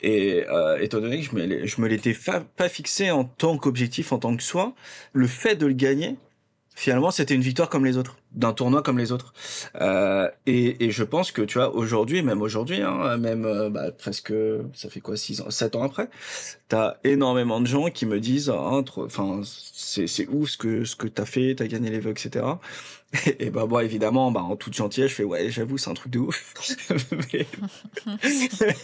Et 0.00 0.44
étant 0.80 1.00
donné 1.00 1.22
que 1.22 1.66
je 1.66 1.80
me 1.80 1.88
l'étais 1.88 2.16
pas 2.56 2.68
fixé 2.68 3.10
en 3.10 3.24
tant 3.24 3.56
qu'objectif, 3.56 4.12
en 4.12 4.18
tant 4.18 4.36
que 4.36 4.42
soi, 4.42 4.74
le 5.14 5.26
fait 5.26 5.56
de 5.56 5.66
le 5.66 5.72
gagner, 5.72 6.16
finalement 6.74 7.10
c'était 7.10 7.34
une 7.34 7.40
victoire 7.40 7.68
comme 7.68 7.84
les 7.84 7.96
autres 7.96 8.16
d'un 8.32 8.52
tournoi 8.52 8.82
comme 8.82 8.98
les 8.98 9.12
autres. 9.12 9.32
Euh, 9.80 10.28
et, 10.46 10.84
et, 10.84 10.90
je 10.90 11.04
pense 11.04 11.30
que 11.30 11.42
tu 11.42 11.58
vois 11.58 11.74
aujourd'hui 11.74 12.22
même 12.22 12.42
aujourd'hui 12.42 12.82
hein, 12.82 13.16
même 13.16 13.44
euh, 13.44 13.70
bah, 13.70 13.92
presque 13.92 14.32
ça 14.72 14.90
fait 14.90 15.00
quoi 15.00 15.16
six 15.16 15.40
ans 15.40 15.50
sept 15.50 15.76
ans 15.76 15.84
après 15.84 16.08
t'as 16.68 16.96
énormément 17.04 17.60
de 17.60 17.66
gens 17.66 17.90
qui 17.90 18.06
me 18.06 18.18
disent 18.20 18.50
ah, 18.50 18.82
enfin 18.96 19.40
c'est 19.44 20.06
c'est 20.06 20.26
ouf 20.28 20.50
ce 20.50 20.58
que 20.58 20.84
ce 20.84 20.96
que 20.96 21.06
t'as 21.06 21.24
fait 21.24 21.54
t'as 21.54 21.66
gagné 21.66 21.90
les 21.90 22.00
vœux 22.00 22.10
etc 22.10 22.44
et, 23.38 23.50
bah 23.50 23.66
moi 23.66 23.84
évidemment 23.84 24.30
bah 24.30 24.42
en 24.42 24.56
toute 24.56 24.74
gentillesse 24.74 25.10
je 25.10 25.16
fais 25.16 25.24
ouais 25.24 25.50
j'avoue 25.50 25.78
c'est 25.78 25.90
un 25.90 25.94
truc 25.94 26.12
de 26.12 26.18
ouf. 26.18 26.54
Mais, 27.32 27.46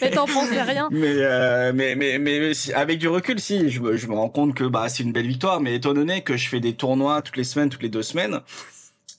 mais 0.00 0.10
t'en 0.10 0.26
pensais 0.26 0.62
rien. 0.62 0.88
Mais, 0.90 1.14
euh, 1.18 1.72
mais 1.74 1.94
mais 1.94 2.18
mais 2.18 2.52
avec 2.74 2.98
du 2.98 3.08
recul 3.08 3.40
si 3.40 3.70
je, 3.70 3.96
je 3.96 4.06
me 4.06 4.14
rends 4.14 4.28
compte 4.28 4.54
que 4.54 4.64
bah 4.64 4.88
c'est 4.88 5.02
une 5.02 5.12
belle 5.12 5.26
victoire. 5.26 5.60
Mais 5.60 5.74
étant 5.74 5.94
donné 5.94 6.22
que 6.22 6.36
je 6.36 6.48
fais 6.48 6.60
des 6.60 6.74
tournois 6.74 7.22
toutes 7.22 7.36
les 7.36 7.44
semaines 7.44 7.68
toutes 7.68 7.82
les 7.82 7.88
deux 7.88 8.02
semaines 8.02 8.40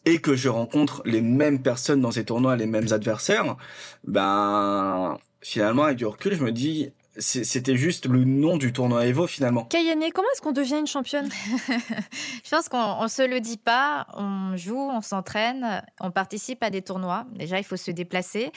et 0.06 0.20
que 0.20 0.36
je 0.36 0.50
rencontre 0.50 1.02
les 1.06 1.22
mêmes 1.22 1.62
personnes 1.62 2.02
dans 2.02 2.12
ces 2.12 2.26
tournois 2.26 2.56
les 2.56 2.66
mêmes 2.66 2.92
adversaires 2.92 3.56
ben 4.04 5.18
finalement 5.42 5.84
avec 5.84 5.98
du 5.98 6.06
recul 6.06 6.36
je 6.36 6.44
me 6.44 6.52
dis 6.52 6.92
c'était 7.18 7.76
juste 7.76 8.06
le 8.06 8.24
nom 8.24 8.56
du 8.56 8.72
tournoi 8.72 9.06
Evo 9.06 9.28
finalement. 9.28 9.66
Kayane, 9.66 10.02
comment 10.14 10.28
est-ce 10.34 10.42
qu'on 10.42 10.54
devient 10.54 10.80
une 10.80 10.88
championne? 10.88 11.30
Je 12.44 12.50
pense 12.50 12.70
qu'on 12.70 13.04
ne 13.04 13.08
se 13.10 13.28
le 13.28 13.42
dit 13.42 13.58
pas. 13.58 14.08
On 14.14 14.56
joue, 14.56 14.80
on 14.80 15.02
s'entraîne, 15.02 15.84
on 16.00 16.10
participe 16.10 16.64
à 16.64 16.70
des 16.70 16.82
tournois. 16.82 17.26
Déjà, 17.34 17.58
il 17.58 17.66
faut 17.66 17.76
se 17.76 17.92
déplacer. 17.92 18.52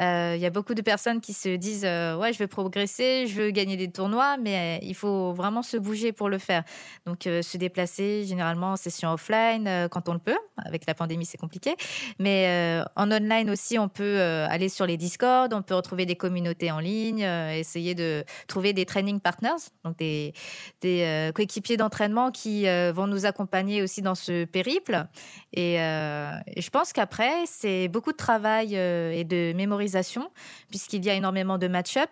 Euh, 0.00 0.32
il 0.36 0.40
y 0.40 0.46
a 0.46 0.50
beaucoup 0.50 0.72
de 0.72 0.80
personnes 0.80 1.20
qui 1.20 1.34
se 1.34 1.50
disent 1.56 1.84
euh, 1.84 2.16
Ouais, 2.16 2.32
je 2.32 2.38
veux 2.38 2.46
progresser, 2.46 3.26
je 3.26 3.42
veux 3.42 3.50
gagner 3.50 3.76
des 3.76 3.90
tournois, 3.90 4.38
mais 4.38 4.78
euh, 4.78 4.86
il 4.86 4.94
faut 4.94 5.34
vraiment 5.34 5.62
se 5.62 5.76
bouger 5.76 6.12
pour 6.12 6.30
le 6.30 6.38
faire. 6.38 6.62
Donc, 7.04 7.24
se 7.24 7.56
déplacer, 7.58 8.24
généralement 8.24 8.72
en 8.72 8.76
session 8.76 9.12
offline, 9.12 9.88
quand 9.90 10.08
on 10.08 10.14
le 10.14 10.18
peut. 10.18 10.38
Avec 10.64 10.86
la 10.86 10.94
pandémie, 10.94 11.26
c'est 11.26 11.38
compliqué. 11.38 11.74
Mais 12.18 12.82
en 12.96 13.10
online 13.10 13.50
aussi, 13.50 13.78
on 13.78 13.88
peut 13.88 14.20
aller 14.20 14.68
sur 14.68 14.86
les 14.86 14.96
Discord, 14.96 15.52
on 15.52 15.62
peut 15.62 15.74
retrouver 15.74 16.06
des 16.06 16.16
communautés 16.16 16.70
en 16.70 16.80
ligne, 16.80 17.20
essayer 17.20 17.94
de 17.94 17.97
trouver 18.46 18.72
des 18.72 18.84
training 18.84 19.20
partners, 19.20 19.70
donc 19.84 19.96
des, 19.98 20.32
des 20.80 21.30
coéquipiers 21.34 21.76
d'entraînement 21.76 22.30
qui 22.30 22.64
vont 22.92 23.06
nous 23.06 23.26
accompagner 23.26 23.82
aussi 23.82 24.02
dans 24.02 24.14
ce 24.14 24.44
périple. 24.44 25.06
Et, 25.52 25.74
et 25.74 26.60
je 26.60 26.70
pense 26.70 26.92
qu'après, 26.92 27.46
c'est 27.46 27.88
beaucoup 27.88 28.12
de 28.12 28.16
travail 28.16 28.74
et 28.74 29.24
de 29.24 29.52
mémorisation, 29.54 30.30
puisqu'il 30.70 31.04
y 31.04 31.10
a 31.10 31.14
énormément 31.14 31.58
de 31.58 31.68
match-up. 31.68 32.10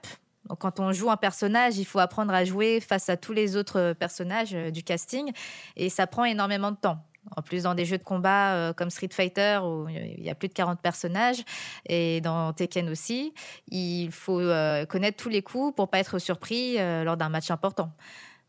Quand 0.61 0.79
on 0.79 0.93
joue 0.93 1.11
un 1.11 1.17
personnage, 1.17 1.77
il 1.77 1.85
faut 1.85 1.99
apprendre 1.99 2.33
à 2.33 2.45
jouer 2.45 2.81
face 2.81 3.09
à 3.09 3.17
tous 3.17 3.33
les 3.33 3.57
autres 3.57 3.95
personnages 3.99 4.53
du 4.53 4.83
casting, 4.85 5.33
et 5.77 5.91
ça 5.91 6.07
prend 6.07 6.25
énormément 6.25 6.71
de 6.71 6.77
temps. 6.77 6.99
En 7.35 7.43
plus, 7.43 7.65
dans 7.65 7.75
des 7.75 7.85
jeux 7.85 7.99
de 7.99 8.05
combat 8.05 8.55
euh, 8.55 8.73
comme 8.73 8.91
Street 8.91 9.09
Fighter, 9.11 9.61
où 9.65 9.89
il 9.89 10.23
y 10.23 10.31
a 10.31 10.35
plus 10.35 10.49
de 10.49 10.55
40 10.55 10.81
personnages, 10.81 11.43
et 11.87 12.21
dans 12.21 12.53
Tekken 12.53 12.89
aussi, 12.89 13.35
il 13.69 14.11
faut 14.13 14.41
euh, 14.41 14.87
connaître 14.87 15.17
tous 15.17 15.29
les 15.29 15.43
coups 15.43 15.75
pour 15.75 15.89
pas 15.89 15.99
être 15.99 16.19
surpris 16.19 16.79
euh, 16.79 17.05
lors 17.05 17.17
d'un 17.17 17.29
match 17.29 17.51
important. 17.51 17.91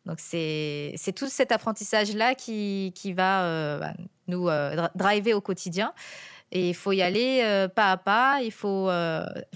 Donc, 0.06 0.20
c'est 0.20 0.96
tout 1.16 1.28
cet 1.28 1.52
apprentissage-là 1.52 2.36
qui, 2.36 2.94
qui, 2.96 3.12
va 3.12 3.78
bah, 3.78 3.94
nous 4.28 4.48
driver 4.96 5.34
au 5.34 5.42
quotidien. 5.42 5.94
Et 6.54 6.70
il 6.70 6.74
faut 6.74 6.94
y 6.94 7.02
aller 7.02 7.68
pas 7.76 7.92
à 7.92 7.98
pas, 7.98 8.40
il 8.42 8.54
faut 8.54 8.86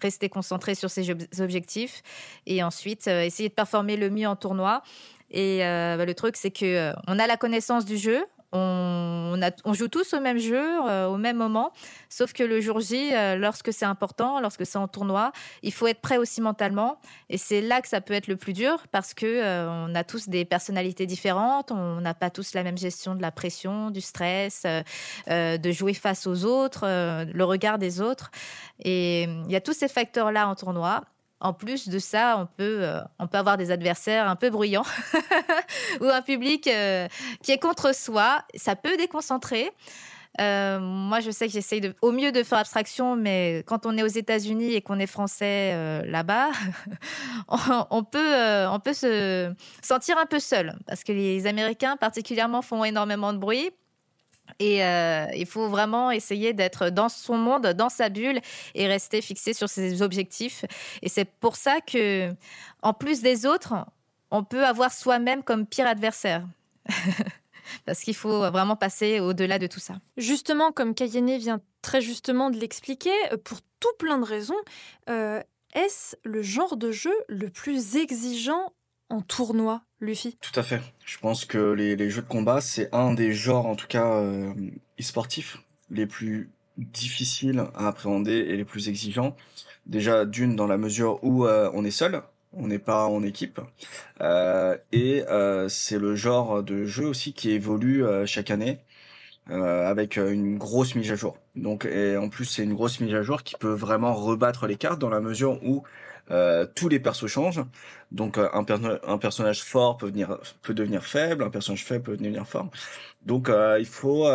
rester 0.01 0.27
concentré 0.27 0.75
sur 0.75 0.89
ses 0.89 1.09
objectifs 1.39 2.03
et 2.47 2.63
ensuite 2.63 3.07
essayer 3.07 3.47
de 3.47 3.53
performer 3.53 3.95
le 3.95 4.09
mieux 4.09 4.27
en 4.27 4.35
tournoi. 4.35 4.83
Et 5.29 5.59
bah, 5.59 6.03
le 6.03 6.13
truc, 6.15 6.35
c'est 6.35 6.51
que 6.51 6.91
on 7.07 7.17
a 7.17 7.27
la 7.27 7.37
connaissance 7.37 7.85
du 7.85 7.95
jeu, 7.95 8.21
on, 8.53 9.73
joue 9.73 9.87
tous 9.87 10.13
au 10.13 10.19
même 10.19 10.37
jeu, 10.37 10.61
euh, 10.87 11.07
au 11.07 11.17
même 11.17 11.37
moment, 11.37 11.71
sauf 12.09 12.33
que 12.33 12.43
le 12.43 12.59
jour 12.61 12.79
J, 12.79 13.11
euh, 13.13 13.35
lorsque 13.35 13.71
c'est 13.71 13.85
important, 13.85 14.39
lorsque 14.39 14.65
c'est 14.65 14.77
en 14.77 14.87
tournoi, 14.87 15.31
il 15.63 15.71
faut 15.71 15.87
être 15.87 16.01
prêt 16.01 16.17
aussi 16.17 16.41
mentalement. 16.41 16.97
Et 17.29 17.37
c'est 17.37 17.61
là 17.61 17.81
que 17.81 17.87
ça 17.87 18.01
peut 18.01 18.13
être 18.13 18.27
le 18.27 18.35
plus 18.35 18.53
dur 18.53 18.83
parce 18.91 19.13
que 19.13 19.25
euh, 19.25 19.69
on 19.69 19.95
a 19.95 20.03
tous 20.03 20.27
des 20.29 20.45
personnalités 20.45 21.05
différentes, 21.05 21.71
on 21.71 22.01
n'a 22.01 22.13
pas 22.13 22.29
tous 22.29 22.53
la 22.53 22.63
même 22.63 22.77
gestion 22.77 23.15
de 23.15 23.21
la 23.21 23.31
pression, 23.31 23.89
du 23.89 24.01
stress, 24.01 24.65
de 25.27 25.71
jouer 25.71 25.93
face 25.93 26.27
aux 26.27 26.45
autres, 26.45 26.85
le 26.85 27.43
regard 27.43 27.77
des 27.77 28.01
autres. 28.01 28.31
Et 28.83 29.23
il 29.23 29.51
y 29.51 29.55
a 29.55 29.61
tous 29.61 29.73
ces 29.73 29.87
facteurs-là 29.87 30.47
en 30.47 30.55
tournoi. 30.55 31.03
En 31.41 31.53
plus 31.53 31.89
de 31.89 31.97
ça, 31.97 32.37
on 32.37 32.45
peut, 32.45 32.83
euh, 32.83 33.01
on 33.17 33.25
peut 33.25 33.39
avoir 33.39 33.57
des 33.57 33.71
adversaires 33.71 34.29
un 34.29 34.35
peu 34.35 34.51
bruyants 34.51 34.85
ou 35.99 36.05
un 36.05 36.21
public 36.21 36.67
euh, 36.67 37.07
qui 37.41 37.51
est 37.51 37.57
contre 37.57 37.95
soi. 37.95 38.43
Ça 38.55 38.75
peut 38.75 38.95
déconcentrer. 38.95 39.71
Euh, 40.39 40.79
moi, 40.79 41.19
je 41.19 41.31
sais 41.31 41.47
que 41.47 41.51
j'essaye 41.51 41.93
au 42.03 42.11
mieux 42.11 42.31
de 42.31 42.43
faire 42.43 42.59
abstraction, 42.59 43.15
mais 43.15 43.63
quand 43.65 43.87
on 43.87 43.97
est 43.97 44.03
aux 44.03 44.07
États-Unis 44.07 44.75
et 44.75 44.81
qu'on 44.81 44.99
est 44.99 45.07
français 45.07 46.03
là-bas, 46.05 46.51
on, 47.49 47.85
on 47.89 48.03
peut 48.03 48.93
se 48.93 49.51
sentir 49.81 50.19
un 50.19 50.27
peu 50.27 50.39
seul 50.39 50.77
parce 50.85 51.03
que 51.03 51.11
les 51.11 51.47
Américains, 51.47 51.97
particulièrement, 51.97 52.61
font 52.61 52.83
énormément 52.85 53.33
de 53.33 53.39
bruit. 53.39 53.71
Et 54.59 54.83
euh, 54.83 55.25
il 55.35 55.45
faut 55.45 55.67
vraiment 55.67 56.11
essayer 56.11 56.53
d'être 56.53 56.89
dans 56.89 57.09
son 57.09 57.37
monde, 57.37 57.67
dans 57.67 57.89
sa 57.89 58.09
bulle 58.09 58.39
et 58.75 58.87
rester 58.87 59.21
fixé 59.21 59.53
sur 59.53 59.69
ses 59.69 60.01
objectifs. 60.01 60.65
Et 61.01 61.09
c'est 61.09 61.25
pour 61.25 61.55
ça 61.55 61.79
que, 61.81 62.33
en 62.81 62.93
plus 62.93 63.21
des 63.21 63.45
autres, 63.45 63.73
on 64.31 64.43
peut 64.43 64.65
avoir 64.65 64.93
soi-même 64.93 65.43
comme 65.43 65.65
pire 65.65 65.87
adversaire. 65.87 66.45
Parce 67.85 68.01
qu'il 68.01 68.15
faut 68.15 68.39
vraiment 68.51 68.75
passer 68.75 69.19
au-delà 69.19 69.59
de 69.59 69.67
tout 69.67 69.79
ça. 69.79 69.95
Justement, 70.17 70.71
comme 70.71 70.93
Kayene 70.93 71.37
vient 71.37 71.61
très 71.81 72.01
justement 72.01 72.49
de 72.49 72.57
l'expliquer, 72.57 73.13
pour 73.43 73.59
tout 73.79 73.93
plein 73.97 74.17
de 74.17 74.25
raisons, 74.25 74.55
euh, 75.09 75.41
est-ce 75.73 76.15
le 76.23 76.41
genre 76.41 76.75
de 76.75 76.91
jeu 76.91 77.13
le 77.27 77.49
plus 77.49 77.95
exigeant 77.95 78.73
en 79.11 79.21
tournoi, 79.21 79.83
Luffy 79.99 80.37
Tout 80.41 80.57
à 80.59 80.63
fait. 80.63 80.81
Je 81.05 81.17
pense 81.17 81.45
que 81.45 81.73
les, 81.73 82.09
jeux 82.09 82.21
de 82.21 82.27
combat, 82.27 82.61
c'est 82.61 82.89
un 82.93 83.13
des 83.13 83.33
genres, 83.33 83.65
en 83.65 83.75
tout 83.75 83.87
cas, 83.87 84.07
euh, 84.07 84.53
e-sportifs, 84.99 85.57
les 85.89 86.05
plus 86.05 86.49
difficiles 86.77 87.65
à 87.75 87.87
appréhender 87.87 88.33
et 88.33 88.55
les 88.55 88.65
plus 88.65 88.87
exigeants. 88.87 89.35
Déjà, 89.85 90.25
d'une, 90.25 90.55
dans 90.55 90.67
la 90.67 90.77
mesure 90.77 91.19
où 91.23 91.45
euh, 91.45 91.69
on 91.73 91.83
est 91.83 91.91
seul, 91.91 92.21
on 92.53 92.67
n'est 92.67 92.79
pas 92.79 93.05
en 93.05 93.23
équipe. 93.23 93.59
Euh, 94.21 94.77
et 94.91 95.23
c'est 95.67 95.99
le 95.99 96.15
genre 96.15 96.63
de 96.63 96.85
jeu 96.85 97.05
aussi 97.05 97.33
qui 97.33 97.51
évolue 97.51 98.03
chaque 98.25 98.51
année. 98.51 98.79
avec 99.47 100.17
une 100.17 100.57
grosse 100.57 100.95
mise 100.95 101.11
à 101.11 101.15
jour. 101.15 101.37
Donc, 101.55 101.85
et 101.85 102.17
en 102.17 102.29
plus, 102.29 102.45
c'est 102.45 102.63
une 102.63 102.73
grosse 102.73 102.99
mise 102.99 103.13
à 103.13 103.23
jour 103.23 103.43
qui 103.43 103.55
peut 103.55 103.73
vraiment 103.73 104.13
rebattre 104.13 104.67
les 104.67 104.77
cartes 104.77 104.99
dans 104.99 105.09
la 105.09 105.19
mesure 105.19 105.63
où 105.63 105.83
euh, 106.31 106.65
tous 106.75 106.87
les 106.87 106.99
persos 106.99 107.27
changent. 107.27 107.63
Donc 108.11 108.37
euh, 108.37 108.47
un, 108.53 109.17
personnage 109.17 109.63
fort 109.63 109.97
peut, 109.97 110.07
venir, 110.07 110.37
peut 110.61 110.73
devenir 110.73 111.03
faible, 111.03 111.43
un 111.43 111.49
personnage 111.49 111.83
faible 111.85 112.03
peut 112.03 112.17
devenir 112.17 112.47
fort. 112.47 112.69
Donc 113.25 113.49
euh, 113.49 113.77
il 113.79 113.85
faut 113.85 114.27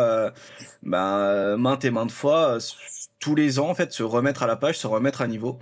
bah, 0.83 1.57
maintes 1.57 1.85
et 1.85 1.91
maintes 1.91 2.11
fois, 2.11 2.57
tous 3.19 3.35
les 3.35 3.59
ans 3.59 3.69
en 3.69 3.75
fait, 3.75 3.91
se 3.93 4.03
remettre 4.03 4.43
à 4.43 4.47
la 4.47 4.55
page, 4.55 4.77
se 4.77 4.87
remettre 4.87 5.21
à 5.21 5.27
niveau. 5.27 5.59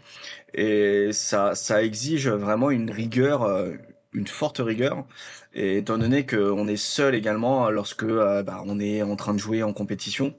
Et 0.54 1.12
ça, 1.14 1.56
ça 1.56 1.84
exige 1.84 2.28
vraiment 2.30 2.72
une 2.72 2.92
rigueur, 2.92 3.50
une 4.14 4.28
forte 4.28 4.60
rigueur. 4.60 5.06
Et 5.54 5.78
étant 5.78 5.98
donné 5.98 6.26
qu'on 6.26 6.68
est 6.68 6.78
seul 6.78 7.16
également 7.16 7.70
lorsque 7.70 8.06
bah, 8.06 8.64
on 8.66 8.80
est 8.80 9.04
en 9.04 9.16
train 9.16 9.34
de 9.34 9.40
jouer 9.40 9.64
en 9.64 9.74
compétition, 9.74 10.36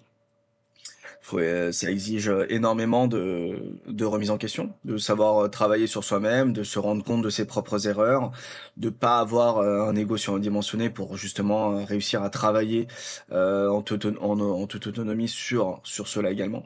euh, 1.35 1.73
ça 1.73 1.91
exige 1.91 2.33
énormément 2.49 3.09
de, 3.09 3.79
de 3.87 4.05
remise 4.05 4.31
en 4.31 4.39
question, 4.39 4.73
de 4.85 4.97
savoir 4.97 5.39
euh, 5.45 5.49
travailler 5.49 5.87
sur 5.87 6.05
soi-même, 6.05 6.53
de 6.53 6.62
se 6.62 6.79
rendre 6.79 7.05
compte 7.05 7.23
de 7.23 7.31
ses 7.31 7.47
propres 7.47 7.89
erreurs, 7.89 8.31
de 8.77 8.91
pas 8.91 9.19
avoir 9.19 9.59
euh, 9.59 9.89
un 9.89 9.97
ego 9.97 10.17
surdimensionné 10.17 10.91
pour 10.91 11.17
justement 11.17 11.85
réussir 11.85 12.23
à 12.23 12.31
travailler 12.31 12.87
en, 13.31 13.83
toute, 13.83 14.07
en, 14.21 14.67
toute 14.67 14.87
autonomie 14.87 15.29
sur 15.29 15.81
sur 15.85 16.09
cela 16.09 16.31
également. 16.31 16.65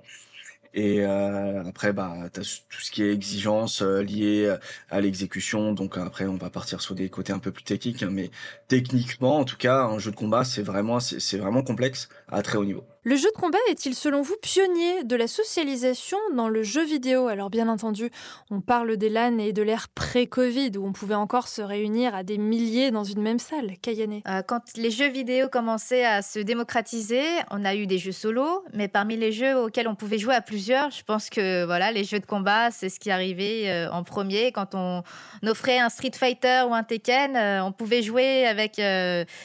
Et 0.72 1.04
après, 1.04 1.92
bah, 1.92 2.14
t'as 2.32 2.42
tout 2.42 2.80
ce 2.80 2.90
qui 2.92 3.02
est 3.02 3.12
exigence 3.12 3.82
liée 3.82 4.54
à 4.88 5.00
l'exécution. 5.00 5.72
Donc 5.72 5.98
après, 5.98 6.26
on 6.26 6.36
va 6.36 6.48
partir 6.48 6.80
sur 6.80 6.94
des 6.94 7.08
côtés 7.08 7.32
un 7.32 7.40
peu 7.40 7.50
plus 7.50 7.64
techniques. 7.64 8.02
Hein, 8.04 8.10
mais 8.12 8.30
techniquement, 8.68 9.38
en 9.38 9.44
tout 9.44 9.56
cas, 9.56 9.82
un 9.82 9.98
jeu 9.98 10.12
de 10.12 10.16
combat, 10.16 10.44
c'est 10.44 10.62
vraiment, 10.62 11.00
c'est 11.00 11.38
vraiment 11.38 11.62
complexe 11.62 12.08
à 12.30 12.42
très 12.42 12.58
haut 12.58 12.64
niveau. 12.64 12.84
Le 13.02 13.16
jeu 13.16 13.30
de 13.34 13.40
combat 13.40 13.58
est-il 13.70 13.94
selon 13.94 14.20
vous 14.20 14.36
pionnier 14.42 15.04
de 15.04 15.16
la 15.16 15.26
socialisation 15.26 16.18
dans 16.34 16.50
le 16.50 16.62
jeu 16.62 16.84
vidéo? 16.84 17.28
Alors 17.28 17.48
bien 17.48 17.66
entendu, 17.66 18.10
on 18.50 18.60
parle 18.60 18.98
des 18.98 19.08
LAN 19.08 19.38
et 19.38 19.54
de 19.54 19.62
l'ère 19.62 19.88
pré-Covid 19.88 20.72
où 20.76 20.86
on 20.86 20.92
pouvait 20.92 21.14
encore 21.14 21.48
se 21.48 21.62
réunir 21.62 22.14
à 22.14 22.24
des 22.24 22.36
milliers 22.36 22.90
dans 22.90 23.02
une 23.02 23.22
même 23.22 23.38
salle. 23.38 23.78
Kayane 23.80 24.20
euh, 24.28 24.42
Quand 24.46 24.60
les 24.76 24.90
jeux 24.90 25.08
vidéo 25.08 25.48
commençaient 25.48 26.04
à 26.04 26.20
se 26.20 26.40
démocratiser, 26.40 27.22
on 27.50 27.64
a 27.64 27.74
eu 27.74 27.86
des 27.86 27.96
jeux 27.96 28.12
solo, 28.12 28.66
mais 28.74 28.86
parmi 28.86 29.16
les 29.16 29.32
jeux 29.32 29.56
auxquels 29.56 29.88
on 29.88 29.94
pouvait 29.94 30.18
jouer 30.18 30.34
à 30.34 30.42
plusieurs, 30.42 30.90
je 30.90 31.02
pense 31.02 31.30
que 31.30 31.64
voilà, 31.64 31.92
les 31.92 32.04
jeux 32.04 32.20
de 32.20 32.26
combat, 32.26 32.70
c'est 32.70 32.90
ce 32.90 33.00
qui 33.00 33.10
arrivait 33.10 33.70
euh, 33.70 33.90
en 33.92 34.02
premier 34.02 34.52
quand 34.52 34.74
on 34.74 35.02
offrait 35.46 35.78
un 35.78 35.88
Street 35.88 36.12
Fighter 36.14 36.64
ou 36.68 36.74
un 36.74 36.82
Tekken, 36.82 37.34
euh, 37.34 37.64
on 37.64 37.72
pouvait 37.72 38.02
jouer 38.02 38.46
avec 38.46 38.74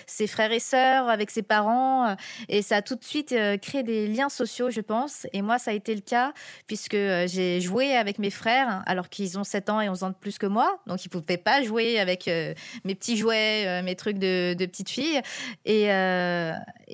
ses 0.08 0.28
frères 0.28 0.52
et 0.52 0.60
sœurs, 0.60 1.08
avec 1.08 1.32
ses 1.32 1.41
parents 1.41 2.17
et 2.50 2.62
ça 2.62 2.74
a 2.75 2.81
tout 2.81 2.95
de 2.95 3.03
suite 3.03 3.31
euh, 3.31 3.57
créer 3.57 3.83
des 3.83 4.07
liens 4.07 4.29
sociaux, 4.29 4.69
je 4.69 4.81
pense. 4.81 5.25
Et 5.33 5.41
moi, 5.41 5.57
ça 5.57 5.71
a 5.71 5.73
été 5.73 5.95
le 5.95 6.01
cas 6.01 6.33
puisque 6.67 6.93
euh, 6.93 7.27
j'ai 7.27 7.61
joué 7.61 7.95
avec 7.95 8.19
mes 8.19 8.29
frères 8.29 8.83
alors 8.85 9.09
qu'ils 9.09 9.39
ont 9.39 9.43
7 9.43 9.69
ans 9.69 9.81
et 9.81 9.89
11 9.89 10.03
ans 10.03 10.09
de 10.09 10.15
plus 10.15 10.38
que 10.38 10.45
moi. 10.45 10.79
Donc, 10.88 11.05
ils 11.05 11.09
pouvaient 11.09 11.38
pas 11.38 11.63
jouer 11.63 11.99
avec 11.99 12.27
euh, 12.27 12.53
mes 12.83 12.95
petits 12.95 13.17
jouets, 13.17 13.81
mes 13.81 13.95
trucs 13.95 14.19
de, 14.19 14.55
petite 14.57 14.89
fille. 14.89 15.21
Et, 15.65 15.88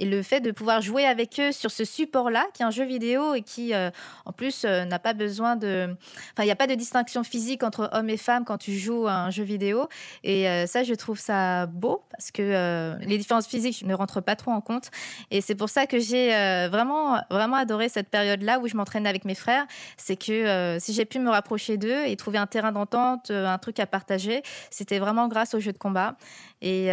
le 0.03 0.21
fait 0.23 0.39
de 0.39 0.51
pouvoir 0.51 0.81
jouer 0.81 1.05
avec 1.05 1.39
eux 1.39 1.51
sur 1.51 1.71
ce 1.71 1.85
support-là, 1.85 2.45
qui 2.53 2.63
est 2.63 2.65
un 2.65 2.71
jeu 2.71 2.85
vidéo 2.85 3.33
et 3.33 3.41
qui, 3.41 3.73
en 3.75 4.31
plus, 4.31 4.65
n'a 4.65 4.99
pas 4.99 5.13
besoin 5.13 5.55
de... 5.55 5.95
Enfin, 6.33 6.43
il 6.43 6.45
n'y 6.45 6.51
a 6.51 6.55
pas 6.55 6.67
de 6.67 6.75
distinction 6.75 7.23
physique 7.23 7.63
entre 7.63 7.89
hommes 7.93 8.09
et 8.09 8.17
femmes 8.17 8.45
quand 8.45 8.57
tu 8.57 8.77
joues 8.77 9.07
un 9.07 9.29
jeu 9.31 9.43
vidéo. 9.43 9.87
Et 10.23 10.45
ça, 10.67 10.83
je 10.83 10.93
trouve 10.93 11.19
ça 11.19 11.65
beau 11.65 12.03
parce 12.11 12.31
que 12.31 12.97
les 13.01 13.17
différences 13.17 13.47
physiques 13.47 13.83
ne 13.85 13.93
rentrent 13.93 14.21
pas 14.21 14.35
trop 14.35 14.51
en 14.51 14.61
compte. 14.61 14.91
Et 15.29 15.41
c'est 15.41 15.55
pour 15.55 15.69
ça 15.71 15.87
que 15.87 15.99
j'ai 15.99 16.35
euh, 16.35 16.67
vraiment, 16.69 17.19
vraiment 17.31 17.55
adoré 17.55 17.89
cette 17.89 18.09
période-là 18.09 18.59
où 18.59 18.67
je 18.67 18.77
m'entraînais 18.77 19.09
avec 19.09 19.25
mes 19.25 19.35
frères. 19.35 19.65
C'est 19.97 20.15
que 20.15 20.31
euh, 20.31 20.79
si 20.79 20.93
j'ai 20.93 21.05
pu 21.05 21.19
me 21.19 21.29
rapprocher 21.29 21.77
d'eux 21.77 22.05
et 22.05 22.15
trouver 22.15 22.37
un 22.37 22.47
terrain 22.47 22.71
d'entente, 22.71 23.31
euh, 23.31 23.47
un 23.47 23.57
truc 23.57 23.79
à 23.79 23.87
partager, 23.87 24.43
c'était 24.69 24.99
vraiment 24.99 25.27
grâce 25.27 25.53
au 25.53 25.59
jeu 25.59 25.71
de 25.71 25.77
combat. 25.77 26.15
Et 26.61 26.91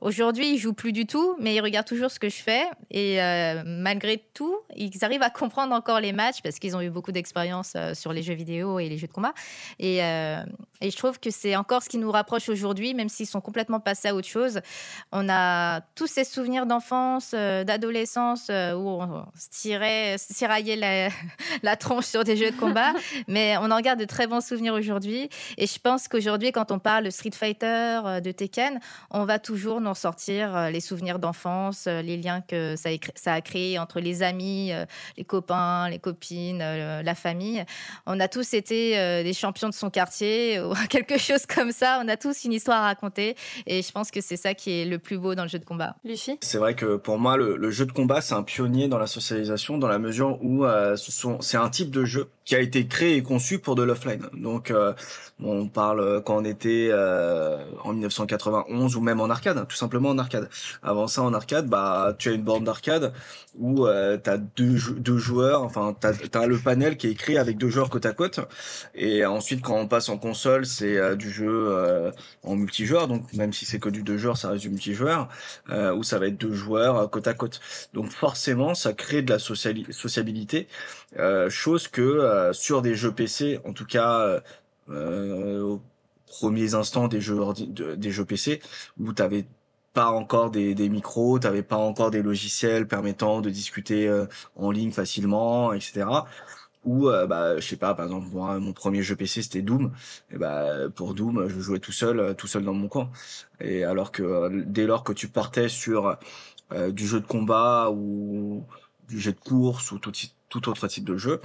aujourd'hui, 0.00 0.54
ils 0.54 0.58
jouent 0.58 0.72
plus 0.72 0.92
du 0.92 1.06
tout, 1.06 1.36
mais 1.38 1.54
ils 1.54 1.60
regardent 1.60 1.86
toujours 1.86 2.10
ce 2.10 2.18
que 2.18 2.28
je 2.28 2.42
fais. 2.42 2.64
Et 2.90 3.20
euh, 3.20 3.62
malgré 3.66 4.18
tout, 4.34 4.56
ils 4.76 5.04
arrivent 5.04 5.22
à 5.22 5.30
comprendre 5.30 5.74
encore 5.74 6.00
les 6.00 6.12
matchs 6.12 6.40
parce 6.42 6.58
qu'ils 6.58 6.76
ont 6.76 6.80
eu 6.80 6.90
beaucoup 6.90 7.12
d'expérience 7.12 7.72
euh, 7.76 7.94
sur 7.94 8.12
les 8.12 8.22
jeux 8.22 8.34
vidéo 8.34 8.78
et 8.78 8.88
les 8.88 8.96
jeux 8.96 9.06
de 9.06 9.12
combat. 9.12 9.34
Et, 9.78 10.02
euh, 10.02 10.42
et 10.80 10.90
je 10.90 10.96
trouve 10.96 11.20
que 11.20 11.30
c'est 11.30 11.56
encore 11.56 11.82
ce 11.82 11.88
qui 11.88 11.98
nous 11.98 12.10
rapproche 12.10 12.48
aujourd'hui, 12.48 12.94
même 12.94 13.08
s'ils 13.08 13.26
sont 13.26 13.40
complètement 13.40 13.80
passés 13.80 14.08
à 14.08 14.14
autre 14.14 14.28
chose. 14.28 14.60
On 15.12 15.28
a 15.28 15.80
tous 15.94 16.06
ces 16.06 16.24
souvenirs 16.24 16.66
d'enfance, 16.66 17.32
d'adolescence 17.32 18.48
où 18.48 18.88
on 18.88 19.24
se 19.38 19.50
tirait, 19.50 20.16
tiraillait 20.34 20.76
la, 20.76 21.08
la 21.62 21.76
tronche 21.76 22.06
sur 22.06 22.24
des 22.24 22.36
jeux 22.36 22.50
de 22.50 22.56
combat. 22.56 22.92
mais 23.28 23.56
on 23.58 23.70
en 23.70 23.80
garde 23.80 24.00
de 24.00 24.04
très 24.04 24.26
bons 24.26 24.44
souvenirs 24.44 24.74
aujourd'hui. 24.74 25.28
Et 25.56 25.66
je 25.66 25.78
pense 25.78 26.08
qu'aujourd'hui, 26.08 26.52
quand 26.52 26.72
on 26.72 26.78
parle 26.78 27.04
de 27.04 27.10
Street 27.10 27.32
Fighter, 27.34 28.20
de 28.22 28.30
Tekken, 28.30 28.77
on 29.10 29.24
va 29.24 29.38
toujours 29.38 29.80
nous 29.80 29.94
sortir 29.94 30.70
les 30.70 30.80
souvenirs 30.80 31.18
d'enfance, 31.18 31.86
euh, 31.86 32.02
les 32.02 32.16
liens 32.16 32.40
que 32.40 32.74
ça, 32.76 33.32
a 33.32 33.40
créé 33.40 33.78
entre 33.78 34.00
les 34.00 34.22
amis, 34.22 34.72
euh, 34.72 34.84
les 35.16 35.24
copains, 35.24 35.88
les 35.88 35.98
copines, 35.98 36.60
euh, 36.62 37.02
la 37.02 37.14
famille. 37.14 37.64
On 38.06 38.18
a 38.20 38.28
tous 38.28 38.54
été 38.54 39.22
des 39.22 39.32
champions 39.32 39.68
de 39.68 39.74
son 39.74 39.90
quartier 39.90 40.60
ou 40.62 40.74
quelque 40.88 41.18
chose 41.18 41.46
comme 41.46 41.72
ça. 41.72 42.00
On 42.02 42.08
a 42.08 42.16
tous 42.16 42.44
une 42.44 42.52
histoire 42.52 42.78
à 42.78 42.86
raconter 42.86 43.36
et 43.66 43.82
je 43.82 43.92
pense 43.92 44.10
que 44.10 44.20
c'est 44.20 44.36
ça 44.36 44.54
qui 44.54 44.70
est 44.70 44.84
le 44.84 44.98
plus 44.98 45.18
beau 45.18 45.34
dans 45.34 45.42
le 45.42 45.48
jeu 45.48 45.58
de 45.58 45.64
combat. 45.64 45.96
Lucie? 46.04 46.38
C'est 46.40 46.58
vrai 46.58 46.74
que 46.74 46.96
pour 46.96 47.18
moi, 47.18 47.36
le, 47.36 47.70
jeu 47.70 47.86
de 47.86 47.92
combat, 47.92 48.20
c'est 48.20 48.34
un 48.34 48.42
pionnier 48.42 48.88
dans 48.88 48.98
la 48.98 49.06
socialisation 49.06 49.78
dans 49.78 49.88
la 49.88 49.98
mesure 49.98 50.38
où 50.42 50.64
c'est 51.40 51.56
un 51.56 51.68
type 51.68 51.90
de 51.90 52.04
jeu 52.04 52.28
qui 52.48 52.56
a 52.56 52.60
été 52.60 52.86
créé 52.86 53.16
et 53.16 53.22
conçu 53.22 53.58
pour 53.58 53.74
de 53.74 53.82
l'offline. 53.82 54.22
Donc, 54.32 54.72
on 55.38 55.68
parle 55.68 56.22
quand 56.24 56.38
on 56.38 56.44
était 56.46 56.90
en 57.84 57.92
1991 57.92 58.96
ou 58.96 59.00
même 59.02 59.20
en 59.20 59.28
arcade, 59.28 59.68
tout 59.68 59.76
simplement 59.76 60.08
en 60.08 60.18
arcade. 60.18 60.48
Avant 60.82 61.06
ça, 61.06 61.22
en 61.22 61.34
arcade, 61.34 61.68
bah, 61.68 62.14
tu 62.18 62.30
as 62.30 62.32
une 62.32 62.42
borne 62.42 62.64
d'arcade 62.64 63.12
où 63.58 63.86
euh, 63.86 64.16
tu 64.22 64.30
as 64.30 64.38
deux, 64.38 64.78
deux 64.96 65.18
joueurs, 65.18 65.62
enfin, 65.62 65.94
tu 66.00 66.38
as, 66.38 66.46
le 66.46 66.58
panel 66.58 66.96
qui 66.96 67.08
est 67.08 67.10
écrit 67.10 67.36
avec 67.36 67.58
deux 67.58 67.68
joueurs 67.68 67.90
côte 67.90 68.06
à 68.06 68.12
côte. 68.12 68.40
Et 68.94 69.24
ensuite, 69.26 69.62
quand 69.62 69.76
on 69.76 69.88
passe 69.88 70.08
en 70.08 70.16
console, 70.16 70.64
c'est 70.64 70.96
euh, 70.96 71.16
du 71.16 71.30
jeu 71.30 71.66
euh, 71.68 72.10
en 72.44 72.54
multijoueur. 72.54 73.08
Donc, 73.08 73.32
même 73.32 73.52
si 73.52 73.66
c'est 73.66 73.78
que 73.78 73.88
du 73.88 74.02
deux 74.02 74.16
joueurs, 74.16 74.36
ça 74.36 74.50
reste 74.50 74.62
du 74.62 74.70
multijoueur, 74.70 75.28
euh, 75.70 75.92
où 75.92 76.02
ça 76.02 76.18
va 76.18 76.28
être 76.28 76.38
deux 76.38 76.54
joueurs 76.54 77.10
côte 77.10 77.26
à 77.26 77.34
côte. 77.34 77.60
Donc, 77.94 78.10
forcément, 78.10 78.74
ça 78.74 78.92
crée 78.92 79.22
de 79.22 79.30
la 79.30 79.38
sociabilité, 79.38 80.68
chose 81.48 81.88
que 81.88 82.02
sur 82.52 82.82
des 82.82 82.94
jeux 82.94 83.12
PC, 83.12 83.60
en 83.64 83.72
tout 83.72 83.86
cas, 83.86 84.40
aux 84.88 85.80
premiers 86.26 86.74
instants 86.74 87.08
des 87.08 87.20
jeux, 87.20 87.40
des 87.96 88.10
jeux 88.10 88.24
PC, 88.24 88.60
où 88.98 89.12
tu 89.12 89.22
avais 89.22 89.46
pas 89.98 90.10
encore 90.10 90.50
des, 90.50 90.74
des 90.74 90.88
micros, 90.88 91.38
t'avais 91.38 91.62
pas 91.62 91.76
encore 91.76 92.10
des 92.10 92.22
logiciels 92.22 92.86
permettant 92.86 93.40
de 93.40 93.50
discuter 93.50 94.06
euh, 94.08 94.26
en 94.56 94.70
ligne 94.70 94.92
facilement, 94.92 95.72
etc. 95.72 96.06
Ou 96.84 97.08
euh, 97.08 97.26
bah 97.26 97.58
je 97.58 97.66
sais 97.66 97.76
pas, 97.76 97.94
par 97.94 98.06
exemple 98.06 98.28
moi 98.30 98.58
mon 98.60 98.72
premier 98.72 99.02
jeu 99.02 99.16
PC 99.16 99.42
c'était 99.42 99.62
Doom, 99.62 99.92
et 100.30 100.38
bah 100.38 100.88
pour 100.94 101.14
Doom 101.14 101.48
je 101.48 101.58
jouais 101.60 101.80
tout 101.80 101.92
seul, 101.92 102.20
euh, 102.20 102.34
tout 102.34 102.46
seul 102.46 102.64
dans 102.64 102.74
mon 102.74 102.88
coin. 102.88 103.10
Et 103.60 103.84
alors 103.84 104.12
que 104.12 104.62
dès 104.64 104.86
lors 104.86 105.02
que 105.04 105.12
tu 105.12 105.28
partais 105.28 105.68
sur 105.68 106.16
du 106.90 107.06
jeu 107.06 107.20
de 107.20 107.26
combat 107.26 107.90
ou 107.90 108.64
du 109.08 109.18
jeu 109.18 109.32
de 109.32 109.40
course 109.40 109.90
ou 109.90 109.98
tout, 109.98 110.12
tout 110.48 110.68
autre 110.68 110.88
type 110.88 111.04
de 111.04 111.16
jeu, 111.16 111.40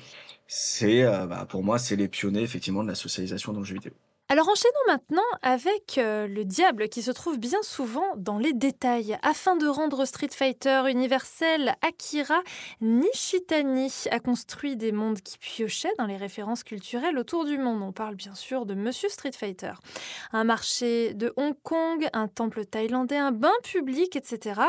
c'est 0.48 1.04
bah, 1.28 1.46
pour 1.50 1.64
moi 1.64 1.80
c'est 1.80 1.96
les 1.96 2.08
pionniers 2.08 2.42
effectivement 2.42 2.84
de 2.84 2.90
la 2.90 2.96
socialisation 2.96 3.54
dans 3.54 3.60
le 3.60 3.66
jeu 3.66 3.76
vidéo. 3.76 3.94
Alors 4.30 4.48
enchaînons 4.48 4.74
maintenant 4.88 5.22
avec 5.42 5.98
euh, 5.98 6.28
le 6.28 6.46
diable 6.46 6.88
qui 6.88 7.02
se 7.02 7.12
trouve 7.12 7.38
bien 7.38 7.62
souvent 7.62 8.16
dans 8.16 8.38
les 8.38 8.54
détails. 8.54 9.18
Afin 9.22 9.58
de 9.58 9.68
rendre 9.68 10.06
Street 10.06 10.30
Fighter 10.32 10.84
universel, 10.90 11.76
Akira 11.82 12.42
Nishitani 12.82 13.92
a 14.10 14.20
construit 14.20 14.78
des 14.78 14.94
mondes 14.94 15.20
qui 15.20 15.38
piochaient 15.38 15.94
dans 16.00 16.06
les 16.06 16.16
références 16.16 16.64
culturelles 16.64 17.18
autour 17.18 17.44
du 17.44 17.58
monde. 17.58 17.84
On 17.84 17.92
parle 17.92 18.16
bien 18.16 18.34
sûr 18.34 18.66
de 18.66 18.74
Monsieur 18.74 19.10
Street 19.10 19.34
Fighter. 19.34 19.74
Un 20.32 20.46
marché 20.46 21.14
de 21.14 21.34
Hong 21.36 21.56
Kong, 21.62 22.08
un 22.14 22.30
temple 22.30 22.66
thaïlandais, 22.66 23.18
un 23.18 23.34
bain 23.34 23.52
public, 23.62 24.16
etc. 24.16 24.62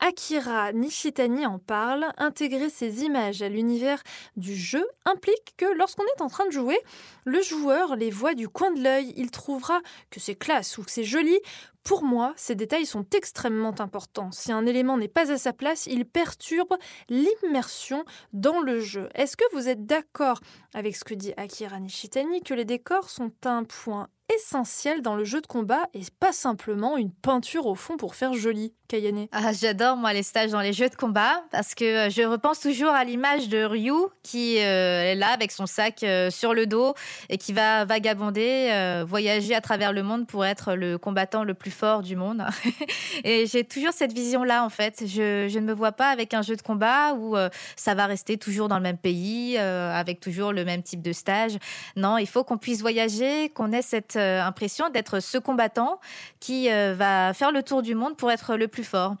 Akira 0.00 0.72
Nishitani 0.72 1.46
en 1.46 1.58
parle. 1.58 2.06
Intégrer 2.16 2.70
ces 2.70 3.04
images 3.04 3.42
à 3.42 3.50
l'univers 3.50 4.02
du 4.36 4.56
jeu 4.56 4.84
implique 5.04 5.54
que 5.58 5.66
lorsqu'on 5.66 6.04
est 6.16 6.22
en 6.22 6.28
train 6.28 6.46
de 6.46 6.52
jouer, 6.52 6.78
le 7.26 7.42
joueur 7.42 7.96
les 7.96 8.10
voit 8.10 8.34
du 8.34 8.48
coin 8.48 8.70
de 8.72 8.82
l'œil 8.82 9.03
il 9.16 9.30
trouvera 9.30 9.80
que 10.10 10.20
c'est 10.20 10.34
classe 10.34 10.78
ou 10.78 10.82
que 10.82 10.90
c'est 10.90 11.04
joli. 11.04 11.38
Pour 11.82 12.02
moi, 12.02 12.32
ces 12.36 12.54
détails 12.54 12.86
sont 12.86 13.04
extrêmement 13.14 13.74
importants. 13.78 14.32
Si 14.32 14.50
un 14.50 14.64
élément 14.64 14.96
n'est 14.96 15.08
pas 15.08 15.30
à 15.30 15.36
sa 15.36 15.52
place, 15.52 15.86
il 15.86 16.06
perturbe 16.06 16.74
l'immersion 17.10 18.04
dans 18.32 18.60
le 18.60 18.80
jeu. 18.80 19.10
Est-ce 19.14 19.36
que 19.36 19.44
vous 19.52 19.68
êtes 19.68 19.84
d'accord 19.84 20.40
avec 20.72 20.96
ce 20.96 21.04
que 21.04 21.14
dit 21.14 21.34
Akira 21.36 21.80
Nishitani 21.80 22.42
que 22.42 22.54
les 22.54 22.64
décors 22.64 23.10
sont 23.10 23.32
un 23.44 23.64
point 23.64 24.08
essentiel 24.34 25.02
dans 25.02 25.16
le 25.16 25.24
jeu 25.24 25.40
de 25.40 25.46
combat 25.46 25.88
et 25.92 26.00
pas 26.18 26.32
simplement 26.32 26.96
une 26.96 27.12
peinture 27.12 27.66
au 27.66 27.74
fond 27.74 27.96
pour 27.96 28.14
faire 28.14 28.32
joli, 28.32 28.72
Kayane. 28.86 29.28
Ah, 29.32 29.52
j'adore 29.52 29.96
moi 29.96 30.12
les 30.12 30.22
stages 30.22 30.50
dans 30.50 30.60
les 30.60 30.74
jeux 30.74 30.90
de 30.90 30.94
combat 30.94 31.42
parce 31.50 31.74
que 31.74 31.84
euh, 31.84 32.10
je 32.10 32.20
repense 32.20 32.60
toujours 32.60 32.90
à 32.90 33.02
l'image 33.04 33.48
de 33.48 33.64
Ryu 33.64 33.94
qui 34.22 34.58
euh, 34.58 35.12
est 35.12 35.14
là 35.14 35.28
avec 35.28 35.52
son 35.52 35.64
sac 35.64 36.02
euh, 36.02 36.28
sur 36.30 36.52
le 36.52 36.66
dos 36.66 36.94
et 37.30 37.38
qui 37.38 37.54
va 37.54 37.86
vagabonder, 37.86 39.02
voyager 39.06 39.54
à 39.54 39.62
travers 39.62 39.92
le 39.92 40.02
monde 40.02 40.26
pour 40.26 40.44
être 40.44 40.74
le 40.74 40.98
combattant 40.98 41.44
le 41.44 41.54
plus 41.54 41.70
fort 41.70 42.02
du 42.02 42.14
monde. 42.14 42.44
et 43.24 43.46
j'ai 43.46 43.64
toujours 43.64 43.92
cette 43.92 44.12
vision-là 44.12 44.64
en 44.64 44.68
fait. 44.68 45.04
Je, 45.06 45.48
je, 45.48 45.58
ne 45.58 45.64
me 45.64 45.72
vois 45.72 45.92
pas 45.92 46.10
avec 46.10 46.34
un 46.34 46.42
jeu 46.42 46.56
de 46.56 46.62
combat 46.62 47.14
où 47.14 47.36
ça 47.76 47.94
va 47.94 48.06
rester 48.06 48.36
toujours 48.36 48.68
dans 48.68 48.76
le 48.76 48.82
même 48.82 48.98
pays, 48.98 49.56
avec 49.56 50.20
toujours 50.20 50.52
le 50.52 50.64
même 50.64 50.82
type 50.82 51.00
de 51.00 51.12
stage. 51.12 51.56
Non, 51.96 52.18
il 52.18 52.26
faut 52.26 52.44
qu'on 52.44 52.58
puisse 52.58 52.80
voyager, 52.80 53.48
qu'on 53.50 53.72
ait 53.72 53.82
cette 53.82 54.16
impression 54.16 54.90
d'être 54.90 55.20
ce 55.20 55.38
combattant 55.38 56.00
qui 56.40 56.68
va 56.68 57.32
faire 57.34 57.52
le 57.52 57.62
tour 57.62 57.82
du 57.82 57.94
monde 57.94 58.16
pour 58.16 58.30
être 58.30 58.56
le 58.56 58.68
plus 58.74 58.84
fort. 58.84 59.14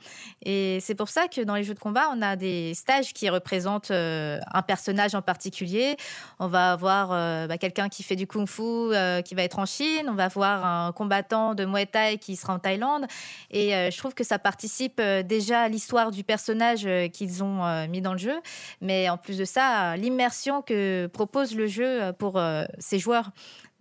Et 0.44 0.78
c'est 0.80 0.96
pour 0.96 1.08
ça 1.08 1.28
que 1.28 1.40
dans 1.40 1.54
les 1.54 1.62
jeux 1.62 1.74
de 1.74 1.78
combat, 1.78 2.08
on 2.12 2.20
a 2.20 2.34
des 2.34 2.74
stages 2.74 3.12
qui 3.12 3.30
représentent 3.30 3.92
euh, 3.92 4.40
un 4.52 4.62
personnage 4.62 5.14
en 5.14 5.22
particulier. 5.22 5.96
On 6.40 6.48
va 6.48 6.72
avoir 6.72 7.10
bah, 7.48 7.56
quelqu'un 7.56 7.88
qui 7.88 8.02
fait 8.02 8.16
du 8.16 8.26
kung-fu 8.26 8.90
qui 9.24 9.34
va 9.34 9.42
être 9.42 9.58
en 9.58 9.66
Chine. 9.66 10.08
On 10.08 10.14
va 10.14 10.24
avoir 10.24 10.66
un 10.66 10.92
combattant 10.92 11.54
de 11.54 11.64
Muay 11.64 11.86
Thai 11.86 12.18
qui 12.18 12.36
sera 12.36 12.54
en 12.54 12.58
Thaïlande. 12.58 13.06
Et 13.50 13.70
je 13.70 13.96
trouve 13.96 14.14
que 14.14 14.24
ça 14.24 14.38
participe 14.38 15.00
déjà 15.00 15.62
à 15.62 15.68
l'histoire 15.68 16.10
du 16.10 16.24
personnage 16.24 16.88
qu'ils 17.12 17.44
ont 17.44 17.86
mis 17.88 18.00
dans 18.00 18.12
le 18.12 18.18
jeu. 18.18 18.40
Mais 18.80 19.08
en 19.08 19.16
plus 19.16 19.38
de 19.38 19.44
ça, 19.44 19.96
l'immersion 19.96 20.62
que 20.62 21.06
propose 21.06 21.54
le 21.54 21.66
jeu 21.66 22.12
pour 22.18 22.40
ces 22.78 22.98
joueurs. 22.98 23.30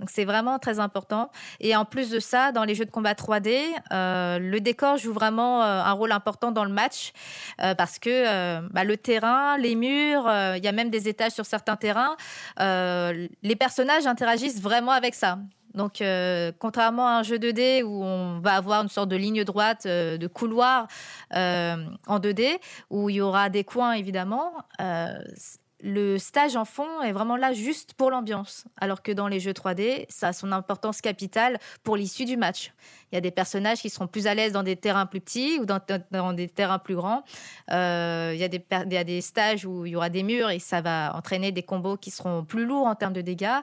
Donc 0.04 0.10
c'est 0.10 0.26
vraiment 0.26 0.60
très 0.60 0.82
important. 0.82 1.32
Et 1.62 1.78
en 1.78 1.86
plus 1.86 2.10
de 2.10 2.20
ça, 2.20 2.52
dans 2.52 2.66
les 2.66 2.76
jeux 2.76 2.84
de 2.84 2.92
combat 2.92 3.14
3D, 3.14 3.58
euh, 3.94 4.38
le 4.38 4.60
décor 4.60 4.98
joue 4.98 5.14
vraiment 5.14 5.64
euh, 5.64 5.82
un 5.82 5.94
rôle 5.94 6.12
important 6.12 6.52
dans 6.52 6.66
le 6.66 6.74
match 6.74 7.14
euh, 7.62 7.74
parce 7.74 8.00
que 8.00 8.60
bah, 8.74 8.84
le 8.84 8.98
terrain, 8.98 9.58
les 9.58 9.76
murs, 9.76 10.30
il 10.58 10.62
y 10.62 10.68
a 10.68 10.74
même 10.74 10.90
des 10.90 11.08
étages 11.08 11.32
sur 11.32 11.46
certains 11.46 11.78
terrains. 11.78 12.18
les 12.60 13.56
personnages 13.58 14.06
interagissent 14.06 14.62
vraiment 14.62 14.92
avec 14.92 15.16
ça. 15.16 15.40
Donc, 15.74 16.04
contrairement 16.60 17.08
à 17.08 17.12
un 17.12 17.24
jeu 17.24 17.38
2D 17.38 17.84
où 17.84 18.04
on 18.04 18.42
va 18.42 18.56
avoir 18.56 18.84
une 18.84 18.90
sorte 18.90 19.08
de 19.08 19.16
ligne 19.16 19.46
droite, 19.46 19.88
de 19.88 20.28
couloir 20.28 20.88
en 21.32 22.20
2D, 22.20 22.60
où 22.90 23.10
il 23.10 23.16
y 23.16 23.22
aura 23.22 23.50
des 23.50 23.64
coins 23.64 23.94
évidemment, 23.94 24.52
le 25.84 26.18
stage 26.18 26.56
en 26.56 26.64
fond 26.64 27.02
est 27.02 27.12
vraiment 27.12 27.36
là 27.36 27.52
juste 27.52 27.94
pour 27.94 28.10
l'ambiance, 28.10 28.64
alors 28.80 29.04
que 29.04 29.12
dans 29.12 29.28
les 29.28 29.42
jeux 29.42 29.52
3D, 29.52 30.06
ça 30.08 30.30
a 30.30 30.34
son 30.34 30.54
importance 30.54 31.02
capitale 31.02 31.60
pour 31.84 31.98
l'issue 31.98 32.24
du 32.24 32.38
match. 32.38 32.72
Il 33.12 33.16
y 33.16 33.18
a 33.18 33.22
des 33.22 33.32
personnages 33.32 33.80
qui 33.82 33.90
seront 33.90 34.08
plus 34.08 34.26
à 34.26 34.34
l'aise 34.34 34.54
dans 34.54 34.64
des 34.64 34.78
terrains 34.78 35.06
plus 35.06 35.20
petits 35.20 35.60
ou 35.60 35.66
dans, 35.66 36.34
des 36.34 36.48
terrains 36.48 36.80
plus 36.80 36.96
grands. 36.96 37.26
Euh, 37.72 38.32
il, 38.34 38.40
y 38.40 38.46
a 38.98 39.04
des, 39.04 39.22
stages 39.22 39.66
où 39.66 39.86
il 39.86 39.92
y 39.92 39.96
aura 39.98 40.10
des 40.10 40.24
murs 40.24 40.50
et 40.52 40.60
ça 40.60 40.80
va 40.80 41.14
entraîner 41.18 41.52
des 41.52 41.64
combos 41.64 41.98
qui 41.98 42.12
seront 42.12 42.46
plus 42.46 42.66
lourds 42.66 42.88
en 42.88 42.96
termes 42.96 43.14
de 43.14 43.22
dégâts. 43.22 43.60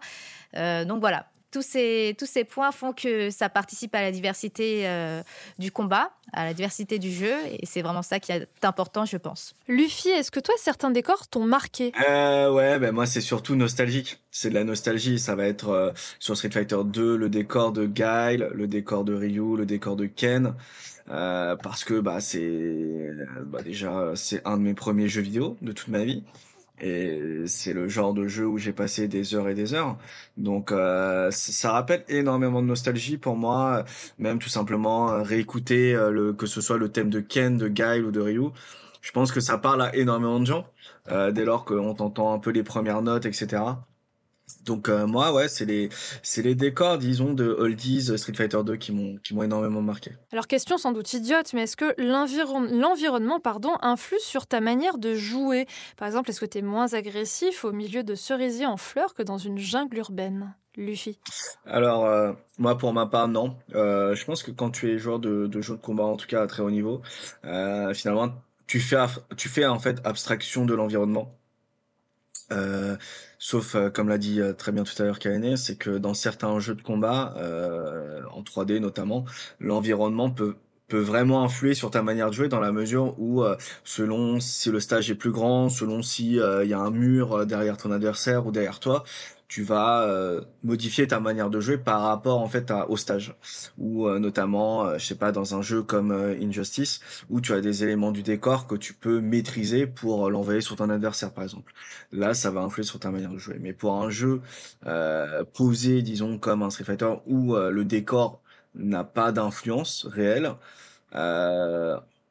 Euh, 0.56 0.84
donc 0.84 1.00
voilà, 1.00 1.26
tous 1.50 1.62
ces, 1.62 2.14
tous 2.18 2.26
ces 2.26 2.44
points 2.44 2.72
font 2.72 2.92
que 2.92 3.30
ça 3.30 3.48
participe 3.48 3.94
à 3.94 4.02
la 4.02 4.12
diversité 4.12 4.86
euh, 4.86 5.22
du 5.58 5.72
combat, 5.72 6.10
à 6.32 6.44
la 6.44 6.54
diversité 6.54 6.98
du 6.98 7.10
jeu, 7.12 7.34
et 7.50 7.66
c'est 7.66 7.82
vraiment 7.82 8.02
ça 8.02 8.20
qui 8.20 8.32
est 8.32 8.46
important, 8.62 9.04
je 9.04 9.16
pense. 9.16 9.54
Luffy, 9.68 10.08
est-ce 10.08 10.30
que 10.30 10.40
toi, 10.40 10.54
certains 10.58 10.90
décors 10.90 11.28
t'ont 11.28 11.44
marqué? 11.44 11.92
Euh, 12.08 12.50
Ouais, 12.52 12.78
ben 12.78 12.92
moi, 12.92 13.06
c'est 13.06 13.20
surtout 13.20 13.56
nostalgique. 13.56 14.18
C'est 14.30 14.50
de 14.50 14.54
la 14.54 14.64
nostalgie. 14.64 15.18
Ça 15.18 15.34
va 15.34 15.46
être 15.46 15.68
euh, 15.70 15.90
sur 16.18 16.36
Street 16.36 16.50
Fighter 16.50 16.78
2, 16.84 17.16
le 17.16 17.28
décor 17.28 17.72
de 17.72 17.86
Guile, 17.86 18.50
le 18.54 18.66
décor 18.66 19.04
de 19.04 19.14
Ryu, 19.14 19.56
le 19.56 19.66
décor 19.66 19.96
de 19.96 20.06
Ken. 20.06 20.54
Euh, 21.10 21.56
parce 21.56 21.82
que 21.82 21.98
bah 21.98 22.20
c'est 22.20 23.10
bah 23.46 23.62
déjà 23.62 24.12
c'est 24.14 24.46
un 24.46 24.56
de 24.58 24.62
mes 24.62 24.74
premiers 24.74 25.08
jeux 25.08 25.22
vidéo 25.22 25.56
de 25.60 25.72
toute 25.72 25.88
ma 25.88 26.04
vie 26.04 26.22
et 26.80 27.20
c'est 27.46 27.72
le 27.72 27.88
genre 27.88 28.14
de 28.14 28.26
jeu 28.26 28.46
où 28.46 28.58
j'ai 28.58 28.72
passé 28.72 29.08
des 29.08 29.34
heures 29.34 29.48
et 29.48 29.54
des 29.54 29.74
heures. 29.74 29.96
Donc 30.36 30.72
euh, 30.72 31.30
ça 31.30 31.72
rappelle 31.72 32.04
énormément 32.08 32.62
de 32.62 32.66
nostalgie 32.66 33.18
pour 33.18 33.36
moi, 33.36 33.84
même 34.18 34.38
tout 34.38 34.48
simplement 34.48 35.10
euh, 35.10 35.22
réécouter 35.22 35.94
euh, 35.94 36.10
le 36.10 36.32
que 36.32 36.46
ce 36.46 36.60
soit 36.60 36.78
le 36.78 36.90
thème 36.90 37.10
de 37.10 37.20
Ken, 37.20 37.56
de 37.58 37.68
Guile 37.68 38.04
ou 38.04 38.10
de 38.10 38.20
Ryu. 38.20 38.48
Je 39.02 39.12
pense 39.12 39.32
que 39.32 39.40
ça 39.40 39.58
parle 39.58 39.82
à 39.82 39.94
énormément 39.96 40.40
de 40.40 40.46
gens 40.46 40.66
dès 41.32 41.44
lors 41.44 41.64
qu'on 41.64 41.94
t'entend 41.94 42.32
un 42.34 42.38
peu 42.38 42.50
les 42.50 42.62
premières 42.62 43.02
notes, 43.02 43.26
etc. 43.26 43.62
Donc 44.64 44.88
euh, 44.88 45.06
moi 45.06 45.32
ouais 45.32 45.48
c'est 45.48 45.64
les 45.64 45.88
c'est 46.22 46.42
les 46.42 46.54
décors 46.54 46.98
disons 46.98 47.32
de 47.32 47.48
Oldies 47.48 48.16
Street 48.18 48.34
Fighter 48.34 48.62
2 48.62 48.76
qui 48.76 48.92
m'ont 48.92 49.16
qui 49.22 49.34
m'ont 49.34 49.42
énormément 49.42 49.80
marqué. 49.80 50.12
Alors 50.32 50.46
question 50.46 50.76
sans 50.76 50.92
doute 50.92 51.12
idiote 51.14 51.52
mais 51.54 51.62
est-ce 51.62 51.76
que 51.76 51.94
l'environnement 51.98 53.40
pardon 53.40 53.72
influe 53.80 54.20
sur 54.20 54.46
ta 54.46 54.60
manière 54.60 54.98
de 54.98 55.14
jouer? 55.14 55.66
Par 55.96 56.06
exemple 56.06 56.30
est-ce 56.30 56.40
que 56.40 56.46
tu 56.46 56.58
es 56.58 56.62
moins 56.62 56.92
agressif 56.92 57.64
au 57.64 57.72
milieu 57.72 58.02
de 58.02 58.14
cerisiers 58.14 58.66
en 58.66 58.76
fleurs 58.76 59.14
que 59.14 59.22
dans 59.22 59.38
une 59.38 59.58
jungle 59.58 59.98
urbaine? 59.98 60.54
Luffy 60.76 61.18
Alors 61.66 62.04
euh, 62.06 62.32
moi 62.58 62.78
pour 62.78 62.92
ma 62.92 63.06
part 63.06 63.28
non. 63.28 63.56
Euh, 63.74 64.14
je 64.14 64.24
pense 64.24 64.42
que 64.42 64.50
quand 64.50 64.70
tu 64.70 64.92
es 64.92 64.98
joueur 64.98 65.18
de, 65.18 65.46
de 65.46 65.60
jeux 65.60 65.76
de 65.76 65.80
combat 65.80 66.04
en 66.04 66.16
tout 66.16 66.26
cas 66.26 66.42
à 66.42 66.46
très 66.46 66.62
haut 66.62 66.70
niveau 66.70 67.02
finalement 67.42 68.34
tu 68.66 68.78
fais 68.78 68.98
tu 69.36 69.48
fais 69.48 69.66
en 69.66 69.78
fait 69.78 70.00
abstraction 70.04 70.66
de 70.66 70.74
l'environnement. 70.74 71.34
Sauf, 73.42 73.74
euh, 73.74 73.88
comme 73.90 74.08
l'a 74.10 74.18
dit 74.18 74.38
euh, 74.40 74.52
très 74.52 74.70
bien 74.70 74.84
tout 74.84 75.00
à 75.02 75.04
l'heure 75.06 75.18
Kaene, 75.18 75.56
c'est 75.56 75.76
que 75.76 75.96
dans 75.98 76.12
certains 76.12 76.58
jeux 76.60 76.74
de 76.74 76.82
combat, 76.82 77.34
euh, 77.38 78.22
en 78.32 78.42
3D 78.42 78.78
notamment, 78.80 79.24
l'environnement 79.60 80.30
peut 80.30 80.56
peut 80.90 80.98
vraiment 80.98 81.42
influer 81.44 81.74
sur 81.74 81.90
ta 81.90 82.02
manière 82.02 82.28
de 82.28 82.34
jouer 82.34 82.48
dans 82.48 82.60
la 82.60 82.72
mesure 82.72 83.14
où 83.18 83.42
selon 83.84 84.40
si 84.40 84.70
le 84.70 84.80
stage 84.80 85.10
est 85.10 85.14
plus 85.14 85.30
grand, 85.30 85.68
selon 85.68 86.02
si 86.02 86.32
il 86.34 86.68
y 86.68 86.74
a 86.74 86.78
un 86.78 86.90
mur 86.90 87.46
derrière 87.46 87.76
ton 87.76 87.90
adversaire 87.90 88.46
ou 88.46 88.52
derrière 88.52 88.80
toi, 88.80 89.04
tu 89.50 89.64
vas 89.64 90.02
euh, 90.02 90.40
modifier 90.62 91.08
ta 91.08 91.18
manière 91.18 91.50
de 91.50 91.58
jouer 91.58 91.76
par 91.76 92.02
rapport 92.02 92.40
en 92.40 92.46
fait 92.46 92.70
à, 92.70 92.88
au 92.88 92.96
stage. 92.96 93.34
Ou 93.78 94.06
euh, 94.06 94.20
notamment 94.20 94.86
euh, 94.86 94.98
je 94.98 95.04
sais 95.04 95.16
pas 95.16 95.32
dans 95.32 95.56
un 95.56 95.60
jeu 95.60 95.82
comme 95.82 96.12
Injustice 96.12 97.00
où 97.30 97.40
tu 97.40 97.52
as 97.52 97.60
des 97.60 97.82
éléments 97.82 98.12
du 98.12 98.22
décor 98.22 98.68
que 98.68 98.76
tu 98.76 98.94
peux 98.94 99.20
maîtriser 99.20 99.88
pour 99.88 100.30
l'envoyer 100.30 100.60
sur 100.60 100.76
ton 100.76 100.88
adversaire 100.88 101.32
par 101.32 101.42
exemple. 101.42 101.74
Là 102.12 102.32
ça 102.32 102.52
va 102.52 102.60
influer 102.60 102.84
sur 102.84 103.00
ta 103.00 103.10
manière 103.10 103.32
de 103.32 103.38
jouer. 103.38 103.56
Mais 103.60 103.72
pour 103.72 104.00
un 104.00 104.08
jeu 104.08 104.40
posé 105.52 106.02
disons 106.02 106.38
comme 106.38 106.62
un 106.62 106.70
Street 106.70 106.84
Fighter 106.84 107.12
où 107.26 107.56
le 107.56 107.84
décor 107.84 108.40
n'a 108.74 109.04
pas 109.04 109.32
d'influence 109.32 110.06
réelle 110.10 110.54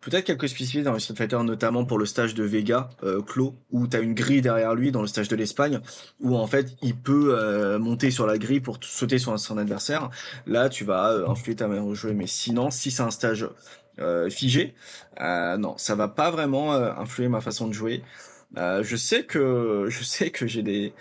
Peut-être 0.02 0.24
quelques 0.24 0.48
spécificités 0.48 0.84
dans 0.84 0.98
Street 0.98 1.16
Fighter, 1.16 1.44
notamment 1.44 1.84
pour 1.84 1.98
le 1.98 2.06
stage 2.06 2.34
de 2.34 2.44
Vega, 2.44 2.90
euh, 3.04 3.22
Clos, 3.22 3.56
où 3.70 3.86
tu 3.86 3.98
as 3.98 4.00
une 4.00 4.14
grille 4.14 4.42
derrière 4.42 4.74
lui 4.74 4.94
dans 4.94 5.02
le 5.02 5.08
stage 5.08 5.28
de 5.28 5.36
l'Espagne, 5.36 5.82
où 6.22 6.38
en 6.38 6.48
fait 6.48 6.78
il 6.82 6.96
peut 6.96 7.38
euh, 7.38 7.80
monter 7.80 8.10
sur 8.10 8.26
la 8.26 8.38
grille 8.38 8.62
pour 8.62 8.78
sauter 8.82 9.18
sur 9.18 9.38
son 9.38 9.58
adversaire. 9.58 10.10
Là, 10.48 10.70
tu 10.70 10.86
vas 10.86 11.12
euh, 11.12 11.28
influer 11.28 11.56
ta 11.56 11.68
manière 11.68 11.86
de 11.86 11.94
jouer, 11.94 12.14
mais 12.14 12.28
sinon, 12.28 12.72
si 12.72 12.92
c'est 12.92 13.04
un 13.04 13.12
stage 13.12 13.50
euh, 14.00 14.30
figé, 14.30 14.74
non, 15.20 15.76
ça 15.78 15.96
va 15.96 16.08
pas 16.08 16.32
vraiment 16.32 16.72
influer 16.72 17.28
ma 17.28 17.42
façon 17.42 17.68
de 17.68 17.74
jouer. 17.74 18.02
je 18.56 18.96
sais 18.96 19.24
que 19.26 19.88
je 19.90 20.04
sais 20.06 20.30
que 20.30 20.48
j'ai 20.48 20.64
des 20.64 20.94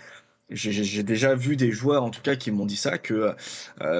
j'ai 0.49 1.03
déjà 1.03 1.35
vu 1.35 1.55
des 1.55 1.71
joueurs 1.71 2.03
en 2.03 2.09
tout 2.09 2.21
cas 2.21 2.35
qui 2.35 2.51
m'ont 2.51 2.65
dit 2.65 2.75
ça 2.75 2.97
que 2.97 3.35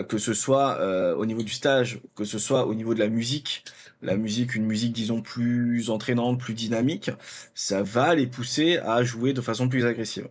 que 0.07 0.17
ce 0.17 0.33
soit 0.33 1.15
au 1.15 1.25
niveau 1.25 1.43
du 1.43 1.51
stage 1.51 2.01
que 2.15 2.23
ce 2.23 2.39
soit 2.39 2.65
au 2.65 2.73
niveau 2.73 2.93
de 2.93 2.99
la 2.99 3.07
musique 3.09 3.63
la 4.01 4.15
musique, 4.15 4.55
une 4.55 4.65
musique 4.65 4.93
disons 4.93 5.21
plus 5.21 5.89
entraînante, 5.89 6.39
plus 6.39 6.53
dynamique, 6.53 7.11
ça 7.53 7.83
va 7.83 8.15
les 8.15 8.27
pousser 8.27 8.77
à 8.77 9.03
jouer 9.03 9.33
de 9.33 9.41
façon 9.41 9.67
plus 9.69 9.85
agressive. 9.85 10.29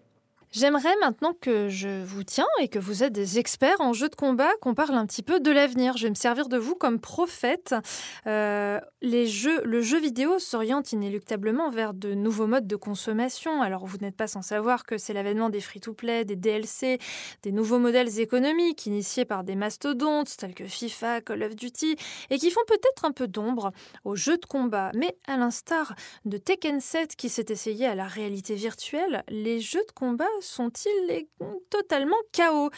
J'aimerais 0.50 0.94
maintenant 1.02 1.34
que 1.38 1.68
je 1.68 2.02
vous 2.02 2.22
tiens 2.22 2.46
et 2.58 2.68
que 2.68 2.78
vous 2.78 3.02
êtes 3.02 3.12
des 3.12 3.38
experts 3.38 3.80
en 3.80 3.92
jeu 3.92 4.08
de 4.08 4.14
combat, 4.14 4.48
qu'on 4.62 4.74
parle 4.74 4.94
un 4.94 5.04
petit 5.04 5.22
peu 5.22 5.40
de 5.40 5.50
l'avenir. 5.50 5.98
Je 5.98 6.04
vais 6.04 6.10
me 6.10 6.14
servir 6.14 6.48
de 6.48 6.56
vous 6.56 6.74
comme 6.74 7.00
prophète. 7.00 7.74
Euh, 8.26 8.80
les 9.02 9.26
jeux, 9.26 9.62
le 9.64 9.82
jeu 9.82 10.00
vidéo 10.00 10.38
s'oriente 10.38 10.92
inéluctablement 10.92 11.68
vers 11.68 11.92
de 11.92 12.14
nouveaux 12.14 12.46
modes 12.46 12.66
de 12.66 12.76
consommation. 12.76 13.60
Alors 13.60 13.84
vous 13.84 13.98
n'êtes 13.98 14.16
pas 14.16 14.26
sans 14.26 14.40
savoir 14.40 14.84
que 14.84 14.96
c'est 14.96 15.12
l'avènement 15.12 15.50
des 15.50 15.60
free-to-play, 15.60 16.24
des 16.24 16.36
DLC, 16.36 16.98
des 17.42 17.52
nouveaux 17.52 17.78
modèles 17.78 18.18
économiques 18.18 18.86
initiés 18.86 19.26
par 19.26 19.44
des 19.44 19.54
mastodontes 19.54 20.34
tels 20.38 20.54
que 20.54 20.64
FIFA, 20.64 21.20
Call 21.20 21.42
of 21.42 21.56
Duty, 21.56 21.96
et 22.30 22.38
qui 22.38 22.50
font 22.50 22.64
peut-être 22.66 23.04
un 23.04 23.12
peu 23.12 23.28
d'ombre 23.28 23.72
aux 24.04 24.16
jeux 24.16 24.38
de 24.38 24.46
combat. 24.46 24.92
Mais 24.94 25.14
à 25.26 25.36
l'instar 25.36 25.94
de 26.24 26.38
Tekken 26.38 26.80
7 26.80 27.16
qui 27.16 27.28
s'est 27.28 27.46
essayé 27.50 27.84
à 27.84 27.94
la 27.94 28.06
réalité 28.06 28.54
virtuelle, 28.54 29.24
les 29.28 29.60
jeux 29.60 29.84
de 29.86 29.92
combat 29.92 30.24
sont-ils 30.40 31.26
totalement 31.70 32.16
chaos 32.32 32.70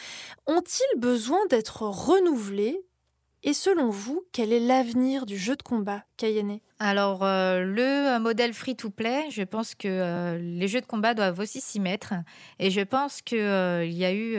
Ont-ils 0.47 0.99
besoin 0.99 1.45
d'être 1.47 1.83
renouvelés? 1.83 2.85
Et 3.43 3.53
selon 3.53 3.89
vous, 3.89 4.23
quel 4.31 4.53
est 4.53 4.59
l'avenir 4.59 5.25
du 5.25 5.37
jeu 5.37 5.55
de 5.55 5.63
combat, 5.63 6.03
Kayane? 6.17 6.59
Alors, 6.83 7.19
euh, 7.21 7.63
le 7.63 8.17
modèle 8.17 8.55
free-to-play, 8.55 9.29
je 9.29 9.43
pense 9.43 9.75
que 9.75 9.87
euh, 9.87 10.39
les 10.41 10.67
jeux 10.67 10.81
de 10.81 10.87
combat 10.87 11.13
doivent 11.13 11.37
aussi 11.37 11.61
s'y 11.61 11.79
mettre. 11.79 12.15
Et 12.57 12.71
je 12.71 12.81
pense 12.81 13.21
qu'il 13.21 13.37
euh, 13.37 13.85
y 13.85 14.03
a 14.03 14.11
eu 14.11 14.35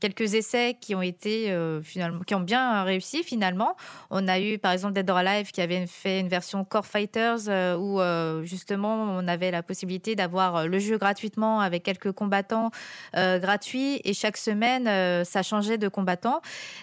quelques 0.00 0.34
essais 0.34 0.76
qui 0.80 0.96
ont 0.96 1.02
été 1.02 1.56
finalement, 1.84 2.24
qui 2.24 2.34
ont 2.34 2.40
bien 2.40 2.82
réussi 2.82 3.22
finalement. 3.22 3.76
On 4.10 4.26
a 4.26 4.40
eu 4.40 4.58
par 4.58 4.72
exemple 4.72 4.94
Dead 4.94 5.08
or 5.08 5.18
Alive 5.18 5.52
qui 5.52 5.60
avait 5.60 5.86
fait 5.86 6.18
une 6.18 6.26
version 6.26 6.64
Core 6.64 6.84
Fighters 6.84 7.46
où 7.78 8.00
justement 8.42 8.94
on 8.94 9.28
avait 9.28 9.52
la 9.52 9.62
possibilité 9.62 10.16
d'avoir 10.16 10.66
le 10.66 10.78
jeu 10.80 10.98
gratuitement 10.98 11.60
avec 11.60 11.84
quelques 11.84 12.10
combattants 12.10 12.70
gratuits 13.14 14.00
et 14.04 14.14
chaque 14.14 14.36
semaine 14.36 15.24
ça 15.24 15.42
changeait 15.42 15.78
de 15.78 15.88
combattants. 15.88 16.40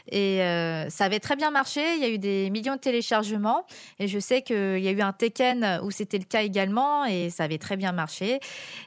Et 0.09 0.38
ça 0.89 1.05
avait 1.05 1.20
très 1.20 1.36
bien 1.36 1.51
marché. 1.51 1.82
Il 1.95 2.01
y 2.01 2.05
a 2.05 2.09
eu 2.09 2.18
des 2.18 2.49
millions 2.49 2.76
de 2.76 2.80
téléchargements 2.80 3.66
et 3.99 4.07
je 4.07 4.20
sais 4.20 4.41
qu'il 4.41 4.80
y 4.80 4.88
a 4.88 4.91
eu 4.91 5.01
un 5.02 5.14
Tekken 5.14 5.82
où 5.84 5.91
c'était 5.91 6.18
le 6.18 6.26
cas 6.26 6.41
également 6.41 7.06
et 7.06 7.30
ça 7.30 7.43
avait 7.43 7.58
très 7.58 7.78
bien 7.78 7.91
marché. 7.91 8.39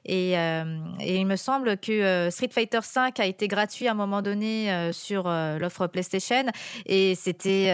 Et, 0.05 0.39
euh, 0.39 0.65
il 1.01 1.27
me 1.27 1.37
semble 1.37 1.79
que 1.79 1.93
euh, 1.93 2.31
Street 2.31 2.51
Fighter 2.51 2.81
V 2.81 3.11
a 3.19 3.27
été 3.27 3.49
gratuit 3.49 3.89
à 3.89 3.93
un 3.93 3.95
moment 3.95 4.23
donné 4.23 4.71
euh, 4.71 4.93
sur 4.93 5.25
l'offre 5.25 5.87
PlayStation 5.87 6.45
et 6.87 7.15
c'était 7.15 7.65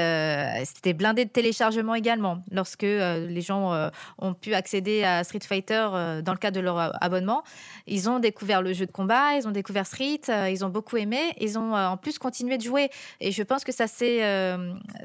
c'était 0.65 0.93
blindé 0.93 1.25
de 1.25 1.31
téléchargement 1.31 1.95
également 1.95 2.43
lorsque 2.51 2.83
les 2.83 3.41
gens 3.41 3.91
ont 4.19 4.35
pu 4.35 4.55
accéder 4.55 5.03
à 5.05 5.25
Street 5.25 5.41
Fighter 5.47 5.89
dans 6.25 6.33
le 6.33 6.39
cadre 6.39 6.57
de 6.57 6.61
leur 6.61 6.93
abonnement. 7.03 7.43
Ils 7.87 8.09
ont 8.09 8.19
découvert 8.19 8.63
le 8.63 8.73
jeu 8.73 8.87
de 8.87 8.93
combat, 8.93 9.35
ils 9.37 9.47
ont 9.47 9.51
découvert 9.51 9.87
Street, 9.87 10.21
ils 10.51 10.65
ont 10.65 10.69
beaucoup 10.69 10.97
aimé, 10.97 11.21
ils 11.41 11.59
ont 11.59 11.75
en 11.75 11.97
plus 11.97 12.19
continué 12.19 12.59
de 12.59 12.63
jouer 12.63 12.91
et 13.21 13.33
je 13.33 13.43
pense 13.43 13.65
que 13.65 13.73
ça 13.73 13.87
s'est 13.87 14.21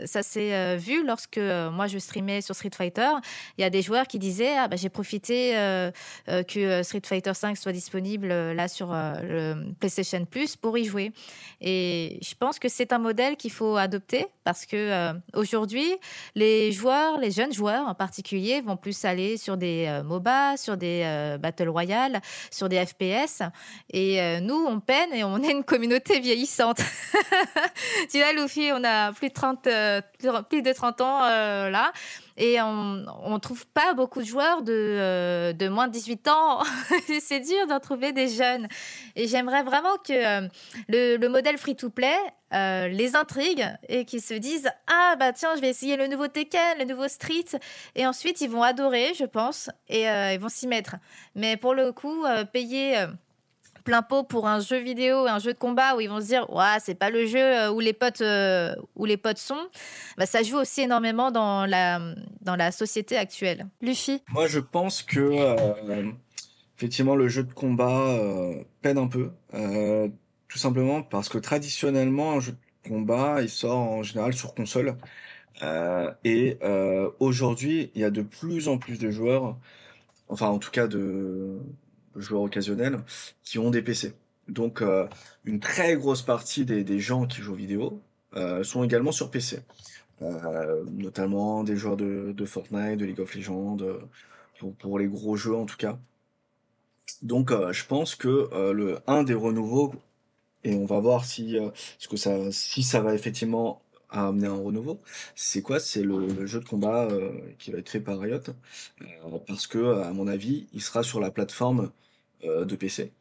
ça 0.06 0.24
s'est 0.24 0.78
vu 0.78 1.06
lorsque 1.06 1.40
moi 1.72 1.88
je 1.88 1.98
streamais 1.98 2.42
sur 2.42 2.56
Street 2.56 2.72
Fighter 2.76 3.10
il 3.58 3.62
y 3.62 3.64
a 3.64 3.70
des 3.70 3.82
joueurs 3.82 4.08
qui 4.08 4.20
disaient 4.20 4.56
ah, 4.58 4.68
bah, 4.68 4.76
j'ai 4.76 4.90
profité 4.90 5.58
euh, 5.58 5.92
euh, 6.30 6.44
que 6.44 6.84
Street 6.84 7.02
Fighter 7.04 7.32
V 7.42 7.56
soit 7.56 7.72
disponible 7.72 8.32
euh, 8.32 8.54
là 8.54 8.68
sur 8.68 8.94
le 8.94 9.74
PlayStation 9.80 10.26
Plus 10.26 10.56
pour 10.56 10.78
y 10.78 10.86
jouer. 10.86 11.12
Et 11.62 12.20
je 12.22 12.36
pense 12.36 12.60
que 12.60 12.70
c'est 12.70 12.94
un 12.94 12.98
modèle 12.98 13.36
qu'il 13.36 13.52
faut 13.52 13.76
adopter 13.78 14.28
parce 14.44 14.66
que 14.66 15.14
aujourd'hui, 15.34 15.96
les 16.36 16.72
joueurs, 16.72 17.20
les 17.20 17.32
jeunes 17.32 17.54
joueurs 17.54 17.88
en 17.88 17.96
particulier, 17.96 18.62
vont 18.62 18.78
plus 18.78 19.06
aller 19.06 19.38
sur 19.38 19.58
des 19.58 20.02
MOBA, 20.06 20.58
sur 20.58 20.78
des 20.78 21.38
Battle 21.40 21.70
Royale, 21.70 22.22
sur 22.52 22.70
des 22.70 22.86
FPS. 22.86 23.42
Et 23.92 24.40
nous, 24.42 24.66
on 24.68 24.80
peine 24.80 25.14
et 25.14 25.24
on 25.24 25.42
est 25.42 25.52
une 25.52 25.64
communauté 25.64 26.20
vieillissante. 26.20 26.78
tu 28.12 28.20
vois, 28.20 28.34
Luffy, 28.34 28.72
on 28.74 28.84
a 28.84 29.14
plus 29.14 29.30
de 29.30 29.34
30, 29.34 29.64
plus 30.50 30.62
de 30.62 30.74
30 30.74 31.02
ans 31.02 31.22
là. 31.22 31.92
Et 32.38 32.62
on 32.62 33.34
ne 33.34 33.38
trouve 33.40 33.66
pas 33.68 33.94
beaucoup 33.94 34.20
de 34.20 34.26
joueurs 34.26 34.62
de, 34.62 34.74
euh, 34.74 35.54
de 35.54 35.70
moins 35.70 35.88
de 35.88 35.94
18 35.94 36.28
ans. 36.28 36.64
c'est 37.22 37.40
dur 37.40 37.68
d'en 37.68 37.80
trouver 37.80 38.12
des 38.12 38.28
jeunes. 38.28 38.68
Et 39.16 39.28
j'aimerais 39.28 39.64
vraiment 39.64 39.96
que 40.06 40.12
euh, 40.44 40.48
le, 40.90 41.16
le, 41.16 41.30
modèle 41.30 41.58
free-to-play 41.58 42.18
euh, 42.54 42.90
les 42.90 43.16
intrigue 43.16 43.66
et 43.88 44.04
qu'ils 44.04 44.22
se 44.22 44.34
disent 44.34 44.70
Ah, 44.88 45.16
bah 45.18 45.32
tiens, 45.32 45.56
je 45.56 45.62
vais 45.62 45.70
essayer 45.70 45.96
le 45.96 46.08
nouveau 46.08 46.28
Tekken, 46.28 46.80
le 46.80 46.86
nouveau 46.86 47.08
Street. 47.08 47.46
Et 47.96 48.06
ensuite, 48.06 48.42
ils 48.42 48.50
vont 48.50 48.64
adorer, 48.64 49.14
je 49.18 49.26
pense, 49.26 49.70
et 49.88 50.04
ils 50.04 50.40
vont 50.40 50.50
s'y 50.50 50.68
mettre. 50.68 50.98
Mais 51.36 51.56
pour 51.56 51.74
le 51.74 51.94
coup, 51.94 52.26
payer 52.52 53.06
plein 53.86 54.02
pot 54.02 54.24
pour 54.24 54.48
un 54.48 54.60
jeu 54.60 54.80
vidéo, 54.80 55.28
un 55.28 55.40
jeu 55.40 55.54
de 55.54 55.58
combat 55.58 55.96
où 55.96 56.02
ils 56.02 56.10
vont 56.10 56.20
se 56.20 56.26
dire 56.26 56.50
ouais 56.50 56.78
c'est 56.84 56.96
pas 56.96 57.10
le 57.10 57.26
jeu 57.26 57.40
euh, 57.40 57.72
où 57.72 57.80
les 57.80 57.94
potes 57.94 58.20
euh, 58.22 58.76
où 58.96 59.06
les 59.06 59.16
potes 59.16 59.38
sont, 59.38 59.70
bah, 60.18 60.26
ça 60.26 60.44
joue 60.44 60.58
aussi 60.58 60.82
énormément 60.82 61.32
dans 61.32 61.66
la 61.66 62.02
dans 62.42 62.58
la 62.58 62.72
société 62.74 63.16
actuelle. 63.16 63.68
Luffy. 63.82 64.22
Moi 64.30 64.48
je 64.48 64.60
pense 64.60 65.04
que 65.04 65.20
euh, 65.20 66.12
effectivement 66.78 67.16
le 67.16 67.30
jeu 67.30 67.44
de 67.44 67.54
combat 67.54 68.20
peine 68.82 68.98
un 68.98 69.08
peu, 69.08 69.30
tout 70.50 70.58
simplement 70.58 71.04
parce 71.04 71.30
que 71.30 71.38
traditionnellement 71.38 72.34
un 72.34 72.40
jeu 72.42 72.54
de 72.54 72.90
combat 72.90 73.42
il 73.42 73.50
sort 73.50 73.78
en 73.78 74.04
général 74.04 74.34
sur 74.34 74.56
console 74.56 74.98
et 76.24 76.58
aujourd'hui 77.20 77.92
il 77.94 78.02
y 78.02 78.04
a 78.04 78.10
de 78.10 78.24
plus 78.24 78.68
en 78.68 78.80
plus 78.80 78.98
de 78.98 79.12
joueurs, 79.12 79.58
enfin 80.28 80.48
en 80.48 80.58
tout 80.58 80.72
cas 80.72 80.88
de 80.88 81.60
joueurs 82.16 82.44
occasionnels, 82.44 83.00
qui 83.44 83.60
ont 83.60 83.70
des 83.72 83.82
PC. 83.82 84.14
Donc, 84.48 84.82
euh, 84.82 85.08
une 85.44 85.60
très 85.60 85.96
grosse 85.96 86.22
partie 86.22 86.66
des, 86.66 86.84
des 86.84 87.00
gens 87.00 87.26
qui 87.26 87.42
jouent 87.42 87.54
aux 87.54 87.56
vidéos 87.56 88.02
euh, 88.36 88.64
sont 88.64 88.84
également 88.84 89.12
sur 89.12 89.32
PC. 89.32 89.60
Euh, 90.22 90.84
notamment 90.92 91.64
des 91.64 91.76
joueurs 91.76 91.98
de, 91.98 92.34
de 92.36 92.46
Fortnite, 92.46 92.98
de 92.98 93.06
League 93.06 93.20
of 93.20 93.36
Legends, 93.36 93.78
pour, 94.60 94.74
pour 94.76 95.00
les 95.00 95.08
gros 95.08 95.36
jeux 95.36 95.56
en 95.56 95.66
tout 95.66 95.78
cas. 95.78 95.98
Donc, 97.22 97.52
je 97.52 97.86
pense 97.86 98.16
que 98.16 98.50
le 98.72 99.00
un 99.08 99.24
des 99.24 99.34
renouveaux, 99.34 99.94
et 100.64 100.76
on 100.76 100.86
va 100.86 101.00
voir 101.00 101.26
si, 101.26 101.58
ce 102.00 102.08
que 102.08 102.18
ça, 102.18 102.52
si 102.52 102.84
ça 102.84 103.02
va 103.02 103.14
effectivement 103.14 103.82
amener 104.10 104.48
un 104.48 104.56
renouveau, 104.56 105.00
c'est 105.36 105.62
quoi? 105.62 105.80
C'est 105.80 106.02
le, 106.02 106.46
jeu 106.46 106.60
de 106.60 106.66
combat 106.66 107.08
qui 107.60 107.72
va 107.72 107.80
être 107.80 107.86
créé 107.86 108.02
par 108.02 108.20
Riot, 108.20 108.40
parce 109.48 109.68
que, 109.68 110.02
à 110.02 110.12
mon 110.14 110.28
avis, 110.28 110.68
il 110.74 110.82
sera 110.82 111.04
sur 111.04 111.20
la 111.20 111.32
plateforme 111.32 111.92
de 112.46 112.76
PC. 112.76 113.12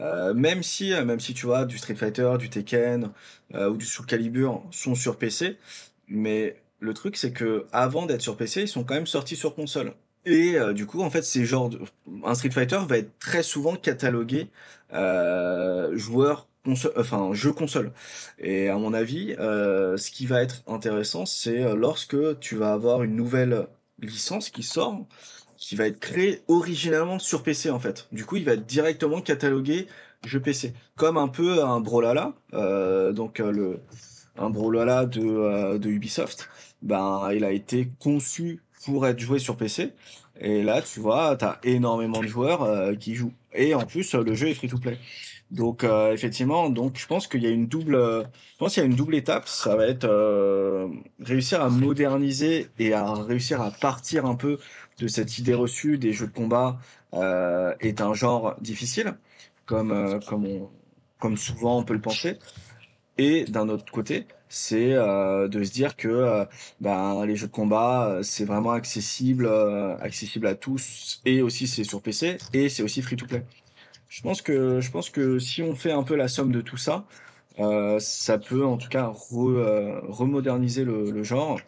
Euh, 0.00 0.34
même 0.34 0.62
si, 0.62 0.92
euh, 0.92 1.04
même 1.04 1.20
si 1.20 1.34
tu 1.34 1.46
vois, 1.46 1.64
du 1.64 1.78
Street 1.78 1.94
Fighter, 1.94 2.34
du 2.38 2.50
Tekken 2.50 3.10
euh, 3.54 3.70
ou 3.70 3.76
du 3.76 3.86
Soul 3.86 4.06
Calibur 4.06 4.62
sont 4.70 4.94
sur 4.94 5.16
PC, 5.16 5.58
mais 6.08 6.56
le 6.80 6.94
truc 6.94 7.16
c'est 7.16 7.32
que 7.32 7.66
avant 7.72 8.06
d'être 8.06 8.22
sur 8.22 8.36
PC, 8.36 8.62
ils 8.62 8.68
sont 8.68 8.84
quand 8.84 8.94
même 8.94 9.06
sortis 9.06 9.36
sur 9.36 9.54
console. 9.54 9.94
Et 10.24 10.56
euh, 10.56 10.72
du 10.72 10.86
coup, 10.86 11.02
en 11.02 11.10
fait, 11.10 11.22
ces 11.22 11.44
genres 11.44 11.68
de... 11.68 11.80
un 12.24 12.34
Street 12.34 12.50
Fighter 12.50 12.78
va 12.86 12.98
être 12.98 13.18
très 13.18 13.42
souvent 13.42 13.74
catalogué 13.74 14.48
euh, 14.92 15.96
joueur 15.96 16.48
console, 16.64 16.92
enfin 16.96 17.32
jeu 17.32 17.52
console. 17.52 17.92
Et 18.38 18.68
à 18.68 18.76
mon 18.76 18.94
avis, 18.94 19.34
euh, 19.38 19.96
ce 19.96 20.10
qui 20.10 20.26
va 20.26 20.42
être 20.42 20.62
intéressant, 20.66 21.26
c'est 21.26 21.62
euh, 21.62 21.74
lorsque 21.74 22.38
tu 22.40 22.56
vas 22.56 22.72
avoir 22.72 23.02
une 23.02 23.16
nouvelle 23.16 23.66
licence 24.00 24.50
qui 24.50 24.62
sort 24.62 25.06
qui 25.62 25.76
va 25.76 25.86
être 25.86 26.00
créé 26.00 26.42
originalement 26.48 27.20
sur 27.20 27.44
PC 27.44 27.70
en 27.70 27.78
fait. 27.78 28.08
Du 28.10 28.24
coup, 28.24 28.36
il 28.36 28.44
va 28.44 28.54
être 28.54 28.66
directement 28.66 29.20
catalogué 29.20 29.86
jeu 30.26 30.40
PC, 30.40 30.74
comme 30.96 31.16
un 31.16 31.28
peu 31.28 31.62
un 31.62 31.80
Brawlhalla, 31.80 32.34
euh, 32.52 33.12
donc 33.12 33.38
euh, 33.38 33.52
le 33.52 33.80
un 34.36 34.50
Brawlhalla 34.50 35.06
de 35.06 35.22
euh, 35.22 35.78
de 35.78 35.88
Ubisoft. 35.88 36.48
Ben, 36.82 37.30
il 37.32 37.44
a 37.44 37.52
été 37.52 37.88
conçu 38.00 38.60
pour 38.84 39.06
être 39.06 39.20
joué 39.20 39.38
sur 39.38 39.56
PC. 39.56 39.92
Et 40.40 40.62
là, 40.64 40.82
tu 40.82 40.98
vois, 40.98 41.36
t'as 41.36 41.58
énormément 41.62 42.20
de 42.20 42.26
joueurs 42.26 42.62
euh, 42.64 42.94
qui 42.96 43.14
jouent. 43.14 43.34
Et 43.54 43.74
en 43.74 43.84
plus, 43.86 44.14
euh, 44.14 44.24
le 44.24 44.34
jeu 44.34 44.48
est 44.48 44.54
free 44.54 44.68
to 44.68 44.78
play. 44.78 44.98
Donc 45.52 45.84
euh, 45.84 46.12
effectivement, 46.12 46.70
donc 46.70 46.98
je 46.98 47.06
pense 47.06 47.28
qu'il 47.28 47.42
y 47.42 47.46
a 47.46 47.50
une 47.50 47.66
double, 47.66 47.94
je 47.94 48.58
pense 48.58 48.72
qu'il 48.72 48.82
y 48.82 48.86
a 48.86 48.88
une 48.88 48.96
double 48.96 49.14
étape. 49.14 49.46
Ça 49.48 49.76
va 49.76 49.86
être 49.86 50.04
euh, 50.04 50.88
réussir 51.20 51.60
à 51.60 51.68
moderniser 51.68 52.68
et 52.78 52.94
à 52.94 53.12
réussir 53.12 53.60
à 53.60 53.70
partir 53.70 54.24
un 54.24 54.34
peu 54.34 54.58
de 55.02 55.08
cette 55.08 55.38
idée 55.38 55.54
reçue 55.54 55.98
des 55.98 56.12
jeux 56.12 56.28
de 56.28 56.32
combat 56.32 56.78
euh, 57.14 57.74
est 57.80 58.00
un 58.00 58.14
genre 58.14 58.54
difficile, 58.60 59.14
comme 59.66 59.90
euh, 59.90 60.20
comme 61.18 61.36
souvent 61.36 61.78
on 61.80 61.84
peut 61.84 61.94
le 61.94 62.00
penser. 62.00 62.38
Et 63.18 63.44
d'un 63.44 63.68
autre 63.68 63.90
côté, 63.92 64.26
c'est 64.48 64.92
euh, 64.92 65.48
de 65.48 65.64
se 65.64 65.72
dire 65.72 65.96
que 65.96 66.46
ben, 66.80 67.26
les 67.26 67.36
jeux 67.36 67.48
de 67.48 67.52
combat 67.52 68.20
c'est 68.22 68.44
vraiment 68.44 68.70
accessible, 68.72 69.48
accessible 70.00 70.46
à 70.46 70.54
tous 70.54 71.20
et 71.24 71.42
aussi 71.42 71.66
c'est 71.66 71.84
sur 71.84 72.00
PC 72.00 72.38
et 72.52 72.68
c'est 72.68 72.82
aussi 72.84 73.02
free 73.02 73.16
to 73.16 73.26
play. 73.26 73.44
Je 74.08 74.22
pense 74.22 74.40
que 74.40 74.80
je 74.80 74.90
pense 74.90 75.10
que 75.10 75.38
si 75.40 75.62
on 75.62 75.74
fait 75.74 75.92
un 75.92 76.04
peu 76.04 76.14
la 76.14 76.28
somme 76.28 76.52
de 76.52 76.60
tout 76.60 76.76
ça, 76.76 77.06
ça 77.98 78.38
peut 78.38 78.64
en 78.64 78.76
tout 78.76 78.88
cas 78.88 79.06
re, 79.08 80.00
remoderniser 80.08 80.84
le 80.84 81.22
genre. 81.24 81.60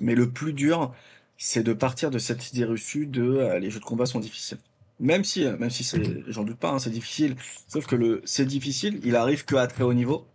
Mais 0.00 0.14
le 0.14 0.28
plus 0.30 0.52
dur, 0.52 0.92
c'est 1.36 1.62
de 1.62 1.72
partir 1.72 2.10
de 2.10 2.18
cette 2.18 2.52
idée 2.52 2.64
reçue 2.64 3.06
de 3.06 3.22
euh, 3.22 3.58
les 3.58 3.70
jeux 3.70 3.80
de 3.80 3.84
combat 3.84 4.06
sont 4.06 4.20
difficiles. 4.20 4.58
Même 5.00 5.24
si, 5.24 5.44
euh, 5.44 5.56
même 5.56 5.70
si 5.70 5.84
c'est, 5.84 6.00
j'en 6.28 6.44
doute 6.44 6.58
pas, 6.58 6.70
hein, 6.70 6.78
c'est 6.78 6.90
difficile. 6.90 7.36
Sauf 7.68 7.86
que 7.86 7.96
le 7.96 8.22
c'est 8.24 8.46
difficile, 8.46 9.00
il 9.04 9.16
arrive 9.16 9.44
que 9.44 9.56
à 9.56 9.66
très 9.66 9.84
haut 9.84 9.94
niveau 9.94 10.26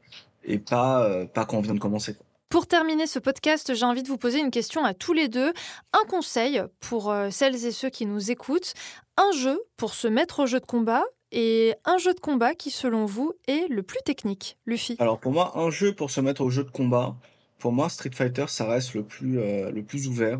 et 0.43 0.60
pas 0.60 1.04
euh, 1.06 1.26
pas 1.26 1.45
quand 1.45 1.58
on 1.58 1.62
vient 1.62 1.74
de 1.74 1.80
commencer. 1.80 2.16
Pour 2.50 2.66
terminer 2.66 3.06
ce 3.06 3.20
podcast, 3.20 3.76
j'ai 3.76 3.86
envie 3.86 4.02
de 4.02 4.08
vous 4.08 4.18
poser 4.18 4.39
une 4.39 4.50
question 4.50 4.84
à 4.84 4.93
tous 4.93 5.14
les 5.14 5.28
deux. 5.28 5.54
Un 5.93 6.06
conseil 6.10 6.64
pour 6.80 7.14
celles 7.30 7.64
et 7.64 7.72
ceux 7.72 7.91
qui 7.91 8.08
nous 8.08 8.32
écoutent. 8.32 8.74
Un 9.18 9.32
jeu 9.34 9.62
pour 9.78 9.93
se 9.93 10.08
mettre 10.08 10.39
au 10.39 10.45
jeu 10.47 10.60
de 10.60 10.66
combat 10.66 11.04
et 11.32 11.76
un 11.86 12.00
jeu 12.00 12.12
de 12.16 12.20
combat 12.20 12.56
qui, 12.56 12.72
selon 12.72 13.06
vous, 13.06 13.34
est 13.47 13.68
le 13.70 13.84
plus 13.84 14.00
technique. 14.04 14.58
Luffy. 14.66 14.95
Alors 14.97 15.20
pour 15.20 15.32
moi, 15.32 15.60
un 15.60 15.70
jeu 15.70 15.93
pour 15.93 16.10
se 16.10 16.22
mettre 16.22 16.41
au 16.41 16.50
jeu 16.50 16.64
de 16.64 16.72
combat, 16.72 17.16
pour 17.60 17.72
moi 17.72 17.89
Street 17.89 18.12
Fighter 18.14 18.45
ça 18.47 18.66
reste 18.66 18.95
le 18.95 19.04
plus 19.04 19.38
euh, 19.38 19.70
le 19.70 19.84
plus 19.84 20.08
ouvert 20.08 20.39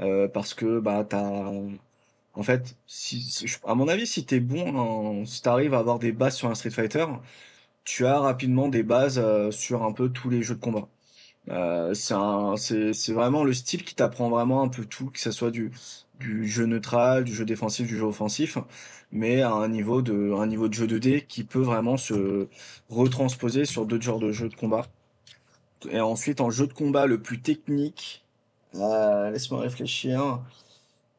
euh, 0.00 0.28
parce 0.28 0.54
que 0.54 0.80
bah 0.80 1.04
t'as 1.08 1.50
en 2.34 2.42
fait 2.42 2.76
si, 2.86 3.46
à 3.64 3.74
mon 3.74 3.88
avis 3.88 4.06
si 4.06 4.26
t'es 4.26 4.40
bon 4.40 4.76
en, 4.76 5.24
si 5.26 5.42
t'arrives 5.42 5.74
à 5.74 5.78
avoir 5.78 5.98
des 5.98 6.12
bases 6.12 6.36
sur 6.36 6.48
un 6.50 6.54
Street 6.54 6.70
Fighter, 6.70 7.06
tu 7.84 8.06
as 8.06 8.18
rapidement 8.18 8.68
des 8.68 8.82
bases 8.82 9.18
euh, 9.18 9.50
sur 9.50 9.84
un 9.84 9.92
peu 9.92 10.10
tous 10.10 10.30
les 10.30 10.42
jeux 10.42 10.56
de 10.56 10.60
combat. 10.60 10.88
Euh, 11.48 11.94
c'est 11.94 13.12
vraiment 13.12 13.44
le 13.44 13.52
style 13.52 13.84
qui 13.84 13.94
t'apprend 13.94 14.28
vraiment 14.30 14.62
un 14.62 14.68
peu 14.68 14.84
tout, 14.84 15.10
que 15.10 15.20
ce 15.20 15.30
soit 15.30 15.50
du, 15.50 15.70
du 16.18 16.48
jeu 16.48 16.66
neutral, 16.66 17.24
du 17.24 17.34
jeu 17.34 17.44
défensif, 17.44 17.86
du 17.86 17.96
jeu 17.96 18.04
offensif, 18.04 18.58
mais 19.12 19.42
à 19.42 19.52
un 19.52 19.68
niveau 19.68 20.02
de, 20.02 20.32
un 20.34 20.46
niveau 20.46 20.68
de 20.68 20.74
jeu 20.74 20.86
2D 20.86 21.26
qui 21.26 21.44
peut 21.44 21.60
vraiment 21.60 21.96
se 21.96 22.48
retransposer 22.90 23.64
sur 23.64 23.86
d'autres 23.86 24.04
genres 24.04 24.18
de 24.20 24.32
jeux 24.32 24.48
de 24.48 24.56
combat. 24.56 24.86
Et 25.90 26.00
ensuite, 26.00 26.40
en 26.40 26.50
jeu 26.50 26.66
de 26.66 26.72
combat 26.72 27.06
le 27.06 27.20
plus 27.20 27.40
technique, 27.40 28.25
euh, 28.80 29.30
laisse-moi 29.30 29.60
réfléchir. 29.60 30.40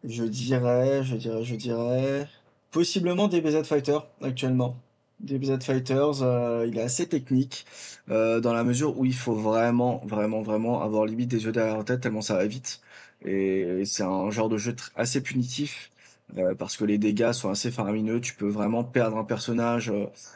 Je 0.03 0.23
dirais, 0.23 1.03
je 1.03 1.15
dirais, 1.15 1.43
je 1.43 1.55
dirais, 1.55 2.27
possiblement 2.71 3.27
DBZ 3.27 3.63
Fighter 3.63 3.99
actuellement. 4.21 4.77
DBZ 5.19 5.63
Fighters, 5.63 6.21
euh, 6.21 6.65
il 6.67 6.77
est 6.77 6.81
assez 6.81 7.07
technique 7.07 7.65
euh, 8.11 8.39
dans 8.39 8.53
la 8.53 8.63
mesure 8.63 8.97
où 8.99 9.05
il 9.05 9.15
faut 9.15 9.33
vraiment, 9.33 10.01
vraiment, 10.05 10.41
vraiment 10.41 10.81
avoir 10.83 11.05
limite 11.05 11.29
des 11.29 11.45
yeux 11.45 11.51
derrière 11.51 11.77
la 11.77 11.83
tête 11.83 12.01
tellement 12.01 12.21
ça 12.21 12.35
va 12.35 12.45
vite. 12.45 12.81
Et 13.25 13.83
c'est 13.85 14.03
un 14.03 14.29
genre 14.29 14.49
de 14.49 14.57
jeu 14.57 14.75
assez 14.95 15.21
punitif 15.21 15.89
euh, 16.37 16.53
parce 16.55 16.77
que 16.77 16.85
les 16.85 16.99
dégâts 16.99 17.31
sont 17.31 17.49
assez 17.49 17.71
faramineux. 17.71 18.21
Tu 18.21 18.35
peux 18.35 18.47
vraiment 18.47 18.83
perdre 18.83 19.17
un 19.17 19.23
personnage 19.23 19.91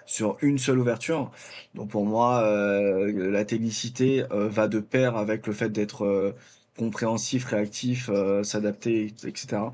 sur 0.08 0.38
une 0.42 0.58
seule 0.58 0.80
ouverture. 0.80 1.32
Donc 1.76 1.90
pour 1.90 2.06
moi, 2.06 2.42
la 3.14 3.46
technicité 3.46 4.26
va 4.32 4.68
de 4.68 4.80
pair 4.80 5.16
avec 5.16 5.46
le 5.48 5.54
fait 5.54 5.70
d'être 5.70 6.34
compréhensif, 6.78 7.46
réactif, 7.46 8.10
euh, 8.10 8.44
s'adapter, 8.44 9.14
etc. 9.26 9.72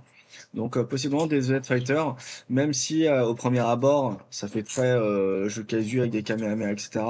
Donc 0.54 0.78
euh, 0.78 0.84
possiblement 0.84 1.28
des 1.28 1.42
Z 1.42 1.64
Fighter, 1.64 2.04
même 2.50 2.74
si 2.74 3.08
euh, 3.08 3.26
au 3.26 3.36
premier 3.36 3.60
abord 3.60 4.18
ça 4.32 4.48
fait 4.48 4.64
très 4.64 4.92
euh, 4.92 5.50
jeu 5.50 5.64
casu 5.64 6.00
avec 6.00 6.12
des 6.12 6.24
caméras, 6.24 6.72
etc. 6.72 7.06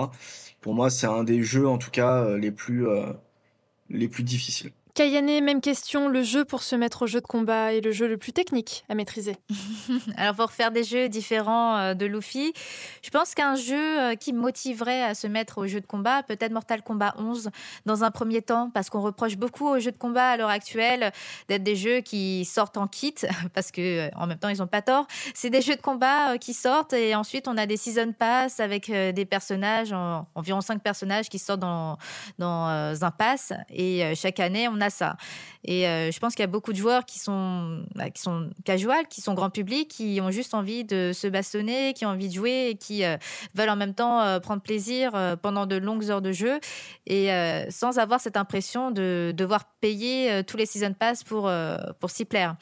Pour 0.62 0.74
moi, 0.74 0.90
c'est 0.90 1.08
un 1.08 1.24
des 1.24 1.44
jeux 1.44 1.68
en 1.68 1.78
tout 1.78 1.92
cas 1.92 2.36
les 2.38 2.52
plus 2.52 2.86
les 3.90 4.08
plus 4.08 4.24
difficiles. 4.24 4.72
Kayane, 4.98 5.44
même 5.44 5.62
question. 5.62 6.10
Le 6.10 6.24
jeu 6.24 6.44
pour 6.44 6.64
se 6.64 6.76
mettre 6.76 7.04
au 7.04 7.06
jeu 7.06 7.22
de 7.22 7.28
combat 7.28 7.72
est 7.72 7.82
le 7.82 7.92
jeu 7.92 8.08
le 8.08 8.18
plus 8.18 8.34
technique 8.34 8.84
à 8.90 8.96
maîtriser. 8.96 9.36
Alors 10.18 10.34
pour 10.34 10.52
faire 10.52 10.72
des 10.72 10.84
jeux 10.84 11.08
différents 11.08 11.78
euh, 11.78 11.94
de 11.94 12.08
Luffy, 12.08 12.52
je 13.04 13.12
pense 13.12 13.36
qu'un 13.36 13.54
jeu 13.54 13.76
euh, 14.00 14.16
qui 14.16 14.34
motiverait 14.34 15.04
à 15.04 15.14
se 15.14 15.28
mettre 15.28 15.60
au 15.60 15.68
jeu 15.68 15.82
de 15.82 15.86
combat, 15.86 16.24
peut-être 16.24 16.52
Mortal 16.52 16.82
Kombat 16.82 17.14
11 17.20 17.52
dans 17.86 18.04
un 18.04 18.10
premier 18.10 18.42
temps, 18.42 18.72
parce 18.74 18.90
qu'on 18.90 19.02
reproche 19.02 19.38
beaucoup 19.38 19.68
aux 19.68 19.78
jeux 19.78 19.92
de 19.92 20.00
combat 20.00 20.32
à 20.32 20.38
l'heure 20.38 20.50
actuelle 20.50 21.12
d'être 21.48 21.62
des 21.62 21.76
jeux 21.76 22.00
qui 22.00 22.44
sortent 22.44 22.78
en 22.78 22.88
kit, 22.88 23.14
parce 23.54 23.70
que 23.70 24.08
euh, 24.08 24.10
en 24.16 24.26
même 24.26 24.40
temps 24.40 24.50
ils 24.50 24.64
ont 24.64 24.68
pas 24.68 24.82
tort. 24.82 25.06
C'est 25.36 25.52
des 25.52 25.62
jeux 25.62 25.76
de 25.76 25.82
combat 25.82 26.40
qui 26.40 26.56
sortent 26.56 26.94
et 26.94 27.14
ensuite 27.14 27.48
on 27.48 27.56
a 27.58 27.68
des 27.68 27.78
season 27.78 28.14
pass 28.18 28.60
avec 28.60 28.90
des 28.90 29.26
personnages, 29.26 29.94
en- 29.94 30.26
environ 30.34 30.62
5 30.62 30.82
personnages 30.82 31.30
qui 31.30 31.38
sortent 31.38 31.60
dans, 31.60 32.00
dans 32.40 32.66
un 33.00 33.12
pass 33.12 33.54
et 33.70 34.16
chaque 34.16 34.40
année 34.40 34.68
on 34.68 34.82
a 34.82 34.87
ça. 34.90 35.18
Et 35.64 35.88
euh, 35.88 36.12
je 36.12 36.20
pense 36.20 36.34
qu'il 36.34 36.44
y 36.44 36.46
a 36.46 36.52
beaucoup 36.52 36.72
de 36.72 36.78
joueurs 36.78 37.06
qui 37.06 37.20
sont, 37.20 37.84
bah, 37.96 38.10
qui 38.10 38.22
sont 38.22 38.50
casual, 38.64 39.08
qui 39.08 39.22
sont 39.22 39.34
grand 39.34 39.50
public, 39.50 39.90
qui 39.90 40.20
ont 40.22 40.32
juste 40.32 40.54
envie 40.54 40.86
de 40.86 41.12
se 41.14 41.28
bastonner, 41.28 41.94
qui 41.94 42.06
ont 42.06 42.10
envie 42.10 42.30
de 42.30 42.34
jouer 42.34 42.70
et 42.70 42.76
qui 42.76 43.04
euh, 43.04 43.18
veulent 43.54 43.70
en 43.70 43.76
même 43.76 43.94
temps 43.94 44.22
euh, 44.22 44.40
prendre 44.40 44.62
plaisir 44.62 45.12
pendant 45.42 45.66
de 45.66 45.76
longues 45.76 46.10
heures 46.10 46.22
de 46.22 46.32
jeu 46.32 46.60
et 47.06 47.30
sans 47.70 48.00
avoir 48.00 48.20
cette 48.20 48.38
impression 48.38 48.92
de 48.92 49.34
devoir 49.36 49.66
payer 49.82 50.44
tous 50.46 50.58
les 50.58 50.66
season 50.66 50.94
pass 50.94 51.24
pour, 51.24 51.52
pour 52.00 52.10
s'y 52.10 52.26
plaire. 52.26 52.56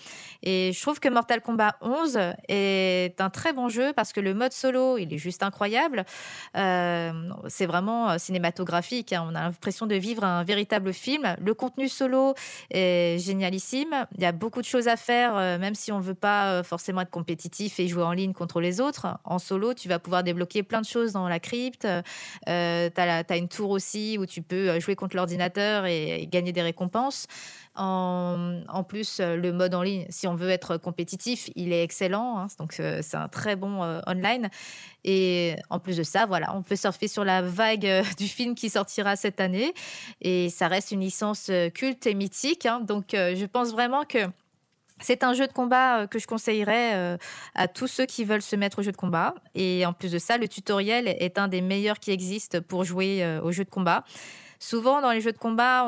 Et 0.43 0.71
je 0.73 0.81
trouve 0.81 0.99
que 0.99 1.09
Mortal 1.09 1.41
Kombat 1.41 1.75
11 1.81 2.19
est 2.47 3.19
un 3.19 3.29
très 3.29 3.53
bon 3.53 3.69
jeu 3.69 3.93
parce 3.95 4.13
que 4.13 4.19
le 4.19 4.33
mode 4.33 4.53
solo, 4.53 4.97
il 4.97 5.13
est 5.13 5.17
juste 5.17 5.43
incroyable. 5.43 6.05
C'est 6.53 7.65
vraiment 7.65 8.17
cinématographique. 8.17 9.13
hein. 9.13 9.27
On 9.29 9.35
a 9.35 9.41
l'impression 9.41 9.85
de 9.87 9.95
vivre 9.95 10.23
un 10.23 10.43
véritable 10.43 10.93
film. 10.93 11.35
Le 11.39 11.53
contenu 11.53 11.89
solo 11.89 12.14
est 12.71 13.17
génialissime. 13.19 14.07
Il 14.15 14.21
y 14.21 14.25
a 14.25 14.31
beaucoup 14.31 14.61
de 14.61 14.65
choses 14.65 14.87
à 14.87 14.97
faire, 14.97 15.35
euh, 15.35 15.57
même 15.57 15.75
si 15.75 15.91
on 15.91 15.97
ne 15.97 16.03
veut 16.03 16.13
pas 16.13 16.51
euh, 16.51 16.63
forcément 16.63 17.01
être 17.01 17.09
compétitif 17.09 17.79
et 17.79 17.87
jouer 17.87 18.03
en 18.03 18.11
ligne 18.11 18.33
contre 18.33 18.61
les 18.61 18.81
autres. 18.81 19.07
En 19.23 19.39
solo, 19.39 19.73
tu 19.73 19.89
vas 19.89 19.99
pouvoir 19.99 20.23
débloquer 20.23 20.63
plein 20.63 20.81
de 20.81 20.85
choses 20.85 21.13
dans 21.13 21.27
la 21.27 21.39
crypte. 21.39 21.85
Euh, 21.85 22.89
tu 22.89 23.01
as, 23.01 23.37
une 23.37 23.47
tour 23.47 23.69
aussi 23.69 24.17
où 24.19 24.25
tu 24.25 24.41
peux 24.41 24.69
euh, 24.69 24.79
jouer 24.79 24.95
contre 24.95 25.15
l'ordinateur 25.15 25.85
et, 25.85 26.21
et 26.21 26.27
gagner 26.27 26.51
des 26.51 26.61
récompenses. 26.61 27.27
En, 27.75 28.85
plus, 28.87 29.19
le 29.19 29.51
mode 29.51 29.75
en 29.75 29.81
ligne, 29.81 30.05
si 30.09 30.27
on 30.27 30.35
veut 30.35 30.49
être 30.49 30.77
compétitif, 30.77 31.49
il 31.55 31.73
est 31.73 31.83
excellent. 31.83 32.37
Hein. 32.39 32.47
donc, 32.59 32.73
c'est 32.73 33.15
un 33.15 33.27
très 33.27 33.55
bon 33.55 33.81
online. 34.07 34.49
Et 35.03 35.55
en 35.69 35.79
plus 35.79 35.97
de 35.97 36.03
ça, 36.03 36.25
voilà, 36.25 36.55
on 36.55 36.63
peut 36.63 36.75
surfer 36.75 37.07
sur 37.07 37.23
la 37.23 37.41
vague 37.41 38.03
du 38.17 38.27
film 38.27 38.55
qui 38.55 38.69
sortira 38.69 39.15
cette 39.15 39.39
année. 39.39 39.73
Et 40.21 40.49
ça 40.49 40.67
reste 40.67 40.91
une 40.91 41.01
licence 41.01 41.51
culte 41.73 42.07
et 42.07 42.13
mythique. 42.13 42.65
Hein. 42.65 42.79
donc, 42.79 43.07
je 43.11 43.45
pense 43.45 43.71
vraiment 43.71 44.03
que 44.03 44.19
c'est 45.01 45.23
un 45.23 45.33
jeu 45.33 45.47
de 45.47 45.51
combat 45.51 46.01
euh, 46.01 46.07
que 46.07 46.19
je 46.19 46.27
conseillerais 46.27 46.95
euh, 46.95 47.17
à 47.53 47.67
tous 47.67 47.87
ceux 47.87 48.05
qui 48.05 48.23
veulent 48.23 48.41
se 48.41 48.55
mettre 48.55 48.79
au 48.79 48.81
jeu 48.81 48.91
de 48.91 48.97
combat. 48.97 49.35
Et 49.53 49.85
en 49.85 49.93
plus 49.93 50.11
de 50.11 50.19
ça, 50.19 50.37
le 50.37 50.47
tutoriel 50.47 51.07
est 51.07 51.37
un 51.37 51.47
des 51.47 51.61
meilleurs 51.61 51.99
qui 51.99 52.11
existent 52.11 52.59
pour 52.61 52.83
jouer 52.83 53.23
euh, 53.23 53.41
au 53.41 53.51
jeu 53.51 53.65
de 53.65 53.69
combat. 53.69 54.03
Souvent, 54.59 55.01
dans 55.01 55.11
les 55.11 55.21
jeux 55.21 55.31
de 55.31 55.37
combat, 55.37 55.87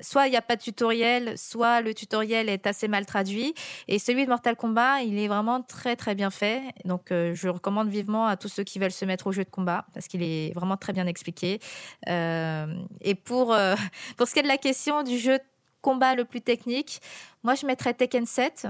soit 0.00 0.26
il 0.26 0.30
n'y 0.30 0.36
a 0.36 0.42
pas 0.42 0.56
de 0.56 0.62
tutoriel, 0.62 1.36
soit 1.36 1.80
le 1.80 1.94
tutoriel 1.94 2.48
est 2.48 2.66
assez 2.66 2.88
mal 2.88 3.06
traduit. 3.06 3.54
Et 3.88 3.98
celui 3.98 4.24
de 4.24 4.30
Mortal 4.30 4.56
Kombat, 4.56 5.02
il 5.02 5.18
est 5.18 5.28
vraiment 5.28 5.62
très 5.62 5.96
très 5.96 6.14
bien 6.14 6.30
fait. 6.30 6.62
Donc, 6.84 7.08
je 7.10 7.48
recommande 7.48 7.88
vivement 7.88 8.26
à 8.26 8.36
tous 8.36 8.48
ceux 8.48 8.64
qui 8.64 8.78
veulent 8.78 8.90
se 8.90 9.04
mettre 9.04 9.26
au 9.26 9.32
jeu 9.32 9.44
de 9.44 9.50
combat 9.50 9.86
parce 9.94 10.06
qu'il 10.08 10.22
est 10.22 10.52
vraiment 10.54 10.76
très 10.76 10.92
bien 10.92 11.06
expliqué. 11.06 11.60
et 12.06 13.14
pour, 13.14 13.56
pour 14.16 14.28
ce 14.28 14.32
qui 14.32 14.40
est 14.40 14.42
de 14.42 14.48
la 14.48 14.58
question 14.58 15.02
du 15.02 15.18
jeu 15.18 15.38
combat 15.80 16.14
le 16.14 16.24
plus 16.24 16.40
technique, 16.40 17.00
moi 17.42 17.54
je 17.54 17.66
mettrais 17.66 17.94
Tekken 17.94 18.26
7. 18.26 18.66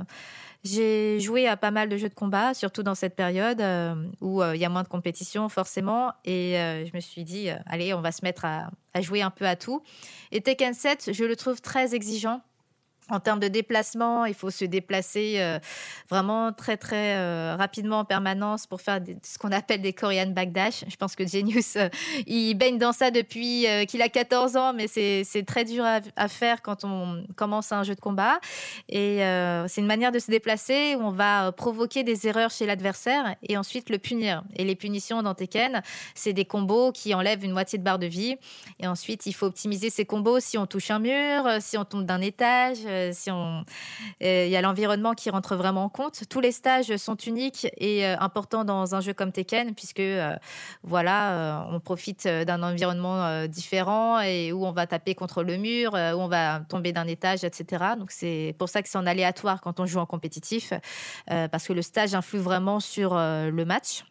J'ai 0.71 1.19
joué 1.21 1.47
à 1.47 1.57
pas 1.57 1.71
mal 1.71 1.89
de 1.89 1.97
jeux 1.97 2.09
de 2.09 2.15
combat, 2.15 2.53
surtout 2.53 2.83
dans 2.83 2.95
cette 2.95 3.17
période 3.17 3.61
euh, 3.61 3.95
où 4.21 4.43
euh, 4.43 4.55
il 4.55 4.61
y 4.61 4.65
a 4.65 4.69
moins 4.69 4.83
de 4.83 4.89
compétition 4.89 5.49
forcément. 5.49 6.13
Et 6.25 6.59
euh, 6.59 6.85
je 6.85 6.91
me 6.95 7.01
suis 7.01 7.25
dit, 7.25 7.49
allez, 7.67 7.95
on 7.95 8.01
va 8.01 8.13
se 8.13 8.23
mettre 8.23 8.45
à, 8.45 8.71
à, 8.93 9.01
jouer 9.01 9.23
un 9.23 9.31
peu 9.31 9.47
à 9.47 9.57
tout. 9.57 9.83
Et 10.31 10.41
Tekken 10.41 10.75
7, 10.75 11.11
je 11.13 11.25
le 11.25 11.37
trouve 11.37 11.61
très 11.63 11.95
exigeant 11.95 12.43
en 13.11 13.21
termes 13.21 13.41
de 13.41 13.49
déplacement, 13.49 14.27
il 14.27 14.35
faut 14.35 14.51
se 14.51 14.65
déplacer 14.65 15.37
euh, 15.39 15.59
vraiment 16.11 16.53
très 16.53 16.77
très 16.77 17.17
euh, 17.17 17.57
rapidement 17.57 18.01
en 18.01 18.05
permanence 18.05 18.67
pour 18.67 18.81
faire 18.81 19.01
ce 19.23 19.39
qu'on 19.39 19.53
appelle 19.53 19.81
des 19.81 19.93
Korean 19.93 20.27
backdash. 20.27 20.85
Je 20.89 20.97
pense 20.97 21.17
que 21.17 21.27
Genius, 21.27 21.77
euh, 21.77 21.89
il 22.27 22.55
baigne 22.55 22.79
dans 22.79 22.93
ça 22.93 23.11
depuis 23.11 23.67
qu'il 23.89 24.03
a 24.03 24.09
14 24.09 24.57
ans, 24.57 24.73
mais 24.75 24.87
c'est 24.89 25.45
très 25.47 25.65
dur 25.65 25.85
à, 25.85 26.29
faire 26.29 26.63
quand 26.63 26.85
on 26.85 27.25
commence 27.37 27.73
un 27.73 27.83
jeu 27.83 27.95
de 27.95 28.01
combat. 28.01 28.41
Et 28.89 29.19
c'est 29.69 29.81
une 29.81 29.87
manière 29.87 30.13
de 30.13 30.19
se 30.19 30.31
déplacer 30.31 30.95
où 30.97 31.01
on 31.01 31.11
va 31.11 31.53
provoquer 31.53 32.03
des 32.03 32.27
erreurs 32.27 32.51
chez 32.51 32.67
l'adversaire 32.67 33.37
et 33.43 33.57
ensuite 33.57 33.91
le 33.91 33.99
punir. 33.99 34.43
Et 34.57 34.65
les 34.65 34.75
punitions 34.75 35.23
dans 35.23 35.35
Tekken, 35.35 35.83
c'est 36.15 36.33
des 36.33 36.45
combos 36.45 36.93
qui 36.93 37.15
enlèvent 37.15 37.45
une 37.45 37.53
moitié 37.53 37.79
de 37.79 37.85
barre 37.85 37.99
de 37.99 38.07
vie. 38.07 38.37
Et 38.81 38.87
ensuite, 38.87 39.27
il 39.27 39.33
faut 39.33 39.47
optimiser 39.47 39.91
ces 39.91 40.05
combos 40.05 40.41
si 40.41 40.59
on 40.59 40.67
touche 40.67 40.91
un 40.91 40.99
mur, 40.99 41.45
si 41.61 41.79
on 41.79 41.85
tombe 41.85 42.05
d'un 42.05 42.21
étage 42.21 42.79
euh, 42.99 43.13
euh, 44.23 44.45
il 44.47 44.51
y 44.51 44.57
a 44.57 44.61
l'environnement 44.61 45.15
qui 45.15 45.31
rentre 45.31 45.57
vraiment 45.57 45.85
en 45.85 45.89
compte. 45.89 46.23
Tous 46.29 46.41
les 46.41 46.53
stages 46.53 46.97
sont 46.97 47.17
uniques 47.17 47.67
et 47.77 48.07
euh, 48.07 48.17
importants 48.19 48.65
dans 48.65 48.95
un 48.95 49.01
jeu 49.01 49.15
comme 49.15 49.33
Tekken, 49.33 49.75
puisque 49.75 50.03
voilà, 50.83 51.67
on 51.71 51.81
profite 51.81 52.27
d'un 52.27 52.63
environnement 52.63 53.47
différent 53.47 54.21
et 54.21 54.53
où 54.53 54.65
on 54.65 54.73
va 54.73 54.87
taper 54.87 55.15
contre 55.15 55.43
le 55.43 55.57
mur, 55.57 55.93
où 55.95 56.21
on 56.21 56.29
va 56.29 56.61
tomber 56.69 56.93
d'un 56.93 57.07
étage, 57.07 57.45
etc. 57.45 57.85
Donc 57.99 58.11
c'est 58.11 58.55
pour 58.59 58.69
ça 58.69 58.83
que 58.83 58.89
c'est 58.89 58.99
en 58.99 59.07
aléatoire 59.07 59.61
quand 59.61 59.81
on 59.81 59.87
joue 59.87 59.99
en 59.99 60.07
compétitif, 60.07 60.73
parce 61.27 61.67
que 61.67 61.73
le 61.73 61.83
stage 61.83 62.15
influe 62.15 62.41
vraiment 62.41 62.81
sur 62.81 63.15
le 63.15 63.65
match. 63.65 64.05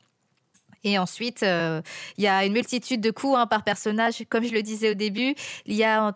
Et 0.84 0.98
ensuite, 0.98 1.44
euh, 1.44 1.82
il 2.18 2.24
y 2.24 2.28
a 2.28 2.46
une 2.46 2.54
multitude 2.54 3.02
de 3.02 3.12
coups 3.12 3.38
hein, 3.38 3.48
par 3.48 3.64
personnage. 3.64 4.24
Comme 4.30 4.44
je 4.44 4.54
le 4.54 4.62
disais 4.62 4.92
au 4.92 4.94
début, 4.94 5.36
il 5.66 5.76
y 5.76 5.84
a 5.84 6.14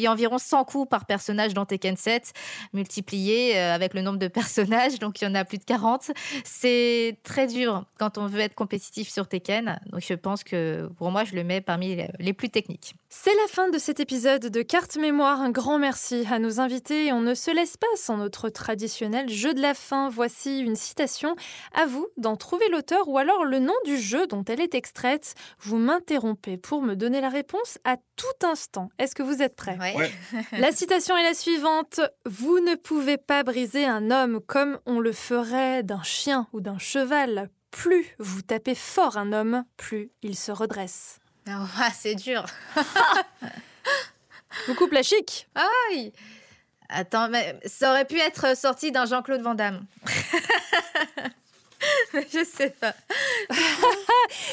y 0.00 0.06
a 0.06 0.12
environ 0.12 0.38
100 0.38 0.64
coups 0.64 0.88
par 0.88 1.06
personnage 1.06 1.54
dans 1.54 1.66
Tekken 1.66 1.96
7, 1.96 2.32
multipliés 2.72 3.56
euh, 3.56 3.74
avec 3.74 3.94
le 3.94 4.02
nombre 4.02 4.18
de 4.18 4.28
personnages. 4.28 4.98
Donc, 4.98 5.20
il 5.20 5.24
y 5.24 5.26
en 5.28 5.34
a 5.34 5.44
plus 5.44 5.58
de 5.58 5.64
40. 5.64 6.10
C'est 6.44 7.18
très 7.22 7.46
dur 7.46 7.84
quand 7.98 8.18
on 8.18 8.26
veut 8.26 8.40
être 8.40 8.54
compétitif 8.54 9.08
sur 9.08 9.28
Tekken. 9.28 9.80
Donc, 9.90 10.02
je 10.06 10.14
pense 10.14 10.44
que 10.44 10.88
pour 10.98 11.10
moi, 11.10 11.24
je 11.24 11.34
le 11.34 11.44
mets 11.44 11.60
parmi 11.60 11.98
les 12.18 12.32
plus 12.32 12.50
techniques. 12.50 12.94
C'est 13.12 13.34
la 13.34 13.48
fin 13.48 13.68
de 13.68 13.76
cet 13.76 13.98
épisode 13.98 14.46
de 14.46 14.62
Carte 14.62 14.96
Mémoire. 14.96 15.40
Un 15.40 15.50
grand 15.50 15.80
merci 15.80 16.24
à 16.30 16.38
nos 16.38 16.60
invités. 16.60 17.12
On 17.12 17.20
ne 17.20 17.34
se 17.34 17.50
laisse 17.50 17.76
pas 17.76 17.88
sans 17.96 18.16
notre 18.16 18.48
traditionnel 18.50 19.28
jeu 19.28 19.52
de 19.52 19.60
la 19.60 19.74
fin. 19.74 20.08
Voici 20.08 20.60
une 20.60 20.76
citation. 20.76 21.34
À 21.74 21.86
vous 21.86 22.06
d'en 22.16 22.36
trouver 22.36 22.68
l'auteur 22.70 23.08
ou 23.08 23.18
alors 23.18 23.44
le 23.44 23.58
nom 23.58 23.74
du 23.84 23.98
jeu 23.98 24.28
dont 24.28 24.44
elle 24.44 24.60
est 24.60 24.76
extraite. 24.76 25.34
Vous 25.58 25.76
m'interrompez 25.76 26.56
pour 26.56 26.82
me 26.82 26.94
donner 26.94 27.20
la 27.20 27.30
réponse 27.30 27.78
à 27.82 27.96
tout 28.14 28.46
instant. 28.46 28.90
Est-ce 29.00 29.16
que 29.16 29.24
vous 29.24 29.42
êtes 29.42 29.56
prêts? 29.56 29.76
La 30.52 30.70
citation 30.70 31.16
est 31.16 31.24
la 31.24 31.34
suivante. 31.34 32.00
Vous 32.26 32.60
ne 32.60 32.76
pouvez 32.76 33.18
pas 33.18 33.42
briser 33.42 33.86
un 33.86 34.12
homme 34.12 34.40
comme 34.46 34.78
on 34.86 35.00
le 35.00 35.12
ferait 35.12 35.82
d'un 35.82 36.04
chien 36.04 36.46
ou 36.52 36.60
d'un 36.60 36.78
cheval. 36.78 37.50
Plus 37.72 38.14
vous 38.18 38.42
tapez 38.42 38.76
fort 38.76 39.16
un 39.16 39.32
homme, 39.32 39.64
plus 39.76 40.10
il 40.22 40.36
se 40.36 40.52
redresse. 40.52 41.19
Ah, 41.46 41.90
c'est 41.96 42.14
dur. 42.14 42.44
La 44.92 45.02
chic. 45.02 45.48
Aïe. 45.54 46.12
Attends, 46.88 47.28
mais 47.28 47.58
ça 47.66 47.90
aurait 47.90 48.04
pu 48.04 48.18
être 48.18 48.56
sorti 48.56 48.90
d'un 48.90 49.06
Jean-Claude 49.06 49.42
Van 49.42 49.54
Damme. 49.54 49.86
je 52.12 52.44
sais 52.44 52.70
pas. 52.70 52.94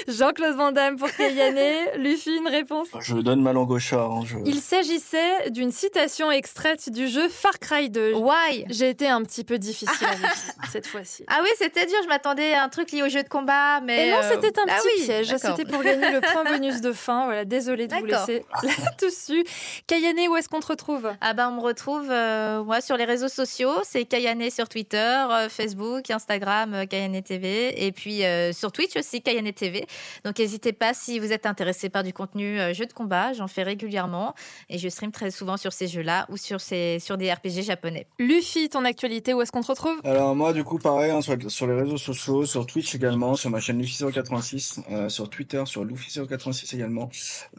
Jean-Claude 0.08 0.55
Van 0.55 0.72
Damme 0.72 0.95
pour 0.95 1.12
Kayane. 1.12 1.58
Luffy, 1.97 2.38
une 2.38 2.47
réponse 2.47 2.88
Je 3.01 3.16
donne 3.18 3.41
ma 3.41 3.51
langue 3.51 3.72
au 3.72 3.80
chat. 3.80 4.05
Hein, 4.05 4.22
Il 4.45 4.62
s'agissait 4.62 5.49
d'une 5.49 5.72
citation 5.72 6.32
extraite 6.32 6.89
du 6.89 7.10
jeu 7.10 7.28
Far 7.28 7.60
Cry 7.60 7.89
2. 7.89 8.14
Why? 8.14 8.66
J'ai 8.70 8.89
été 8.89 9.08
un 9.10 9.22
petit 9.24 9.43
peu 9.43 9.60
difficile 9.60 10.08
avec 10.08 10.32
cette 10.72 10.88
fois-ci. 10.88 11.26
Ah 11.28 11.39
oui, 11.43 11.49
c'était 11.58 11.86
dur. 11.86 11.97
Je 12.03 12.08
m'attendais 12.08 12.53
à 12.53 12.64
un 12.64 12.70
truc 12.70 12.91
lié 12.91 13.03
au 13.03 13.10
jeu 13.10 13.22
de 13.22 13.28
combat, 13.28 13.82
mais. 13.82 14.08
Et 14.08 14.12
non, 14.12 14.20
c'était 14.22 14.58
un 14.60 14.64
euh, 14.64 14.70
ah 14.70 14.80
petit 14.82 15.03
piège. 15.03 15.36
C'était 15.38 15.66
pour 15.66 15.84
gagner 15.84 16.12
le 16.12 16.22
point 16.22 16.45
bonus 16.45 16.80
de 16.80 16.93
fin. 16.93 17.26
Voilà, 17.26 17.43
désolée 17.43 17.88
de 17.88 17.95
vous 17.95 18.05
laisser 18.05 18.45
là-dessus. 18.64 19.43
Kayane, 19.88 20.30
où 20.30 20.38
est-ce 20.38 20.47
qu'on 20.47 20.62
te 20.62 20.68
retrouve? 20.68 21.12
Ah 21.20 21.34
ben, 21.34 21.49
on 21.49 21.55
me 21.58 21.62
retrouve 21.62 22.08
euh, 22.10 22.64
moi 22.64 22.80
sur 22.80 22.95
les 22.95 23.05
réseaux 23.05 23.28
sociaux. 23.28 23.74
C'est 23.84 24.05
Kayane 24.05 24.49
sur 24.51 24.70
Twitter, 24.70 24.97
euh, 25.30 25.49
Facebook, 25.49 26.10
Instagram, 26.10 26.88
Kayane 26.88 27.22
TV, 27.22 27.86
et 27.86 27.91
puis 27.91 28.22
sur 28.53 28.72
Twitch 28.72 28.95
aussi, 28.95 29.22
Kayane 29.22 29.51
TV. 29.51 29.86
Donc 30.24 30.39
n'hésitez 30.39 30.74
pas 30.74 30.93
si 30.93 31.20
vous 31.20 31.32
êtes 31.32 31.45
intéressé 31.45 31.89
par 31.89 32.04
du 32.04 32.14
contenu 32.14 32.60
euh, 32.60 32.74
jeu 32.74 32.86
de 32.86 32.93
combat, 32.93 33.34
j'en 33.34 33.48
fais 33.48 33.64
régulièrement 33.64 34.34
et 34.70 34.78
je 34.78 34.89
stream 34.89 35.12
très 35.12 35.32
souvent 35.32 35.58
sur 35.58 35.74
ces 35.74 35.88
jeux-là 35.88 36.26
ou 36.30 36.38
sur, 36.38 36.62
ces, 36.62 37.00
sur 37.00 37.18
des 37.18 37.32
RPG 37.32 37.64
japonais. 37.64 38.08
Luffy, 38.20 38.70
ton 38.70 38.86
actualité, 38.86 39.34
où 39.34 39.41
est-ce 39.41 39.52
qu'on 39.52 39.62
te 39.62 39.68
retrouve? 39.68 40.00
Alors 40.04 40.36
moi 40.36 40.54
du 40.54 40.64
coup 40.64 40.78
pareil, 40.78 41.12
hein, 41.12 41.22
sur, 41.22 41.68
les 41.68 41.74
réseaux 41.74 41.98
sociaux, 41.98 42.45
sur 42.45 42.66
Twitch 42.66 42.93
également, 42.95 43.36
sur 43.36 43.50
ma 43.50 43.60
chaîne 43.60 43.82
Luffy086, 43.82 44.80
euh, 44.91 45.10
sur 45.10 45.30
Twitter, 45.30 45.64
sur 45.66 45.86
Luffy086 45.86 46.76
également. 46.76 47.10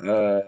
Euh, 0.03 0.41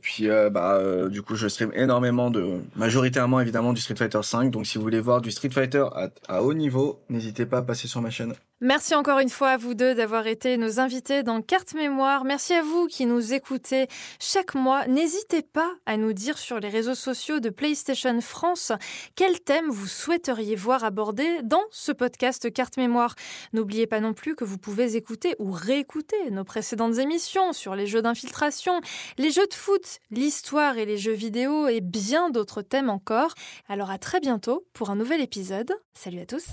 puis 0.00 0.28
bah 0.50 0.80
du 1.08 1.22
coup 1.22 1.36
je 1.36 1.48
stream 1.48 1.72
énormément 1.74 2.30
de, 2.30 2.60
majoritairement 2.76 3.40
évidemment 3.40 3.72
du 3.72 3.80
Street 3.80 3.96
Fighter 3.96 4.22
5, 4.22 4.50
donc 4.50 4.66
si 4.66 4.78
vous 4.78 4.84
voulez 4.84 5.00
voir 5.00 5.20
du 5.20 5.30
Street 5.30 5.50
Fighter 5.50 5.84
à 6.28 6.42
haut 6.42 6.54
niveau, 6.54 7.00
n'hésitez 7.08 7.46
pas 7.46 7.58
à 7.58 7.62
passer 7.62 7.88
sur 7.88 8.00
ma 8.00 8.10
chaîne. 8.10 8.34
Merci 8.62 8.94
encore 8.94 9.20
une 9.20 9.30
fois 9.30 9.50
à 9.50 9.56
vous 9.56 9.72
deux 9.72 9.94
d'avoir 9.94 10.26
été 10.26 10.58
nos 10.58 10.80
invités 10.80 11.19
dans 11.22 11.42
Carte 11.42 11.74
Mémoire. 11.74 12.24
Merci 12.24 12.54
à 12.54 12.62
vous 12.62 12.86
qui 12.86 13.06
nous 13.06 13.32
écoutez 13.32 13.88
chaque 14.18 14.54
mois. 14.54 14.86
N'hésitez 14.86 15.42
pas 15.42 15.70
à 15.86 15.96
nous 15.96 16.12
dire 16.12 16.38
sur 16.38 16.60
les 16.60 16.68
réseaux 16.68 16.94
sociaux 16.94 17.40
de 17.40 17.50
PlayStation 17.50 18.20
France 18.20 18.72
quel 19.16 19.40
thème 19.40 19.68
vous 19.68 19.86
souhaiteriez 19.86 20.56
voir 20.56 20.84
abordé 20.84 21.40
dans 21.42 21.62
ce 21.70 21.92
podcast 21.92 22.52
Carte 22.52 22.76
Mémoire. 22.76 23.14
N'oubliez 23.52 23.86
pas 23.86 24.00
non 24.00 24.14
plus 24.14 24.34
que 24.34 24.44
vous 24.44 24.58
pouvez 24.58 24.96
écouter 24.96 25.34
ou 25.38 25.50
réécouter 25.50 26.30
nos 26.30 26.44
précédentes 26.44 26.98
émissions 26.98 27.52
sur 27.52 27.74
les 27.74 27.86
jeux 27.86 28.02
d'infiltration, 28.02 28.80
les 29.18 29.30
jeux 29.30 29.46
de 29.46 29.54
foot, 29.54 29.98
l'histoire 30.10 30.78
et 30.78 30.86
les 30.86 30.98
jeux 30.98 31.12
vidéo 31.12 31.68
et 31.68 31.80
bien 31.80 32.30
d'autres 32.30 32.62
thèmes 32.62 32.90
encore. 32.90 33.34
Alors 33.68 33.90
à 33.90 33.98
très 33.98 34.20
bientôt 34.20 34.66
pour 34.72 34.90
un 34.90 34.96
nouvel 34.96 35.20
épisode. 35.20 35.72
Salut 35.94 36.20
à 36.20 36.26
tous. 36.26 36.46